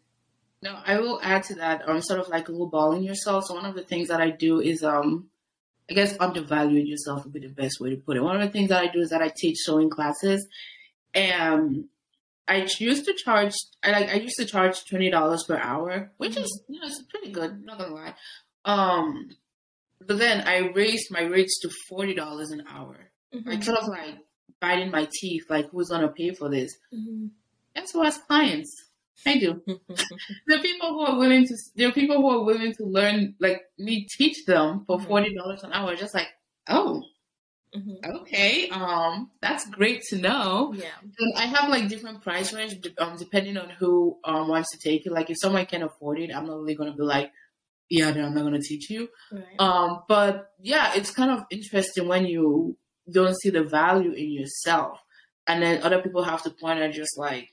No, 0.62 0.78
I 0.84 0.98
will 0.98 1.20
add 1.22 1.42
to 1.44 1.56
that. 1.56 1.88
Um, 1.88 2.00
sort 2.00 2.20
of 2.20 2.28
like 2.28 2.46
balling 2.48 3.02
yourself. 3.02 3.44
So 3.46 3.54
one 3.54 3.66
of 3.66 3.74
the 3.74 3.82
things 3.84 4.08
that 4.08 4.20
I 4.20 4.30
do 4.30 4.60
is 4.60 4.82
um, 4.82 5.28
I 5.90 5.94
guess 5.94 6.16
undervaluing 6.20 6.86
yourself 6.86 7.24
would 7.24 7.32
be 7.32 7.40
the 7.40 7.48
best 7.48 7.80
way 7.80 7.90
to 7.90 7.96
put 7.96 8.16
it. 8.16 8.22
One 8.22 8.36
of 8.36 8.42
the 8.42 8.50
things 8.52 8.68
that 8.68 8.82
I 8.82 8.88
do 8.88 9.00
is 9.00 9.10
that 9.10 9.22
I 9.22 9.32
teach 9.36 9.58
sewing 9.58 9.90
classes, 9.90 10.46
and 11.14 11.84
I 12.46 12.66
used 12.78 13.04
to 13.06 13.14
charge. 13.14 13.52
I 13.82 13.90
like 13.90 14.08
I 14.10 14.14
used 14.14 14.36
to 14.38 14.44
charge 14.46 14.84
twenty 14.84 15.10
dollars 15.10 15.44
per 15.44 15.56
hour, 15.56 16.12
which 16.18 16.36
is 16.36 16.62
you 16.68 16.80
know 16.80 16.86
it's 16.86 17.02
pretty 17.02 17.30
good. 17.32 17.64
Not 17.64 17.78
gonna 17.78 17.94
lie. 17.94 18.14
Um, 18.64 19.30
but 20.00 20.18
then 20.18 20.46
I 20.46 20.68
raised 20.68 21.10
my 21.10 21.22
rates 21.22 21.58
to 21.60 21.70
forty 21.88 22.14
dollars 22.14 22.50
an 22.50 22.64
hour. 22.70 23.07
Hmm 23.32 23.60
sort 23.60 23.78
of 23.78 23.88
like 23.88 24.16
biting 24.60 24.90
my 24.90 25.08
teeth. 25.12 25.44
Like 25.50 25.68
who's 25.70 25.88
gonna 25.90 26.08
pay 26.08 26.32
for 26.32 26.48
this? 26.48 26.74
hmm 26.92 27.26
That's 27.74 27.92
who 27.92 28.02
has 28.02 28.18
clients. 28.18 28.74
I 29.26 29.38
do. 29.38 29.62
the 30.46 30.58
people 30.60 30.90
who 30.90 31.00
are 31.00 31.18
willing 31.18 31.44
to. 31.46 31.54
There 31.76 31.88
are 31.88 31.92
people 31.92 32.16
who 32.16 32.30
are 32.30 32.44
willing 32.44 32.72
to 32.74 32.84
learn. 32.84 33.34
Like 33.40 33.62
me, 33.78 34.06
teach 34.16 34.44
them 34.46 34.84
for 34.86 34.98
Mhm. 34.98 35.06
forty 35.06 35.34
dollars 35.34 35.64
an 35.64 35.72
hour. 35.72 35.96
Just 35.96 36.14
like, 36.14 36.28
oh, 36.68 37.02
hmm 37.74 37.94
okay, 38.04 38.68
um, 38.70 39.30
that's 39.42 39.68
great 39.68 40.02
to 40.10 40.16
know. 40.16 40.72
Yeah. 40.74 40.94
And 41.02 41.34
I 41.36 41.46
have 41.46 41.68
like 41.68 41.88
different 41.88 42.22
price 42.22 42.52
range, 42.52 42.74
um, 42.98 43.16
depending 43.18 43.56
on 43.56 43.70
who 43.70 44.18
um 44.24 44.48
wants 44.48 44.70
to 44.72 44.78
take 44.78 45.04
it. 45.06 45.12
Like 45.12 45.30
if 45.30 45.36
someone 45.40 45.66
can 45.66 45.82
afford 45.82 46.18
it, 46.20 46.30
I'm 46.34 46.46
not 46.46 46.58
really 46.58 46.74
gonna 46.76 46.94
be 46.96 47.02
like, 47.02 47.30
yeah, 47.90 48.10
then 48.12 48.24
I'm 48.24 48.34
not 48.34 48.44
gonna 48.44 48.60
teach 48.62 48.88
you. 48.88 49.08
Right. 49.32 49.58
Um, 49.58 50.02
but 50.08 50.52
yeah, 50.62 50.92
it's 50.94 51.10
kind 51.10 51.30
of 51.30 51.44
interesting 51.50 52.06
when 52.08 52.26
you 52.26 52.76
don't 53.10 53.38
see 53.40 53.50
the 53.50 53.64
value 53.64 54.12
in 54.12 54.30
yourself, 54.30 54.98
and 55.46 55.62
then 55.62 55.82
other 55.82 56.00
people 56.02 56.22
have 56.22 56.42
to 56.44 56.50
point 56.50 56.80
at 56.80 56.92
just 56.92 57.16
like, 57.18 57.48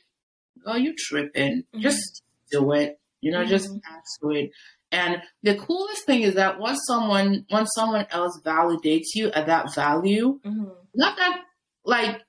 oh, 0.65 0.75
you 0.75 0.93
tripping, 0.97 1.63
Mhm. 1.73 1.81
just 1.81 2.23
do 2.51 2.71
it, 2.73 2.99
you 3.21 3.31
know, 3.31 3.43
just 3.45 3.69
Mhm. 3.69 3.81
ask 3.85 4.19
for 4.21 4.31
it. 4.33 4.51
And 4.91 5.21
the 5.43 5.55
coolest 5.55 6.05
thing 6.05 6.21
is 6.21 6.35
that 6.35 6.59
once 6.59 6.79
someone 6.85 7.45
once 7.49 7.71
someone 7.75 8.05
else 8.11 8.39
validates 8.45 9.07
you 9.15 9.31
at 9.31 9.47
that 9.47 9.73
value, 9.73 10.39
hmm 10.43 10.69
not 10.93 11.17
that 11.17 11.41
like 11.83 12.21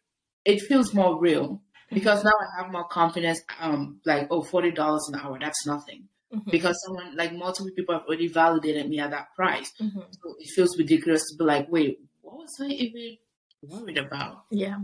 it 0.44 0.60
feels 0.60 0.92
more 0.92 1.20
real 1.20 1.62
because 1.92 2.24
now 2.24 2.32
I 2.32 2.62
have 2.62 2.72
more 2.72 2.88
confidence. 2.88 3.40
Um, 3.60 4.00
like 4.04 4.26
oh, 4.30 4.42
forty 4.42 4.70
dollars 4.72 5.08
an 5.12 5.20
hour, 5.20 5.38
that's 5.38 5.66
nothing 5.66 6.08
hmm 6.32 6.50
because 6.50 6.76
someone 6.84 7.14
like 7.16 7.32
multiple 7.32 7.70
people 7.76 7.94
have 7.94 8.04
already 8.06 8.26
validated 8.28 8.88
me 8.88 8.98
at 8.98 9.10
that 9.10 9.28
price. 9.36 9.72
hmm 9.78 10.00
So 10.10 10.34
it 10.40 10.48
feels 10.54 10.76
ridiculous 10.78 11.22
to 11.30 11.36
be 11.38 11.44
like, 11.44 11.70
wait, 11.70 11.98
what 12.26 12.38
was 12.38 12.56
I 12.60 12.66
even 12.66 13.16
worried 13.62 13.98
about? 13.98 14.44
Yeah. 14.50 14.78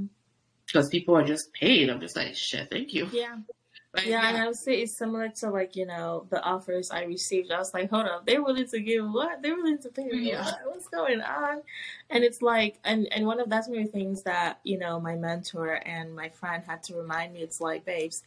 Because 0.66 0.88
people 0.88 1.16
are 1.16 1.24
just 1.24 1.52
paid. 1.52 1.90
I'm 1.90 2.00
just 2.00 2.16
like, 2.16 2.34
shit, 2.36 2.70
thank 2.70 2.94
you. 2.94 3.08
Yeah. 3.12 3.36
Like, 3.94 4.06
Yeah, 4.06 4.26
and 4.26 4.38
I 4.38 4.46
would 4.46 4.56
say 4.56 4.80
it's 4.80 4.96
similar 4.96 5.28
to 5.40 5.50
like 5.50 5.76
you 5.76 5.84
know 5.84 6.26
the 6.30 6.42
offers 6.42 6.90
I 6.90 7.02
received. 7.04 7.52
I 7.52 7.58
was 7.58 7.74
like, 7.74 7.90
hold 7.90 8.06
up, 8.06 8.24
they're 8.24 8.42
willing 8.42 8.66
to 8.68 8.80
give 8.80 9.04
what? 9.04 9.42
They're 9.42 9.54
willing 9.54 9.82
to 9.82 9.90
pay 9.90 10.06
me 10.06 10.30
Yeah. 10.30 10.44
what? 10.46 10.60
What's 10.64 10.88
going 10.88 11.20
on? 11.20 11.60
And 12.08 12.24
it's 12.24 12.40
like, 12.40 12.78
and 12.84 13.06
and 13.12 13.26
one 13.26 13.38
of 13.38 13.50
that's 13.50 13.68
one 13.68 13.76
of 13.80 13.84
the 13.84 13.92
things 13.92 14.22
that 14.22 14.60
you 14.64 14.78
know 14.78 14.98
my 14.98 15.14
mentor 15.16 15.74
and 15.84 16.16
my 16.16 16.30
friend 16.30 16.64
had 16.66 16.82
to 16.84 16.94
remind 16.96 17.34
me. 17.34 17.40
It's 17.42 17.60
like, 17.60 17.84
babes, 17.84 18.22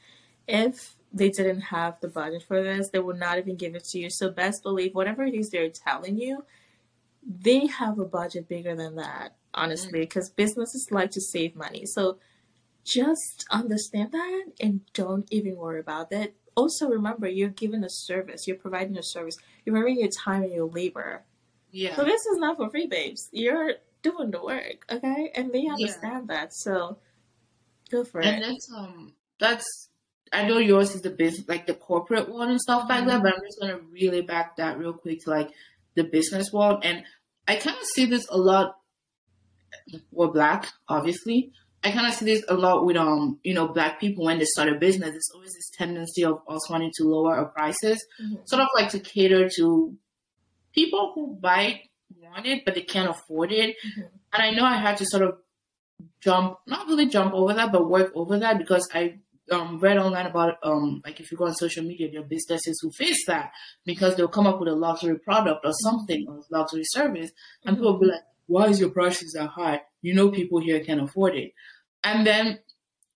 if 0.47 0.93
they 1.11 1.31
didn't 1.31 1.61
have 1.61 1.99
the 1.99 2.09
budget 2.09 2.43
for 2.43 2.61
this, 2.61 2.89
they 2.89 2.99
would 2.99 3.17
not 3.17 3.39
even 3.39 3.55
give 3.55 3.73
it 3.73 3.85
to 3.85 3.97
you. 3.97 4.11
So 4.11 4.29
best 4.29 4.61
believe 4.61 4.93
whatever 4.93 5.23
it 5.23 5.33
is 5.33 5.49
they're 5.49 5.69
telling 5.69 6.19
you, 6.19 6.45
they 7.25 7.67
have 7.67 7.99
a 7.99 8.05
budget 8.05 8.47
bigger 8.47 8.75
than 8.75 8.95
that. 8.95 9.35
Honestly, 9.53 10.01
because 10.01 10.29
businesses 10.29 10.89
like 10.91 11.11
to 11.11 11.21
save 11.21 11.55
money. 11.55 11.85
So 11.85 12.19
just 12.83 13.45
understand 13.49 14.11
that 14.11 14.45
and 14.59 14.81
don't 14.93 15.27
even 15.31 15.55
worry 15.55 15.79
about 15.79 16.09
that. 16.11 16.33
Also, 16.55 16.87
remember 16.89 17.27
you're 17.27 17.49
giving 17.49 17.83
a 17.83 17.89
service, 17.89 18.47
you're 18.47 18.57
providing 18.57 18.97
a 18.97 19.03
service, 19.03 19.37
you're 19.65 19.75
providing 19.75 19.99
your 20.01 20.09
time 20.09 20.43
and 20.43 20.51
your 20.53 20.67
labor. 20.69 21.23
yeah, 21.71 21.95
So, 21.95 22.03
this 22.05 22.25
is 22.25 22.37
not 22.37 22.57
for 22.57 22.69
free, 22.69 22.87
babes. 22.87 23.29
You're 23.31 23.75
doing 24.01 24.31
the 24.31 24.43
work, 24.43 24.85
okay? 24.91 25.31
And 25.35 25.51
they 25.51 25.67
understand 25.67 26.27
that. 26.29 26.53
So, 26.53 26.99
go 27.89 28.03
for 28.03 28.21
it. 28.21 28.27
and 28.27 28.43
that's 28.43 28.69
um, 28.75 29.13
that's 29.39 29.89
I 30.33 30.47
know 30.47 30.57
yours 30.57 30.95
is 30.95 31.01
the 31.01 31.11
business, 31.11 31.47
like 31.47 31.65
the 31.67 31.73
corporate 31.75 32.29
one 32.29 32.49
and 32.49 32.59
stuff 32.61 32.89
like 32.89 33.05
that, 33.05 33.19
Mhm. 33.19 33.23
but 33.23 33.33
I'm 33.35 33.41
just 33.45 33.59
gonna 33.59 33.79
really 33.91 34.21
back 34.21 34.55
that 34.57 34.77
real 34.77 34.93
quick 34.93 35.23
to 35.23 35.29
like 35.29 35.51
the 35.95 36.03
business 36.03 36.51
world. 36.51 36.81
And 36.83 37.03
I 37.47 37.55
kind 37.55 37.77
of 37.77 37.85
see 37.85 38.05
this 38.05 38.27
a 38.29 38.37
lot. 38.37 38.75
We're 40.11 40.31
black, 40.31 40.67
obviously. 40.87 41.51
I 41.83 41.91
kind 41.91 42.07
of 42.07 42.13
see 42.13 42.25
this 42.25 42.43
a 42.47 42.55
lot 42.55 42.85
with 42.85 42.97
um, 42.97 43.39
you 43.43 43.53
know, 43.53 43.67
black 43.67 43.99
people 43.99 44.25
when 44.25 44.39
they 44.39 44.45
start 44.45 44.69
a 44.69 44.75
business. 44.75 45.11
There's 45.11 45.29
always 45.35 45.53
this 45.53 45.69
tendency 45.77 46.23
of 46.23 46.39
us 46.49 46.69
wanting 46.69 46.91
to 46.95 47.03
lower 47.03 47.35
our 47.37 47.45
prices, 47.45 48.03
Mhm. 48.21 48.47
sort 48.47 48.61
of 48.63 48.69
like 48.75 48.89
to 48.91 48.99
cater 48.99 49.49
to 49.57 49.95
people 50.73 51.11
who 51.13 51.37
might 51.41 51.89
want 52.21 52.45
it 52.45 52.65
but 52.65 52.73
they 52.75 52.81
can't 52.81 53.09
afford 53.09 53.51
it. 53.51 53.75
Mhm. 53.85 54.09
And 54.33 54.43
I 54.43 54.51
know 54.51 54.63
I 54.65 54.77
had 54.77 54.97
to 54.97 55.05
sort 55.05 55.23
of 55.23 55.37
jump, 56.19 56.57
not 56.65 56.87
really 56.87 57.05
jump 57.05 57.33
over 57.33 57.53
that, 57.53 57.71
but 57.71 57.87
work 57.89 58.11
over 58.15 58.39
that 58.39 58.57
because 58.57 58.89
I 58.93 59.19
um, 59.51 59.79
read 59.79 59.97
online 59.97 60.25
about 60.25 60.55
um, 60.63 61.01
like 61.05 61.19
if 61.19 61.31
you 61.31 61.37
go 61.37 61.45
on 61.45 61.53
social 61.55 61.83
media, 61.83 62.09
there 62.11 62.21
are 62.21 62.25
businesses 62.25 62.79
who 62.81 62.91
face 62.91 63.25
that 63.27 63.51
because 63.85 64.15
they'll 64.15 64.27
come 64.27 64.47
up 64.47 64.59
with 64.59 64.69
a 64.69 64.75
luxury 64.75 65.19
product 65.19 65.65
or 65.65 65.71
something 65.73 66.25
or 66.27 66.41
luxury 66.49 66.83
service, 66.85 67.31
and 67.63 67.77
people 67.77 67.93
will 67.93 67.99
be 67.99 68.07
like, 68.07 68.21
"Why 68.47 68.67
is 68.67 68.79
your 68.79 68.89
prices 68.89 69.33
that 69.37 69.47
high? 69.49 69.81
You 70.01 70.13
know, 70.13 70.29
people 70.31 70.59
here 70.59 70.83
can 70.83 70.99
afford 70.99 71.35
it." 71.35 71.51
And 72.03 72.25
then 72.25 72.59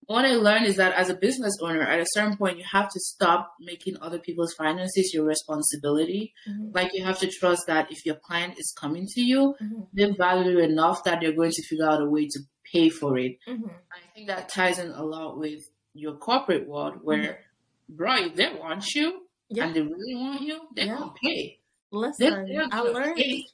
what 0.06 0.26
I 0.26 0.34
learned 0.36 0.66
is 0.66 0.78
that 0.78 0.94
as 0.94 1.10
a 1.10 1.14
business 1.14 1.56
owner, 1.62 1.82
at 1.84 2.00
a 2.00 2.06
certain 2.14 2.36
point, 2.36 2.58
you 2.58 2.64
have 2.64 2.90
to 2.92 3.00
stop 3.00 3.54
making 3.60 3.96
other 4.02 4.18
people's 4.18 4.54
finances 4.54 5.14
your 5.14 5.24
responsibility. 5.26 6.34
Mhm. 6.48 6.74
Like 6.74 6.92
you 6.94 7.04
have 7.04 7.20
to 7.20 7.28
trust 7.28 7.68
that 7.68 7.92
if 7.92 8.06
your 8.06 8.16
client 8.16 8.56
is 8.58 8.74
coming 8.80 9.06
to 9.14 9.22
you, 9.22 9.56
Mhm. 9.62 9.88
they 9.94 10.12
value 10.12 10.52
you 10.54 10.60
enough 10.60 11.04
that 11.04 11.22
they're 11.22 11.32
going 11.34 11.52
to 11.52 11.64
figure 11.68 11.86
out 11.86 12.02
a 12.02 12.10
way 12.10 12.28
to 12.28 12.40
pay 12.72 12.90
for 12.90 13.18
it. 13.20 13.38
Mhm. 13.48 13.70
I 13.92 14.00
think 14.16 14.28
that 14.28 14.50
ties 14.50 14.80
in 14.80 14.90
a 14.92 15.04
lot 15.04 15.38
with 15.38 15.62
your 15.94 16.16
corporate 16.18 16.68
world 16.68 17.00
where, 17.04 17.46
bro, 17.88 18.16
if 18.18 18.36
they 18.36 18.54
want 18.54 18.86
you 18.96 19.28
Yeah. 19.50 19.66
and 19.68 19.76
they 19.76 19.82
really 19.82 20.16
want 20.16 20.42
you, 20.42 20.68
they're 20.76 20.86
Yeah. 20.88 20.98
gonna 21.00 21.14
pay. 21.22 21.60
Listen, 21.92 22.46
they're 22.46 22.68
I 22.72 22.82
learned 22.82 23.16
pay. 23.16 23.46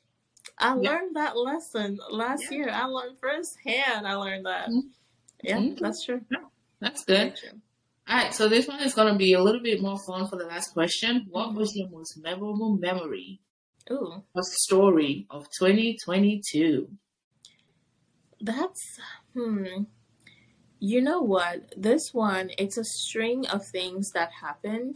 I 0.59 0.67
Yeah. 0.67 0.73
learned 0.91 1.15
that 1.15 1.37
lesson 1.37 1.99
last 2.09 2.43
Yeah. 2.43 2.57
year. 2.57 2.69
I 2.69 2.85
learned 2.85 3.17
firsthand. 3.19 4.07
I 4.07 4.13
learned 4.15 4.45
that. 4.45 4.69
Mhm. 4.69 4.91
Yeah, 5.43 5.57
Mhm. 5.59 5.79
that's 5.79 6.03
true. 6.05 6.25
That's 6.79 7.03
good. 7.05 7.35
true. 7.35 7.61
All 8.07 8.17
right, 8.17 8.33
so 8.33 8.47
this 8.47 8.67
one 8.67 8.81
is 8.81 8.93
gonna 8.93 9.17
be 9.17 9.33
a 9.33 9.41
little 9.41 9.61
bit 9.61 9.81
more 9.81 9.97
fun 10.05 10.27
for 10.27 10.35
the 10.35 10.45
last 10.45 10.73
question. 10.73 11.25
What 11.29 11.49
Mhm. 11.49 11.55
was 11.55 11.75
your 11.75 11.89
most 11.89 12.17
memorable 12.17 12.73
memory 12.77 13.41
Ooh, 13.89 14.23
or 14.33 14.43
story 14.43 15.25
of 15.29 15.47
2022? 15.57 16.89
that's 18.41 18.99
hmm. 19.33 19.83
You 20.85 21.01
know 21.01 21.21
what? 21.21 21.73
This 21.75 22.13
one, 22.13 22.51
it's 22.57 22.77
a 22.77 22.83
string 22.83 23.47
of 23.47 23.65
things 23.65 24.11
that 24.11 24.29
happened, 24.45 24.95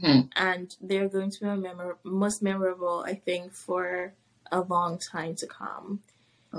hmm 0.00 0.20
and 0.34 0.66
they're 0.88 1.08
going 1.16 1.30
to 1.36 1.40
be 1.40 1.62
memor- 1.68 1.98
most 2.02 2.42
memorable, 2.42 2.98
I 3.12 3.14
think, 3.14 3.52
for 3.52 4.14
a 4.50 4.60
long 4.74 4.98
time 4.98 5.34
to 5.36 5.46
come. 5.46 6.02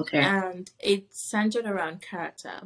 Okay. 0.02 0.20
And 0.20 0.70
it's 0.80 1.22
centered 1.22 1.66
around 1.66 2.02
character. 2.02 2.58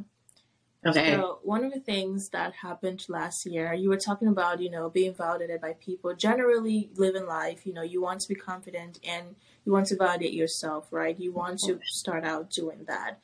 Okay. 0.85 1.11
So 1.11 1.39
one 1.43 1.63
of 1.63 1.71
the 1.73 1.79
things 1.79 2.29
that 2.29 2.53
happened 2.67 3.05
last 3.07 3.45
year, 3.45 3.73
you 3.73 3.89
were 3.89 4.03
talking 4.09 4.27
about, 4.27 4.61
you 4.61 4.69
know, 4.69 4.89
being 4.89 5.13
validated 5.13 5.61
by 5.61 5.73
people. 5.87 6.13
Generally, 6.13 6.91
living 6.95 7.25
life, 7.25 7.65
you 7.65 7.73
know, 7.73 7.81
you 7.93 8.01
want 8.01 8.19
to 8.21 8.27
be 8.27 8.35
confident 8.35 8.99
and 9.15 9.35
you 9.65 9.71
want 9.71 9.87
to 9.87 9.95
validate 9.95 10.33
yourself, 10.33 10.83
right? 10.91 11.17
You 11.19 11.31
want 11.31 11.59
to 11.61 11.79
start 11.85 12.23
out 12.25 12.49
doing 12.49 12.81
that. 12.87 13.19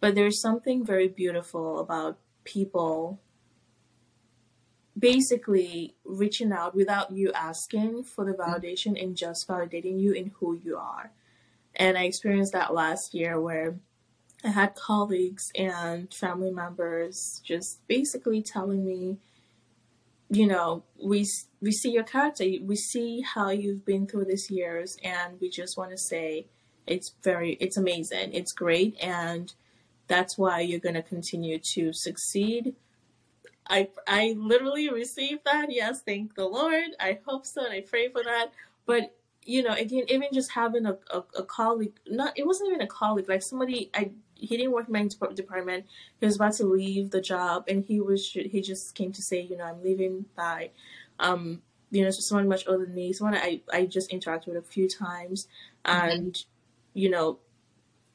But 0.00 0.14
there's 0.14 0.40
something 0.40 0.84
very 0.84 1.08
beautiful 1.08 1.80
about 1.80 2.18
people 2.44 3.20
basically 4.98 5.94
reaching 6.04 6.52
out 6.52 6.74
without 6.74 7.12
you 7.12 7.32
asking 7.32 8.04
for 8.04 8.24
the 8.24 8.32
validation 8.32 9.00
and 9.00 9.16
just 9.16 9.46
validating 9.46 10.00
you 10.00 10.12
in 10.12 10.32
who 10.38 10.54
you 10.54 10.76
are. 10.76 11.12
And 11.74 11.98
I 11.98 12.04
experienced 12.04 12.52
that 12.52 12.72
last 12.72 13.12
year 13.12 13.38
where 13.38 13.76
I 14.42 14.48
had 14.48 14.74
colleagues 14.74 15.50
and 15.54 16.12
family 16.12 16.50
members 16.50 17.42
just 17.44 17.86
basically 17.88 18.42
telling 18.42 18.86
me, 18.86 19.18
you 20.30 20.46
know, 20.46 20.84
we 21.02 21.26
we 21.60 21.72
see 21.72 21.90
your 21.90 22.04
character, 22.04 22.44
we 22.62 22.76
see 22.76 23.20
how 23.20 23.50
you've 23.50 23.84
been 23.84 24.06
through 24.06 24.24
these 24.24 24.50
years, 24.50 24.96
and 25.04 25.40
we 25.40 25.48
just 25.50 25.76
want 25.76 25.90
to 25.90 25.98
say 25.98 26.46
it's 26.86 27.14
very, 27.22 27.52
it's 27.60 27.76
amazing, 27.76 28.32
it's 28.32 28.52
great, 28.52 28.96
and 29.00 29.52
that's 30.08 30.38
why 30.38 30.60
you're 30.60 30.80
going 30.80 30.94
to 30.94 31.02
continue 31.02 31.58
to 31.58 31.92
succeed. 31.92 32.74
I 33.68 33.88
I 34.06 34.34
literally 34.36 34.90
received 34.90 35.44
that. 35.44 35.72
Yes, 35.72 36.02
thank 36.02 36.34
the 36.34 36.44
Lord. 36.46 36.90
I 37.00 37.18
hope 37.26 37.46
so, 37.46 37.64
and 37.64 37.74
I 37.74 37.80
pray 37.80 38.08
for 38.08 38.22
that. 38.22 38.52
But 38.86 39.14
you 39.42 39.62
know, 39.62 39.72
again, 39.72 40.04
even 40.08 40.28
just 40.32 40.52
having 40.52 40.86
a, 40.86 40.98
a, 41.10 41.22
a 41.38 41.42
colleague, 41.44 41.94
not 42.06 42.36
it 42.36 42.46
wasn't 42.46 42.70
even 42.70 42.82
a 42.82 42.86
colleague, 42.86 43.28
like 43.28 43.42
somebody 43.42 43.90
I 43.94 44.10
he 44.34 44.56
didn't 44.56 44.72
work 44.72 44.86
in 44.88 44.92
my 44.92 45.08
department. 45.34 45.86
He 46.20 46.26
was 46.26 46.36
about 46.36 46.52
to 46.54 46.64
leave 46.66 47.10
the 47.10 47.20
job, 47.20 47.64
and 47.68 47.84
he 47.84 48.00
was 48.00 48.30
he 48.30 48.60
just 48.60 48.94
came 48.94 49.12
to 49.12 49.22
say, 49.22 49.40
you 49.40 49.56
know, 49.56 49.64
I'm 49.64 49.82
leaving 49.82 50.26
by, 50.36 50.70
um, 51.18 51.62
you 51.90 52.04
know, 52.04 52.10
someone 52.10 52.48
much 52.48 52.68
older 52.68 52.84
than 52.84 52.94
me, 52.94 53.12
someone 53.12 53.36
I 53.36 53.62
I 53.72 53.86
just 53.86 54.10
interacted 54.10 54.48
with 54.48 54.56
a 54.56 54.62
few 54.62 54.88
times, 54.88 55.48
and 55.84 56.36
you 56.94 57.10
know, 57.10 57.38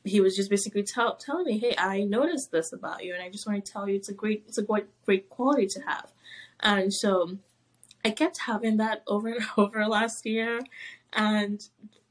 he 0.04 0.20
was 0.20 0.36
just 0.36 0.50
basically 0.50 0.84
tell, 0.84 1.16
telling 1.16 1.46
me, 1.46 1.60
hey, 1.60 1.76
I 1.78 2.04
noticed 2.04 2.52
this 2.52 2.74
about 2.74 3.04
you, 3.04 3.14
and 3.14 3.24
I 3.24 3.30
just 3.30 3.48
want 3.48 3.64
to 3.64 3.72
tell 3.72 3.88
you, 3.88 3.96
it's 3.96 4.10
a 4.10 4.14
great 4.14 4.44
it's 4.48 4.58
a 4.58 4.64
great 4.64 4.88
great 5.06 5.30
quality 5.30 5.68
to 5.68 5.82
have, 5.82 6.12
and 6.60 6.94
so. 6.94 7.38
I 8.04 8.10
kept 8.10 8.40
having 8.48 8.78
that 8.78 9.04
over 9.06 9.28
and 9.28 9.46
over 9.58 9.86
last 9.86 10.26
year. 10.26 10.62
And 11.14 11.62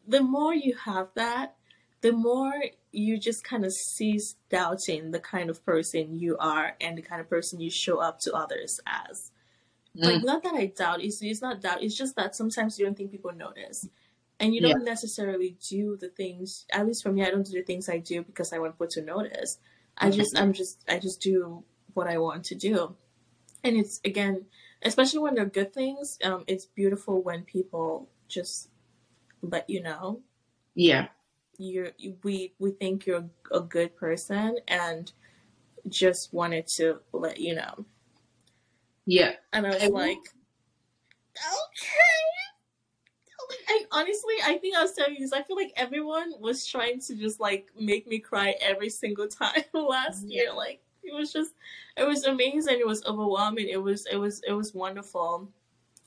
the 0.07 0.23
more 0.23 0.55
you 0.55 0.77
have 0.85 1.09
that, 1.15 1.57
the 2.01 2.13
more 2.13 2.53
you 2.93 3.19
just 3.19 3.45
kind 3.45 3.65
of 3.65 3.73
cease 3.73 4.37
doubting 4.51 5.11
the 5.11 5.21
kind 5.21 5.51
of 5.51 5.65
person 5.65 6.19
you 6.19 6.37
are 6.39 6.77
and 6.81 6.99
the 6.99 7.03
kind 7.03 7.21
of 7.21 7.29
person 7.29 7.61
you 7.61 7.71
show 7.71 7.99
up 7.99 8.19
to 8.21 8.33
others 8.35 8.81
as. 8.87 9.31
Like, 9.95 10.23
mm. 10.23 10.25
not 10.25 10.43
that 10.45 10.55
I 10.55 10.67
doubt, 10.67 11.03
it's, 11.03 11.21
it's 11.21 11.43
not 11.43 11.61
doubt, 11.61 11.83
it's 11.83 11.97
just 11.97 12.17
that 12.17 12.37
sometimes 12.37 12.79
you 12.79 12.85
don't 12.85 12.97
think 12.97 13.11
people 13.11 13.33
notice. 13.33 13.89
And 14.41 14.55
you 14.55 14.61
don't 14.63 14.85
necessarily 14.85 15.57
do 15.69 15.97
the 15.99 16.09
things, 16.09 16.67
at 16.73 16.87
least 16.87 17.03
for 17.05 17.13
me, 17.13 17.23
I 17.25 17.31
don't 17.31 17.47
do 17.47 17.53
the 17.53 17.63
things 17.63 17.89
I 17.89 17.99
do 17.99 18.23
because 18.25 18.53
I 18.53 18.59
want 18.59 18.73
people 18.75 18.89
to 18.89 19.03
notice. 19.03 19.59
I 19.99 20.11
just, 20.11 20.37
I'm 20.39 20.53
just, 20.55 20.83
I 20.89 20.99
just 20.99 21.21
do 21.21 21.63
what 21.95 22.09
I 22.09 22.19
want 22.19 22.45
to 22.47 22.55
do. 22.55 22.97
And 23.63 23.77
it's, 23.77 24.01
again, 24.05 24.47
especially 24.83 25.21
when 25.21 25.35
they're 25.35 25.45
good 25.45 25.75
things, 25.75 26.19
um, 26.25 26.45
it's 26.47 26.65
beautiful 26.67 27.23
when 27.23 27.45
people 27.45 28.09
just 28.29 28.71
let 29.43 29.69
you 29.69 29.83
know 29.83 30.23
Yeah. 30.75 31.09
you're 31.59 31.93
you, 31.99 32.17
we 32.25 32.55
we 32.59 32.71
think 32.73 33.07
you're 33.07 33.29
a 33.53 33.61
good 33.61 33.97
person 33.97 34.57
and 34.69 35.13
just 35.89 36.33
wanted 36.33 36.67
to 36.77 37.01
let 37.13 37.39
you 37.39 37.55
know. 37.55 37.85
Yeah. 39.07 39.33
And 39.53 39.67
I 39.67 39.71
was 39.71 39.83
will- 39.85 39.93
like, 39.93 40.19
okay. 41.37 42.30
I 43.71 43.85
honestly, 43.93 44.35
I 44.45 44.59
think 44.59 44.77
I 44.77 44.83
was 44.83 44.95
telling 44.95 45.15
you 45.15 45.21
this. 45.21 45.33
I 45.33 45.43
feel 45.43 45.55
like 45.55 45.73
everyone 45.77 46.33
was 46.41 46.67
trying 46.67 47.01
to 47.03 47.15
just 47.15 47.39
like 47.39 47.69
make 47.79 48.09
me 48.09 48.19
cry 48.19 48.57
every 48.61 48.91
single 48.91 49.29
time 49.43 49.63
last 49.73 50.27
year. 50.27 50.53
Like 50.53 50.81
it 51.05 51.15
was 51.15 51.33
just, 51.33 51.55
it 51.97 52.03
was 52.03 52.25
amazing. 52.25 52.81
It 52.81 52.87
was 52.87 53.05
overwhelming. 53.07 53.69
It 53.69 53.81
was, 53.81 54.07
it 54.11 54.17
was, 54.17 54.43
it 54.45 54.53
was 54.55 54.75
wonderful, 54.75 55.49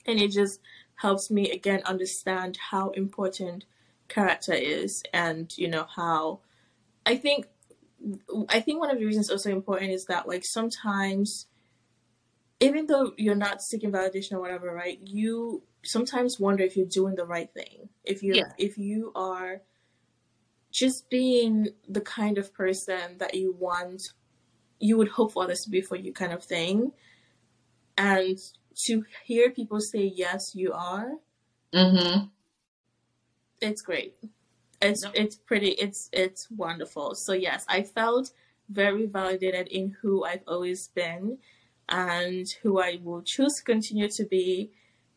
and 0.05 0.20
it 0.20 0.32
just 0.32 0.59
helps 0.95 1.32
me 1.32 1.51
again 1.51 1.82
understand 1.86 2.57
how 2.70 2.89
important 2.89 3.64
character 4.09 4.53
is, 4.53 5.01
and 5.14 5.57
you 5.57 5.70
know 5.70 5.88
how. 5.95 6.41
I 7.05 7.16
think, 7.16 7.47
I 8.49 8.59
think 8.59 8.82
one 8.82 8.91
of 8.91 8.99
the 8.99 9.05
reasons 9.05 9.30
also 9.30 9.51
important 9.51 9.91
is 9.91 10.05
that 10.05 10.28
like 10.28 10.43
sometimes 10.43 11.47
even 12.59 12.88
though 12.88 13.11
you're 13.18 13.36
not 13.36 13.61
seeking 13.61 13.91
validation 13.91 14.34
or 14.34 14.39
whatever, 14.39 14.74
right? 14.74 14.99
You 15.03 15.64
sometimes 15.84 16.39
wonder 16.39 16.63
if 16.63 16.77
you're 16.77 16.86
doing 16.88 17.15
the 17.15 17.25
right 17.25 17.53
thing. 17.53 17.89
If 18.03 18.23
you 18.23 18.36
Yeah. 18.36 18.53
if 18.57 18.77
you 18.77 19.11
are 19.15 19.61
just 20.71 21.09
being 21.09 21.69
the 21.88 22.01
kind 22.01 22.38
of 22.38 22.53
person 22.53 23.17
that 23.19 23.36
you 23.36 23.53
want 23.53 24.01
you 24.79 24.97
would 24.97 25.09
hope 25.09 25.34
for 25.34 25.43
others 25.43 25.61
to 25.61 25.69
be 25.71 25.81
for 25.81 25.95
you 25.95 26.13
kind 26.13 26.34
of 26.34 26.43
thing. 26.43 26.93
And 27.97 28.38
to 28.86 29.05
hear 29.23 29.49
people 29.51 29.79
say 29.81 30.03
yes 30.03 30.53
you 30.55 30.73
are, 30.73 31.13
Mm-hmm. 31.73 32.29
it's 33.61 33.81
great. 33.81 34.15
It's 34.81 35.03
No. 35.03 35.11
it's 35.13 35.38
pretty 35.38 35.69
it's 35.71 36.09
it's 36.11 36.49
wonderful. 36.51 37.15
So 37.15 37.34
yes, 37.34 37.65
I 37.69 37.84
felt 37.84 38.31
very 38.69 39.05
validated 39.05 39.67
in 39.67 39.91
who 40.01 40.23
I've 40.23 40.43
always 40.47 40.88
been 40.89 41.39
and 41.89 42.47
who 42.61 42.79
I 42.81 42.99
will 43.01 43.21
choose 43.23 43.55
to 43.57 43.63
continue 43.63 44.09
to 44.09 44.25
be 44.25 44.71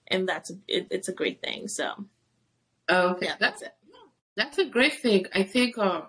and 0.08 0.28
that's 0.28 0.50
it, 0.68 0.86
it's 0.90 1.08
a 1.08 1.12
great 1.14 1.40
thing. 1.40 1.68
So 1.68 2.06
Okay. 2.90 3.26
yeah, 3.26 3.34
That's 3.40 3.62
it. 3.62 3.72
That's 4.36 4.58
a 4.58 4.66
great 4.66 5.00
thing. 5.00 5.26
I 5.34 5.42
think 5.44 5.76
um, 5.78 6.02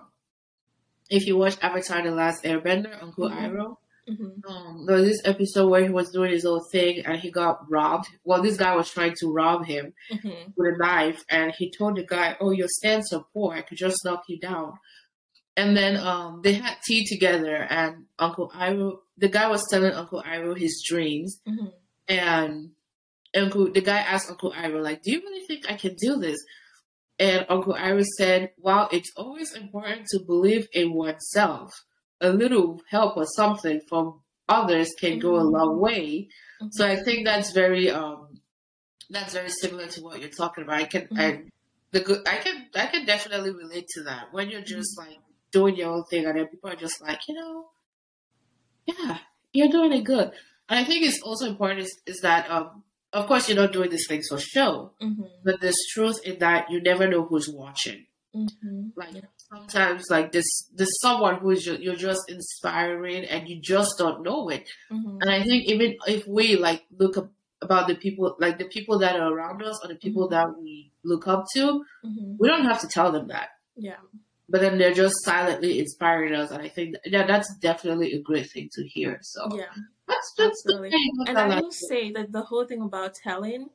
if 1.10 1.26
you 1.28 1.38
watch 1.38 1.58
Avatar: 1.62 2.04
The 2.04 2.12
Last 2.12 2.44
Airbender, 2.44 3.02
Uncle 3.02 3.30
Mhm. 3.30 3.38
Iroh, 3.52 3.78
Mm-hmm. 4.10 4.50
Um, 4.50 4.86
there 4.86 4.96
was 4.96 5.06
this 5.10 5.22
episode 5.26 5.68
where 5.68 5.84
he 5.84 5.90
was 5.90 6.12
doing 6.12 6.32
his 6.32 6.46
own 6.46 6.62
thing 6.72 7.04
and 7.06 7.20
he 7.20 7.30
got 7.30 7.70
robbed. 7.70 8.08
Well, 8.24 8.42
this 8.42 8.56
guy 8.56 8.74
was 8.74 8.90
trying 8.90 9.16
to 9.20 9.28
rob 9.34 9.66
him 9.66 9.94
Mm-hmm. 10.10 10.52
with 10.56 10.76
a 10.76 10.78
knife, 10.78 11.26
and 11.30 11.52
he 11.58 11.70
told 11.78 11.98
the 11.98 12.04
guy, 12.04 12.38
"Oh, 12.40 12.52
your 12.52 12.70
stance 12.70 13.12
are 13.12 13.26
poor. 13.34 13.54
I 13.54 13.64
could 13.64 13.78
just 13.78 14.04
knock 14.06 14.24
you 14.30 14.40
down." 14.40 14.74
And 15.58 15.76
then 15.76 15.98
um, 15.98 16.42
they 16.44 16.54
had 16.54 16.78
tea 16.86 17.06
together, 17.06 17.56
and 17.56 18.06
Uncle 18.20 18.50
Iroh, 18.56 19.00
the 19.18 19.28
guy 19.28 19.48
was 19.50 19.66
telling 19.70 19.92
Uncle 19.92 20.24
Iroh 20.26 20.58
his 20.58 20.84
dreams, 20.88 21.42
Mm-hmm. 21.48 21.68
and 22.08 22.72
Uncle, 23.38 23.72
the 23.72 23.82
guy 23.82 23.98
asked 24.00 24.30
Uncle 24.30 24.52
Iroh, 24.54 24.84
like, 24.84 25.02
"Do 25.04 25.12
you 25.12 25.22
really 25.22 25.46
think 25.46 25.70
I 25.72 25.76
can 25.76 25.96
do 25.96 26.18
this?" 26.18 26.40
And 27.20 27.46
Uncle 27.50 27.74
Iroh 27.74 28.06
said, 28.18 28.52
"While 28.58 28.90
it's 28.92 29.12
always 29.16 29.54
important 29.54 30.08
to 30.08 30.20
believe 30.20 30.68
in 30.74 30.94
oneself, 30.94 31.86
a 32.22 32.30
little 32.32 32.82
help 32.90 33.18
or 33.18 33.26
something 33.26 33.82
from 33.90 34.22
others 34.50 34.94
can 35.00 35.20
go 35.20 35.38
a 35.38 35.44
long 35.58 35.80
way." 35.80 36.30
So 36.72 36.88
I 36.88 36.96
think 36.98 37.26
that's 37.26 37.52
very 37.52 37.90
um 37.92 38.42
that's 39.10 39.34
very 39.34 39.50
similar 39.50 39.88
to 39.88 40.02
what 40.02 40.20
you're 40.20 40.30
talking 40.30 40.64
about. 40.64 40.78
I 40.82 40.86
can 40.86 41.08
I 41.16 41.24
Mhm. 41.32 41.50
the 41.92 42.02
good 42.02 42.28
I 42.28 42.38
can 42.38 42.68
I 42.76 42.88
can 42.88 43.06
definitely 43.06 43.52
relate 43.52 43.88
to 43.96 44.04
that 44.04 44.34
when 44.34 44.50
you're 44.50 44.62
just 44.62 44.98
like 44.98 45.20
doing 45.52 45.76
your 45.76 45.92
own 45.94 46.04
thing 46.06 46.26
and 46.26 46.38
then 46.38 46.48
people 46.48 46.70
are 46.70 46.76
just 46.76 47.02
like 47.02 47.28
you 47.28 47.36
know 47.36 47.70
yeah 48.86 49.20
you're 49.54 49.70
doing 49.70 49.94
it 49.94 50.04
good. 50.04 50.32
And 50.70 50.78
I 50.80 50.84
think 50.84 51.06
it's 51.06 51.22
also 51.22 51.48
important 51.48 51.82
is, 51.82 52.02
is 52.06 52.20
that 52.22 52.50
um 52.52 52.84
of 53.20 53.28
course 53.28 53.48
you're 53.48 53.58
not 53.64 53.74
doing 53.74 53.90
these 53.90 54.08
things 54.08 54.28
for 54.30 54.40
show, 54.40 54.92
Mm-hmm. 55.02 55.24
but 55.46 55.56
there's 55.62 55.82
truth 55.94 56.20
in 56.26 56.40
that 56.40 56.70
you 56.72 56.82
never 56.82 57.06
know 57.08 57.24
who's 57.26 57.50
watching. 57.50 58.06
Mm-hmm. 58.36 58.90
Like 58.96 59.16
sometimes 59.50 60.04
like 60.10 60.32
this 60.32 60.48
there's 60.78 61.00
someone 61.02 61.36
who 61.40 61.50
is 61.52 61.66
you're 61.66 61.96
just 62.10 62.30
inspiring 62.30 63.24
and 63.26 63.48
you 63.50 63.60
just 63.62 63.92
don't 63.98 64.24
know 64.24 64.50
it. 64.50 64.66
Mm-hmm. 64.92 65.18
And 65.22 65.30
I 65.38 65.44
think 65.44 65.66
even 65.74 65.96
if 66.08 66.28
we 66.28 66.56
like 66.68 66.84
look 67.02 67.18
up 67.18 67.30
about 67.62 67.88
the 67.88 67.96
people, 67.96 68.36
like 68.40 68.58
the 68.60 68.66
people 68.66 69.00
that 69.00 69.16
are 69.20 69.32
around 69.34 69.64
us 69.64 69.80
or 69.84 69.88
the 69.88 69.96
people 69.96 70.28
Mhm. 70.28 70.32
that 70.36 70.48
we 70.62 70.92
look 71.04 71.28
up 71.28 71.46
to, 71.56 71.64
Mm-hmm. 72.06 72.36
we 72.40 72.48
don't 72.48 72.66
have 72.66 72.82
to 72.82 72.88
tell 72.88 73.12
them 73.12 73.28
that. 73.30 73.50
Yeah. 73.76 74.02
But 74.50 74.62
then 74.62 74.78
they're 74.78 74.94
just 74.94 75.16
silently 75.26 75.80
inspiring 75.80 76.34
us, 76.36 76.52
and 76.52 76.62
I 76.62 76.70
think 76.70 76.96
that 77.12 77.28
that's 77.28 77.50
definitely 77.60 78.14
a 78.14 78.22
great 78.22 78.50
thing 78.54 78.70
to 78.74 78.82
hear. 78.88 79.18
So 79.22 79.42
Yeah. 79.62 79.74
That's 80.08 80.34
that's 80.38 80.66
Absolutely. 80.66 80.98
And 81.26 81.40
I 81.40 81.50
will 81.50 81.72
say 81.72 82.12
that 82.12 82.32
the 82.32 82.44
whole 82.44 82.66
thing 82.66 82.82
about 82.82 83.16
telling, 83.16 83.70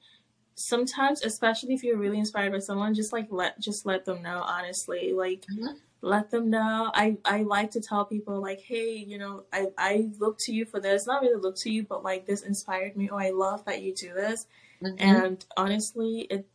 sometimes, 0.57 1.23
especially 1.23 1.75
if 1.75 1.85
you're 1.85 1.99
really 1.99 2.19
inspired 2.19 2.53
by 2.53 2.61
someone, 2.61 2.95
just 2.95 3.13
like 3.13 3.29
let 3.31 3.61
just 3.61 3.87
let 3.87 4.05
them 4.07 4.23
know. 4.23 4.43
Honestly, 4.43 5.13
like 5.13 5.49
Mhm. 5.49 5.83
let 6.03 6.31
them 6.31 6.51
know. 6.51 6.91
I 6.95 7.19
I 7.25 7.43
like 7.45 7.73
to 7.73 7.81
tell 7.81 8.07
people 8.07 8.41
like, 8.41 8.61
hey, 8.61 8.97
you 8.97 9.19
know, 9.19 9.47
I 9.53 9.69
I 9.79 10.11
look 10.19 10.39
to 10.41 10.55
you 10.55 10.67
for 10.67 10.81
this. 10.81 11.07
Not 11.07 11.23
really 11.23 11.41
look 11.41 11.57
to 11.59 11.71
you, 11.71 11.85
but 11.85 12.05
like 12.05 12.27
this 12.27 12.43
inspired 12.43 12.97
me. 12.97 13.11
Oh, 13.11 13.19
I 13.19 13.31
love 13.31 13.65
that 13.67 13.83
you 13.83 13.95
do 13.95 14.15
this. 14.15 14.47
Mhm. 14.81 15.23
And 15.23 15.45
honestly, 15.57 16.23
it. 16.31 16.49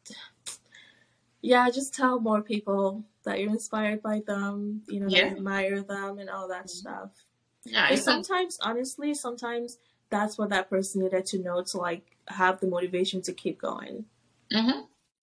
Yeah, 1.41 1.69
just 1.71 1.93
tell 1.95 2.19
more 2.19 2.41
people 2.43 3.05
that 3.23 3.39
you're 3.39 3.49
inspired 3.51 4.01
by 4.01 4.21
them. 4.21 4.83
You 4.87 4.99
know, 4.99 5.09
that 5.11 5.19
Yeah. 5.19 5.25
you 5.25 5.35
admire 5.35 5.81
them 5.83 6.19
and 6.19 6.29
all 6.29 6.47
that 6.49 6.69
stuff. 6.69 7.26
Yeah, 7.67 7.95
sometimes, 7.95 8.57
honestly, 8.61 9.13
sometimes 9.13 9.77
that's 10.09 10.37
what 10.37 10.49
that 10.49 10.69
person 10.69 11.03
needed 11.03 11.25
to 11.27 11.39
know 11.39 11.61
to 11.63 11.77
like 11.77 12.17
have 12.27 12.59
the 12.59 12.67
motivation 12.67 13.21
to 13.23 13.33
keep 13.33 13.61
going. 13.61 14.05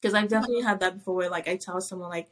Because 0.00 0.14
I've 0.14 0.28
definitely 0.28 0.62
had 0.62 0.80
that 0.80 0.98
before 0.98 1.14
where 1.14 1.30
like 1.30 1.48
I 1.48 1.56
tell 1.56 1.80
someone 1.80 2.10
like, 2.10 2.28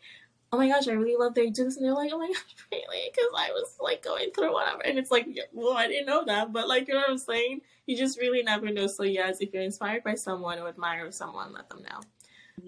oh 0.53 0.59
my 0.59 0.69
gosh, 0.69 0.87
I 0.87 0.93
really 0.93 1.17
love 1.17 1.35
that 1.35 1.45
you 1.45 1.51
do 1.51 1.65
this. 1.65 1.77
And 1.77 1.87
they're 1.87 1.95
like, 1.95 2.11
oh 2.13 2.19
my 2.19 2.27
gosh, 2.33 2.67
really? 2.71 3.11
Because 3.11 3.31
I 3.37 3.51
was 3.51 3.77
like 3.81 4.03
going 4.03 4.31
through 4.33 4.53
whatever. 4.53 4.83
And 4.85 4.99
it's 4.99 5.11
like, 5.11 5.27
well, 5.53 5.77
I 5.77 5.89
didn't 5.89 6.07
know 6.07 6.25
that. 6.27 6.53
But 6.53 6.69
like, 6.69 6.89
you 6.89 6.95
know 6.95 7.01
what 7.01 7.11
I'm 7.11 7.19
saying? 7.19 7.63
You 7.87 7.97
just 7.97 8.19
really 8.19 8.43
never 8.43 8.71
know. 8.71 8.87
So, 8.87 9.03
yes, 9.03 9.41
if 9.41 9.53
you're 9.53 9.63
inspired 9.63 10.05
by 10.05 10.15
someone 10.15 10.59
or 10.59 10.69
admire 10.69 11.11
someone, 11.11 11.53
let 11.53 11.71
them 11.71 11.83
know. 11.83 12.01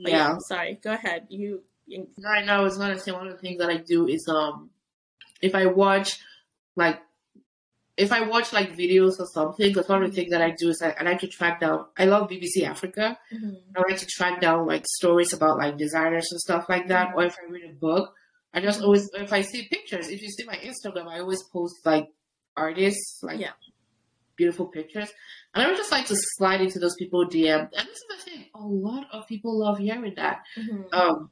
But 0.02 0.12
yeah, 0.12 0.16
yeah. 0.32 0.38
sorry. 0.38 0.78
Go 0.82 0.92
ahead. 0.92 1.26
You. 1.28 1.62
you 1.86 2.08
Right 2.22 2.44
now, 2.44 2.60
I 2.60 2.62
was 2.62 2.78
gonna 2.78 2.98
say 2.98 3.12
one 3.12 3.26
of 3.26 3.32
the 3.34 3.38
things 3.38 3.58
that 3.58 3.68
I 3.68 3.76
do 3.76 4.08
is 4.08 4.26
um, 4.28 4.70
if 5.42 5.54
I 5.54 5.66
watch 5.66 6.20
like 6.74 7.00
if 7.96 8.10
I 8.12 8.22
watch 8.22 8.52
like 8.52 8.76
videos 8.76 9.20
or 9.20 9.26
something, 9.26 9.68
because 9.68 9.88
one 9.88 10.02
of 10.02 10.10
the 10.10 10.14
things 10.16 10.30
that 10.30 10.42
I 10.42 10.50
do 10.58 10.68
is 10.70 10.82
I, 10.82 10.90
I 10.98 11.04
like 11.04 11.20
to 11.20 11.28
track 11.28 11.60
down. 11.60 11.86
I 11.96 12.06
love 12.06 12.28
BBC 12.28 12.64
Africa. 12.66 13.18
Mhm. 13.32 13.56
I 13.76 13.80
like 13.88 13.98
to 13.98 14.06
track 14.06 14.40
down 14.40 14.66
like 14.66 14.84
stories 14.86 15.32
about 15.32 15.58
like 15.58 15.76
designers 15.78 16.28
and 16.32 16.40
stuff 16.40 16.68
like 16.68 16.88
that. 16.88 17.12
Or 17.14 17.24
if 17.24 17.36
I 17.38 17.50
read 17.50 17.70
a 17.70 17.74
book, 17.74 18.12
I 18.52 18.60
just 18.60 18.82
always 18.82 19.08
if 19.14 19.32
I 19.32 19.42
see 19.42 19.68
pictures. 19.70 20.08
If 20.08 20.22
you 20.22 20.28
see 20.30 20.44
my 20.44 20.56
Instagram, 20.56 21.06
I 21.08 21.20
always 21.20 21.42
post 21.44 21.76
like 21.84 22.08
artists, 22.56 23.20
like 23.22 23.40
Yeah. 23.40 23.52
beautiful 24.36 24.66
pictures, 24.66 25.10
and 25.54 25.62
I 25.62 25.68
would 25.68 25.76
just 25.76 25.92
like 25.92 26.06
to 26.06 26.16
slide 26.16 26.60
into 26.60 26.78
those 26.80 26.94
people 26.96 27.24
DM. 27.26 27.60
And 27.60 27.88
this 27.88 27.98
is 27.98 28.04
the 28.10 28.30
thing: 28.30 28.46
a 28.54 28.60
lot 28.60 29.06
of 29.12 29.26
people 29.28 29.58
love 29.58 29.78
hearing 29.78 30.14
that. 30.16 30.42
Mhm. 30.56 30.92
Um, 30.92 31.30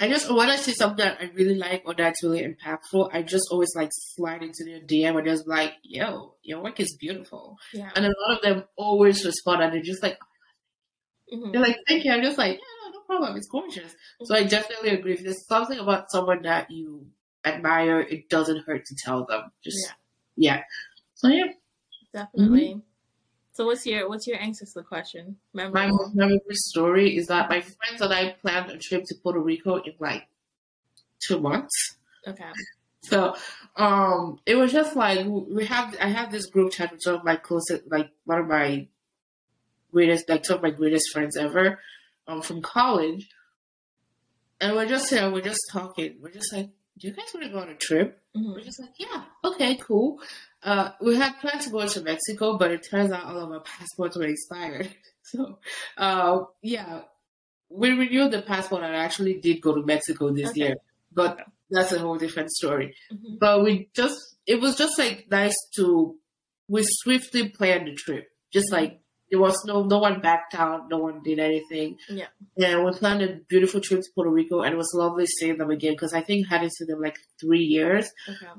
I 0.00 0.08
just 0.08 0.32
when 0.32 0.48
I 0.48 0.56
see 0.56 0.72
something 0.72 1.04
that 1.04 1.18
I 1.20 1.30
really 1.34 1.54
like 1.56 1.82
or 1.86 1.94
that's 1.94 2.22
really 2.22 2.42
impactful, 2.42 3.10
I 3.12 3.22
just 3.22 3.48
always 3.50 3.74
like 3.74 3.90
slide 3.92 4.42
into 4.42 4.64
their 4.64 4.80
DM 4.80 5.16
and 5.16 5.26
just 5.26 5.46
like, 5.48 5.74
"Yo, 5.82 6.34
your 6.42 6.62
work 6.62 6.78
is 6.80 6.96
beautiful," 6.98 7.56
Yeah. 7.74 7.90
and 7.96 8.06
a 8.06 8.14
lot 8.20 8.36
of 8.36 8.42
them 8.42 8.64
always 8.76 9.24
respond 9.24 9.62
and 9.62 9.72
they're 9.72 9.82
just 9.82 10.02
like. 10.02 10.18
Mhm. 11.32 11.52
They're 11.52 11.60
like, 11.60 11.76
thank 11.86 12.04
you. 12.04 12.12
I'm 12.12 12.22
just 12.22 12.38
like, 12.38 12.52
yeah, 12.52 12.90
no 12.92 13.00
problem. 13.00 13.36
It's 13.36 13.48
gorgeous. 13.48 13.94
So 14.24 14.34
I 14.34 14.44
definitely 14.44 14.90
agree. 14.90 15.12
If 15.12 15.22
there's 15.24 15.46
something 15.46 15.78
about 15.78 16.10
someone 16.10 16.40
that 16.44 16.70
you 16.70 17.06
admire, 17.44 18.00
it 18.00 18.30
doesn't 18.30 18.64
hurt 18.64 18.86
to 18.86 18.96
tell 19.04 19.26
them. 19.26 19.52
Just 19.62 19.92
yeah. 20.36 20.62
So 21.14 21.28
yeah, 21.28 21.48
Definitely. 22.14 22.80
So 23.58 23.66
what's 23.66 23.84
your 23.84 24.08
what's 24.08 24.28
your 24.28 24.38
answer 24.38 24.64
to 24.64 24.72
the 24.72 24.84
question? 24.84 25.34
my 25.52 25.88
most 25.88 26.14
memorable 26.14 26.44
story 26.52 27.16
is 27.16 27.26
that 27.26 27.50
my 27.50 27.60
friends 27.60 28.00
and 28.00 28.14
I 28.14 28.36
planned 28.40 28.70
a 28.70 28.78
trip 28.78 29.02
to 29.06 29.16
Puerto 29.20 29.40
Rico 29.40 29.78
in 29.78 29.94
like 29.98 30.28
two 31.26 31.40
months. 31.40 31.96
Okay. 32.24 32.52
So 33.02 33.34
um, 33.74 34.38
it 34.46 34.54
was 34.54 34.70
just 34.70 34.94
like 34.94 35.26
we 35.26 35.64
have. 35.64 35.96
I 36.00 36.06
have 36.06 36.30
this 36.30 36.46
group 36.46 36.70
chat 36.70 36.92
with 36.92 37.02
some 37.02 37.16
of 37.16 37.24
my 37.24 37.34
closest, 37.34 37.90
like 37.90 38.10
one 38.26 38.38
of 38.38 38.46
my 38.46 38.86
greatest, 39.90 40.28
like 40.28 40.44
two 40.44 40.54
of 40.54 40.62
my 40.62 40.70
greatest 40.70 41.10
friends 41.12 41.36
ever, 41.36 41.80
um, 42.28 42.42
from 42.42 42.62
college. 42.62 43.28
And 44.60 44.76
we're 44.76 44.86
just 44.86 45.10
here, 45.10 45.32
We're 45.32 45.40
just 45.40 45.62
talking. 45.72 46.18
We're 46.20 46.30
just 46.30 46.52
like, 46.52 46.70
"Do 46.98 47.08
you 47.08 47.14
guys 47.14 47.26
want 47.34 47.46
to 47.46 47.52
go 47.52 47.60
on 47.60 47.68
a 47.70 47.74
trip?" 47.76 48.20
Mhm. 48.36 48.54
We're 48.54 48.60
just 48.62 48.80
like, 48.80 48.94
"Yeah, 48.98 49.24
okay, 49.44 49.76
cool." 49.76 50.20
Uh, 50.62 50.90
we 51.00 51.16
had 51.16 51.38
plans 51.40 51.64
to 51.66 51.70
go 51.70 51.86
to 51.86 52.02
Mexico, 52.02 52.58
but 52.58 52.70
it 52.72 52.86
turns 52.90 53.12
out 53.12 53.24
all 53.26 53.38
of 53.38 53.50
our 53.52 53.60
passports 53.60 54.16
were 54.16 54.24
expired. 54.26 54.88
So, 55.30 55.58
uh, 55.98 56.44
yeah, 56.62 57.02
we 57.68 57.90
renewed 57.90 58.30
the 58.30 58.40
passport 58.40 58.82
and 58.82 58.96
actually 58.96 59.34
did 59.40 59.60
go 59.60 59.74
to 59.74 59.82
Mexico 59.84 60.32
this 60.32 60.50
Okay. 60.50 60.60
year, 60.60 60.76
but 61.12 61.38
that's 61.68 61.92
a 61.92 61.98
whole 61.98 62.16
different 62.16 62.50
story 62.50 62.94
Mhm. 63.12 63.38
but 63.38 63.62
we 63.62 63.90
just 63.94 64.18
it 64.46 64.58
was 64.58 64.74
just 64.76 64.98
like 64.98 65.26
nice 65.30 65.54
to 65.76 66.18
we 66.66 66.82
swiftly 66.82 67.50
planned 67.50 67.86
the 67.88 67.94
trip 67.94 68.24
just 68.50 68.72
like 68.72 69.00
there 69.30 69.40
was 69.40 69.64
no 69.64 69.82
no 69.84 69.98
one 69.98 70.20
backed 70.20 70.54
out. 70.54 70.88
No 70.90 70.98
one 70.98 71.22
did 71.22 71.38
anything. 71.38 71.98
Yeah. 72.08 72.26
and 72.56 72.84
we 72.84 72.92
planned 72.92 73.22
a 73.22 73.40
beautiful 73.48 73.80
trip 73.80 74.00
to 74.00 74.08
puerto 74.14 74.30
rico 74.30 74.62
and 74.62 74.74
it 74.74 74.76
was 74.78 74.92
lovely 74.94 75.26
seeing 75.26 75.58
them 75.58 75.70
again 75.70 75.92
because 75.92 76.12
i 76.14 76.20
think 76.20 76.46
I 76.46 76.54
hadn't 76.54 76.74
seen 76.74 76.88
them 76.88 77.00
like 77.00 77.18
three 77.40 77.64
years. 77.64 78.10
Okay. 78.28 78.52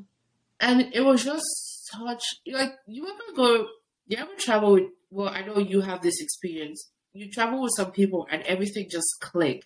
and 0.59 0.93
it 0.93 1.01
was 1.01 1.23
just 1.23 1.45
such 1.91 2.23
like 2.51 2.73
you 2.85 3.03
ever 3.07 3.35
go 3.35 3.67
you 4.07 4.17
ever 4.17 4.35
travel 4.37 4.73
with 4.73 4.89
well 5.09 5.29
i 5.29 5.41
know 5.41 5.57
you 5.57 5.81
have 5.81 6.01
this 6.01 6.21
experience. 6.21 6.89
You 7.13 7.31
travel 7.31 7.63
with 7.63 7.73
some 7.75 7.91
people 7.91 8.27
and 8.29 8.43
everything 8.43 8.87
just 8.89 9.09
click 9.19 9.63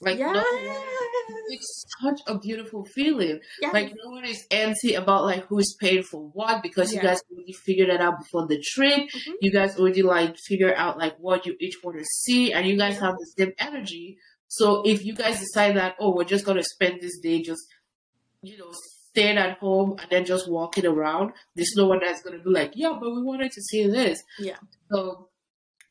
like 0.00 0.18
yeah. 0.18 0.32
no 0.32 0.44
it's 1.48 1.84
such 2.02 2.20
a 2.26 2.38
beautiful 2.38 2.84
feeling 2.84 3.40
yeah. 3.60 3.70
like 3.70 3.92
no 4.04 4.10
one 4.10 4.24
is 4.24 4.46
antsy 4.50 4.96
about 4.96 5.24
like 5.24 5.44
who's 5.46 5.74
paying 5.80 6.02
for 6.02 6.28
what 6.32 6.62
because 6.62 6.92
you 6.92 7.00
guys 7.00 7.20
already 7.32 7.52
figured 7.52 7.90
that 7.90 8.00
out 8.00 8.18
before 8.18 8.46
the 8.46 8.60
trip. 8.60 9.08
Mhm. 9.08 9.32
You 9.40 9.52
guys 9.52 9.78
already 9.78 10.02
like 10.02 10.36
figure 10.36 10.74
out 10.74 10.98
like 10.98 11.16
what 11.18 11.46
you 11.46 11.56
each 11.60 11.76
want 11.82 11.98
to 11.98 12.04
see, 12.04 12.52
and 12.52 12.66
you 12.66 12.76
guys 12.76 12.98
have 12.98 13.14
the 13.14 13.26
same 13.38 13.52
energy. 13.58 14.18
So 14.48 14.82
if 14.84 15.04
you 15.04 15.14
guys 15.14 15.40
decide 15.40 15.76
that 15.76 15.96
oh 15.98 16.14
we're 16.14 16.24
just 16.24 16.44
gonna 16.44 16.64
spend 16.64 17.00
this 17.00 17.18
day 17.18 17.42
just 17.42 17.66
you 18.42 18.58
know 18.58 18.72
staying 19.10 19.38
at 19.38 19.58
home 19.58 19.96
and 19.98 20.10
then 20.10 20.24
just 20.24 20.50
walking 20.50 20.86
around, 20.86 21.32
there's 21.54 21.74
no 21.76 21.86
one 21.86 22.00
that's 22.00 22.22
gonna 22.22 22.38
be 22.38 22.50
like 22.50 22.72
yeah 22.74 22.96
but 23.00 23.14
we 23.14 23.22
wanted 23.22 23.52
to 23.52 23.62
see 23.62 23.86
this. 23.86 24.22
Yeah. 24.38 24.58
So 24.90 25.28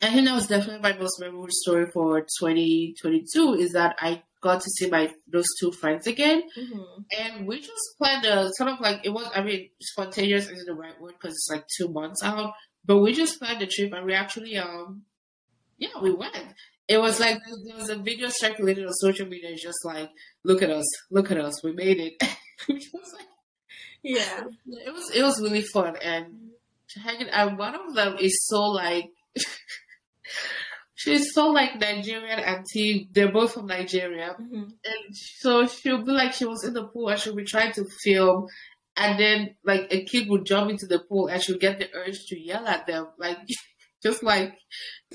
I 0.06 0.12
think 0.14 0.26
that 0.28 0.36
was 0.36 0.47
definitely 0.47 0.82
my 0.91 0.97
most 0.97 1.20
memorable 1.20 1.47
story 1.49 1.86
for 1.88 2.22
2022 2.22 3.56
is 3.56 3.72
that 3.74 3.95
I 3.99 4.24
got 4.41 4.62
to 4.62 4.70
see 4.70 4.89
my 4.89 5.12
those 5.28 5.47
two 5.60 5.72
friends 5.72 6.06
again 6.08 6.43
Mhm. 6.58 7.06
and 7.18 7.47
we 7.47 7.60
just 7.60 7.82
planned 7.97 8.26
a 8.26 8.49
sort 8.53 8.70
of 8.72 8.80
like 8.80 9.01
it 9.03 9.10
was. 9.10 9.28
I 9.34 9.41
mean, 9.41 9.70
spontaneous 9.82 10.45
isn't 10.49 10.66
the 10.68 10.74
right 10.76 10.99
word 11.01 11.14
because 11.20 11.34
it's 11.36 11.49
like 11.49 11.66
two 11.78 11.88
months 11.89 12.22
out. 12.24 12.53
But 12.86 12.99
we 12.99 13.14
just 13.14 13.39
planned 13.39 13.62
the 13.62 13.68
trip, 13.68 13.91
and 13.93 14.06
we 14.06 14.14
actually, 14.14 14.56
um, 14.58 15.03
yeah, 15.80 15.97
we 16.01 16.14
went. 16.14 16.36
It 16.88 16.99
was 16.99 17.20
like 17.20 17.39
there 17.66 17.76
was 17.78 17.89
a 17.89 17.95
video 17.97 18.28
circulated 18.30 18.86
on 18.86 18.93
social 18.93 19.28
media. 19.28 19.49
It's 19.49 19.64
just 19.64 19.84
like, 19.84 20.12
look 20.43 20.62
at 20.62 20.70
us, 20.70 20.86
look 21.10 21.32
at 21.32 21.39
us, 21.39 21.64
we 21.64 21.72
made 21.74 21.99
it. 21.99 22.14
Which 22.68 22.86
was 22.93 23.12
like, 23.18 23.26
Yeah. 24.03 24.43
it 24.68 24.93
was 24.93 25.10
it 25.16 25.24
was 25.24 25.41
really 25.41 25.64
fun, 25.64 25.95
and 26.03 26.51
hanging 27.03 27.30
and 27.30 27.58
one 27.58 27.74
of 27.76 27.95
them 27.95 28.18
is 28.20 28.38
so 28.47 28.62
like 28.84 29.10
she's 31.06 31.34
so 31.34 31.47
like 31.47 31.80
Nigerian 31.80 32.39
auntie. 32.39 33.08
They're 33.12 33.32
both 33.32 33.53
from 33.53 33.68
Nigeria. 33.68 34.36
Mm-hmm. 34.39 34.64
And 34.64 35.16
so 35.16 35.68
she'll 35.68 36.03
be 36.03 36.12
like 36.12 36.34
she 36.34 36.45
was 36.45 36.64
in 36.64 36.74
the 36.74 36.88
pool 36.88 37.10
and 37.10 37.20
she'll 37.20 37.36
be 37.36 37.45
trying 37.45 37.74
to 37.74 37.86
film 38.03 38.47
and 38.97 39.20
then 39.20 39.56
like 39.64 39.88
a 39.91 40.03
kid 40.03 40.30
would 40.30 40.45
jump 40.45 40.70
into 40.70 40.88
the 40.88 40.99
pool 40.99 41.28
and 41.28 41.41
she'll 41.41 41.58
get 41.58 41.80
the 41.80 41.89
urge 41.93 42.26
to 42.28 42.39
yell 42.39 42.66
at 42.66 42.88
them. 42.88 43.08
Like 43.18 43.38
just 44.03 44.24
like 44.24 44.53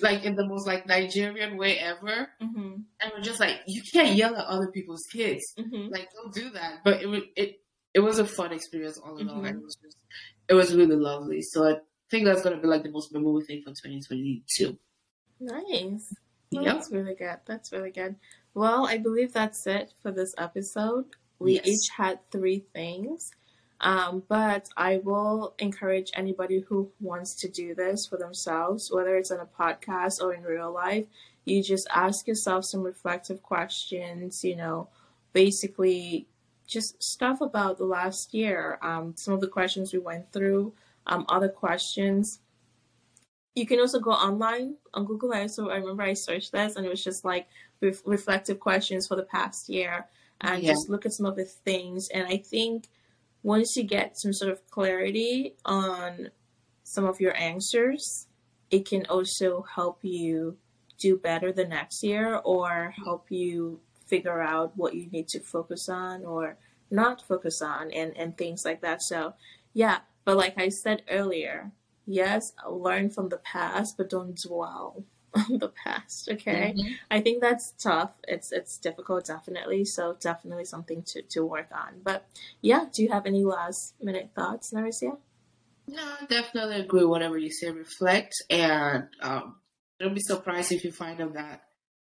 like 0.00 0.24
in 0.24 0.36
the 0.36 0.46
most 0.46 0.66
like 0.66 0.86
Nigerian 0.86 1.56
way 1.56 1.78
ever. 1.78 2.28
Mm-hmm. 2.42 2.74
And 3.00 3.12
we're 3.12 3.22
just 3.22 3.40
like, 3.40 3.56
you 3.66 3.82
can't 3.92 4.16
yell 4.16 4.36
at 4.36 4.46
other 4.46 4.70
people's 4.72 5.06
kids. 5.12 5.42
Mm-hmm. 5.58 5.88
Like 5.90 6.08
don't 6.14 6.32
do 6.32 6.50
that. 6.50 6.78
But 6.84 7.02
it 7.02 7.06
was 7.06 7.22
it 7.36 7.56
it 7.92 8.00
was 8.00 8.18
a 8.18 8.26
fun 8.26 8.52
experience 8.52 8.98
all 8.98 9.18
in 9.18 9.28
all. 9.28 9.40
Mhm. 9.40 9.48
And 9.48 9.56
it 9.58 9.62
was 9.62 9.76
just 9.82 9.96
it 10.48 10.54
was 10.54 10.74
really 10.74 10.96
lovely. 10.96 11.42
So 11.42 11.68
I 11.68 11.76
think 12.10 12.24
that's 12.24 12.42
gonna 12.42 12.60
be 12.60 12.68
like 12.68 12.82
the 12.84 12.90
most 12.90 13.12
memorable 13.12 13.40
thing 13.40 13.64
twenty 13.64 14.42
two. 14.56 14.78
Nice. 15.40 16.14
Well, 16.52 16.64
Yep. 16.64 16.74
That's 16.74 16.90
really 16.90 17.14
good. 17.14 17.36
That's 17.46 17.72
really 17.72 17.90
good. 17.90 18.16
Well, 18.54 18.86
I 18.86 18.98
believe 18.98 19.32
that's 19.32 19.66
it 19.66 19.92
for 20.02 20.10
this 20.10 20.34
episode. 20.36 21.06
We 21.38 21.54
Yes. 21.54 21.66
each 21.66 21.88
had 21.90 22.18
three 22.30 22.60
things. 22.72 23.32
Um, 23.82 24.24
but 24.28 24.68
I 24.76 24.98
will 24.98 25.54
encourage 25.58 26.10
anybody 26.12 26.60
who 26.60 26.90
wants 27.00 27.34
to 27.36 27.48
do 27.48 27.74
this 27.74 28.06
for 28.06 28.18
themselves, 28.18 28.90
whether 28.92 29.16
it's 29.16 29.30
on 29.30 29.40
a 29.40 29.46
podcast 29.46 30.20
or 30.22 30.34
in 30.34 30.42
real 30.42 30.70
life. 30.70 31.06
You 31.46 31.62
just 31.62 31.88
ask 31.90 32.26
yourself 32.26 32.66
some 32.66 32.82
reflective 32.82 33.42
questions, 33.42 34.44
you 34.44 34.54
know, 34.56 34.88
basically 35.32 36.28
just 36.66 37.02
stuff 37.02 37.40
about 37.40 37.78
the 37.78 37.86
last 37.86 38.34
year. 38.34 38.78
Um, 38.82 39.14
some 39.16 39.32
of 39.32 39.40
the 39.40 39.48
questions 39.48 39.94
we 39.94 39.98
went 39.98 40.30
through, 40.30 40.74
um, 41.06 41.24
other 41.30 41.48
questions 41.48 42.40
you 43.54 43.66
can 43.66 43.80
also 43.80 43.98
go 43.98 44.12
online 44.12 44.76
on 44.94 45.04
Google. 45.04 45.32
I 45.32 45.46
so 45.46 45.70
I 45.70 45.76
remember 45.76 46.02
I 46.02 46.14
searched 46.14 46.52
this 46.52 46.76
and 46.76 46.86
it 46.86 46.88
was 46.88 47.02
just 47.02 47.24
like 47.24 47.48
ref- 47.80 48.06
reflective 48.06 48.60
questions 48.60 49.06
for 49.06 49.16
the 49.16 49.24
past 49.24 49.68
year 49.68 50.06
and 50.40 50.62
Yeah. 50.62 50.72
just 50.72 50.88
look 50.88 51.04
at 51.04 51.12
some 51.12 51.26
of 51.26 51.36
the 51.36 51.44
things. 51.44 52.08
And 52.12 52.26
I 52.26 52.36
think 52.38 52.88
once 53.42 53.76
you 53.76 53.82
get 53.82 54.18
some 54.18 54.32
sort 54.32 54.52
of 54.52 54.66
clarity 54.70 55.56
on 55.64 56.30
some 56.84 57.04
of 57.04 57.20
your 57.20 57.36
answers, 57.36 58.26
it 58.70 58.86
can 58.86 59.06
also 59.06 59.62
help 59.74 60.04
you 60.04 60.56
do 60.98 61.16
better 61.16 61.52
the 61.52 61.66
next 61.66 62.04
year 62.04 62.36
or 62.44 62.94
help 63.04 63.30
you 63.30 63.80
figure 64.06 64.40
out 64.40 64.76
what 64.76 64.94
you 64.94 65.08
need 65.10 65.28
to 65.28 65.40
focus 65.40 65.88
on 65.88 66.24
or 66.24 66.56
not 66.90 67.22
focus 67.26 67.62
on 67.62 67.90
and, 67.92 68.16
and 68.16 68.36
things 68.36 68.62
like 68.64 68.80
that. 68.82 69.00
So, 69.02 69.34
yeah, 69.72 70.00
but 70.24 70.36
like 70.36 70.58
I 70.58 70.68
said 70.68 71.02
earlier, 71.08 71.72
yes, 72.10 72.52
learn 72.68 73.10
from 73.10 73.28
the 73.28 73.38
past, 73.38 73.96
but 73.96 74.10
don't 74.10 74.36
dwell 74.36 75.04
on 75.34 75.58
the 75.58 75.68
past. 75.68 76.28
Okay, 76.28 76.74
Mhm. 76.76 76.98
I 77.10 77.20
think 77.20 77.40
that's 77.40 77.72
tough. 77.72 78.12
It's 78.26 78.50
it's 78.52 78.78
difficult, 78.78 79.26
definitely. 79.26 79.84
So 79.84 80.16
definitely 80.20 80.64
something 80.64 81.02
to 81.10 81.22
to 81.22 81.44
work 81.46 81.68
on. 81.72 82.00
But 82.02 82.26
yeah, 82.60 82.86
do 82.92 83.02
you 83.02 83.10
have 83.10 83.26
any 83.26 83.44
last 83.44 83.94
minute 84.02 84.30
thoughts, 84.34 84.72
Narisia? 84.72 85.18
No, 85.86 86.02
I 86.20 86.26
definitely 86.26 86.76
agree 86.80 87.00
with 87.00 87.10
whatever 87.10 87.38
you 87.38 87.50
say. 87.50 87.70
Reflect 87.70 88.32
and 88.48 89.08
um, 89.22 89.56
don't 89.98 90.14
be 90.14 90.20
surprised 90.20 90.72
if 90.72 90.84
you 90.84 90.92
find 90.92 91.20
out 91.20 91.34
that 91.34 91.62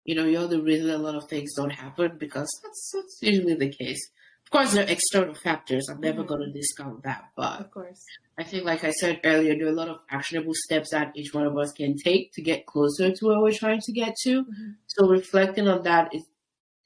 you 0.04 0.16
know 0.16 0.26
you're 0.26 0.48
the 0.48 0.62
reason 0.62 0.90
a 0.90 0.98
lot 0.98 1.16
of 1.16 1.28
things 1.30 1.54
don't 1.56 1.72
happen 1.72 2.18
because 2.18 2.50
that's, 2.64 2.92
that's 2.94 3.18
usually 3.22 3.56
the 3.56 3.70
case. 3.72 4.02
Of 4.46 4.52
course, 4.52 4.74
there 4.74 4.86
are 4.86 4.90
external 4.90 5.34
factors. 5.34 5.90
I'm 5.90 6.00
never 6.00 6.24
Mhm. 6.24 6.28
going 6.28 6.42
to 6.42 6.52
discount 6.52 7.04
that, 7.04 7.32
but 7.36 7.60
Of 7.62 7.72
course. 7.72 8.06
I 8.38 8.44
think, 8.44 8.64
like 8.64 8.84
I 8.84 8.92
said 8.92 9.22
earlier, 9.24 9.56
there 9.58 9.66
are 9.68 9.70
a 9.70 9.76
lot 9.76 9.90
of 9.90 10.00
actionable 10.10 10.54
steps 10.54 10.92
that 10.92 11.12
each 11.16 11.34
one 11.34 11.46
of 11.48 11.58
us 11.58 11.72
can 11.72 11.96
take 11.98 12.32
to 12.34 12.42
get 12.42 12.66
closer 12.68 13.12
to 13.12 13.26
where 13.26 13.40
we're 13.42 13.54
trying 13.54 13.82
to 13.82 13.92
get 13.92 14.14
to. 14.24 14.44
Mhm. 14.46 14.76
So 14.88 15.08
reflecting 15.08 15.68
on 15.68 15.84
that 15.84 16.14
is 16.14 16.24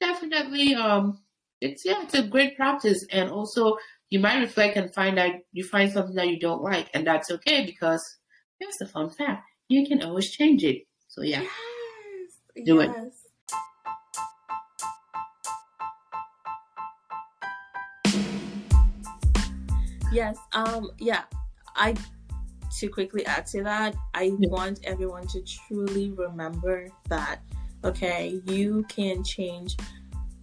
definitely 0.00 0.74
um 0.74 1.22
it's 1.60 1.84
yeah, 1.84 2.02
it's 2.02 2.14
a 2.14 2.22
great 2.26 2.56
practice. 2.56 3.04
And 3.12 3.30
also 3.30 3.76
you 4.10 4.20
might 4.20 4.40
reflect 4.40 4.76
and 4.76 4.92
find 4.94 5.18
out 5.18 5.34
you 5.52 5.64
find 5.64 5.92
something 5.92 6.14
that 6.16 6.28
you 6.28 6.38
don't 6.40 6.62
like 6.62 6.88
and 6.94 7.06
that's 7.06 7.30
okay 7.30 7.66
because 7.66 8.02
here's 8.58 8.76
the 8.78 8.86
fun 8.88 9.10
fact. 9.10 9.44
You 9.68 9.86
can 9.86 10.02
always 10.02 10.30
change 10.30 10.64
it. 10.64 10.86
So 11.08 11.22
yeah. 11.22 11.42
Yes. 11.42 12.66
Do 12.66 12.80
it. 12.80 12.90
Yes. 20.12 20.38
Um. 20.52 20.90
Yeah. 20.98 21.22
I. 21.74 21.94
To 22.78 22.86
quickly 22.86 23.26
add 23.26 23.46
to 23.46 23.64
that, 23.64 23.96
I 24.14 24.30
want 24.42 24.78
everyone 24.84 25.26
to 25.28 25.42
truly 25.42 26.12
remember 26.12 26.86
that. 27.08 27.40
Okay, 27.84 28.40
you 28.46 28.84
can 28.88 29.24
change. 29.24 29.76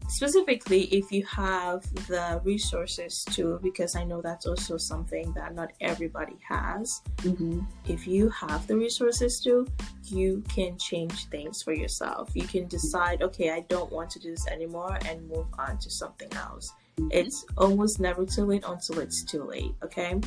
Specifically, 0.09 0.83
if 0.85 1.11
you 1.11 1.25
have 1.25 1.83
the 2.07 2.41
resources 2.43 3.25
to, 3.31 3.59
because 3.61 3.95
I 3.95 4.03
know 4.05 4.21
that's 4.21 4.45
also 4.45 4.77
something 4.77 5.33
that 5.33 5.53
not 5.53 5.73
everybody 5.81 6.37
has 6.47 7.01
Mm-hmm. 7.17 7.59
if 7.87 8.07
you 8.07 8.29
have 8.29 8.67
the 8.67 8.77
resources 8.77 9.41
to, 9.41 9.67
you 10.05 10.43
can 10.47 10.77
change 10.77 11.25
things 11.27 11.61
for 11.61 11.73
yourself. 11.73 12.29
You 12.33 12.47
can 12.47 12.67
decide, 12.67 13.21
okay, 13.21 13.51
I 13.51 13.61
don't 13.67 13.91
want 13.91 14.09
to 14.11 14.19
do 14.19 14.31
this 14.31 14.47
anymore 14.47 14.97
and 15.05 15.27
move 15.29 15.47
on 15.59 15.77
to 15.79 15.89
something 15.89 16.31
else. 16.33 16.73
It's 17.11 17.45
almost 17.57 17.99
never 17.99 18.25
too 18.25 18.45
late 18.45 18.63
until 18.67 18.99
it's 18.99 19.23
too 19.23 19.43
late, 19.43 19.73
okay? 19.83 20.19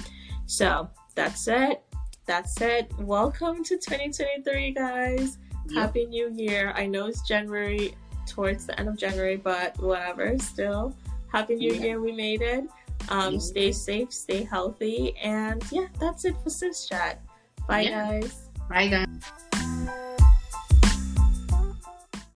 So 0.47 0.89
that's 1.14 1.47
it. 1.49 1.83
That's 2.27 2.61
it. 2.61 2.93
Welcome 2.99 3.64
to 3.64 3.77
2023, 3.77 4.73
guys. 4.73 5.39
Yep. 5.68 5.75
Happy 5.83 6.07
New 6.07 6.31
Year. 6.33 6.73
I 6.77 6.87
know 6.87 7.07
it's 7.07 7.27
January, 7.27 7.95
towards 8.27 8.66
the 8.66 8.79
end 8.79 8.89
of 8.89 8.97
January, 8.97 9.37
but 9.37 9.77
whatever, 9.83 10.39
still. 10.39 10.95
Happy 11.33 11.57
New 11.57 11.75
Yeah. 11.75 11.83
Year. 11.83 12.01
We 12.01 12.12
made 12.12 12.43
it. 12.43 12.64
Um, 13.09 13.35
Yeah. 13.35 13.39
Stay 13.41 13.73
safe, 13.73 14.12
stay 14.12 14.45
healthy, 14.45 15.16
and 15.18 15.64
yeah, 15.73 15.87
that's 15.99 16.25
it 16.25 16.37
for 16.43 16.51
Sis 16.51 16.87
Chat. 16.89 17.21
Bye, 17.66 17.83
Yeah. 17.83 18.21
guys. 18.21 18.49
Bye 18.68 18.89
guys. 18.89 19.07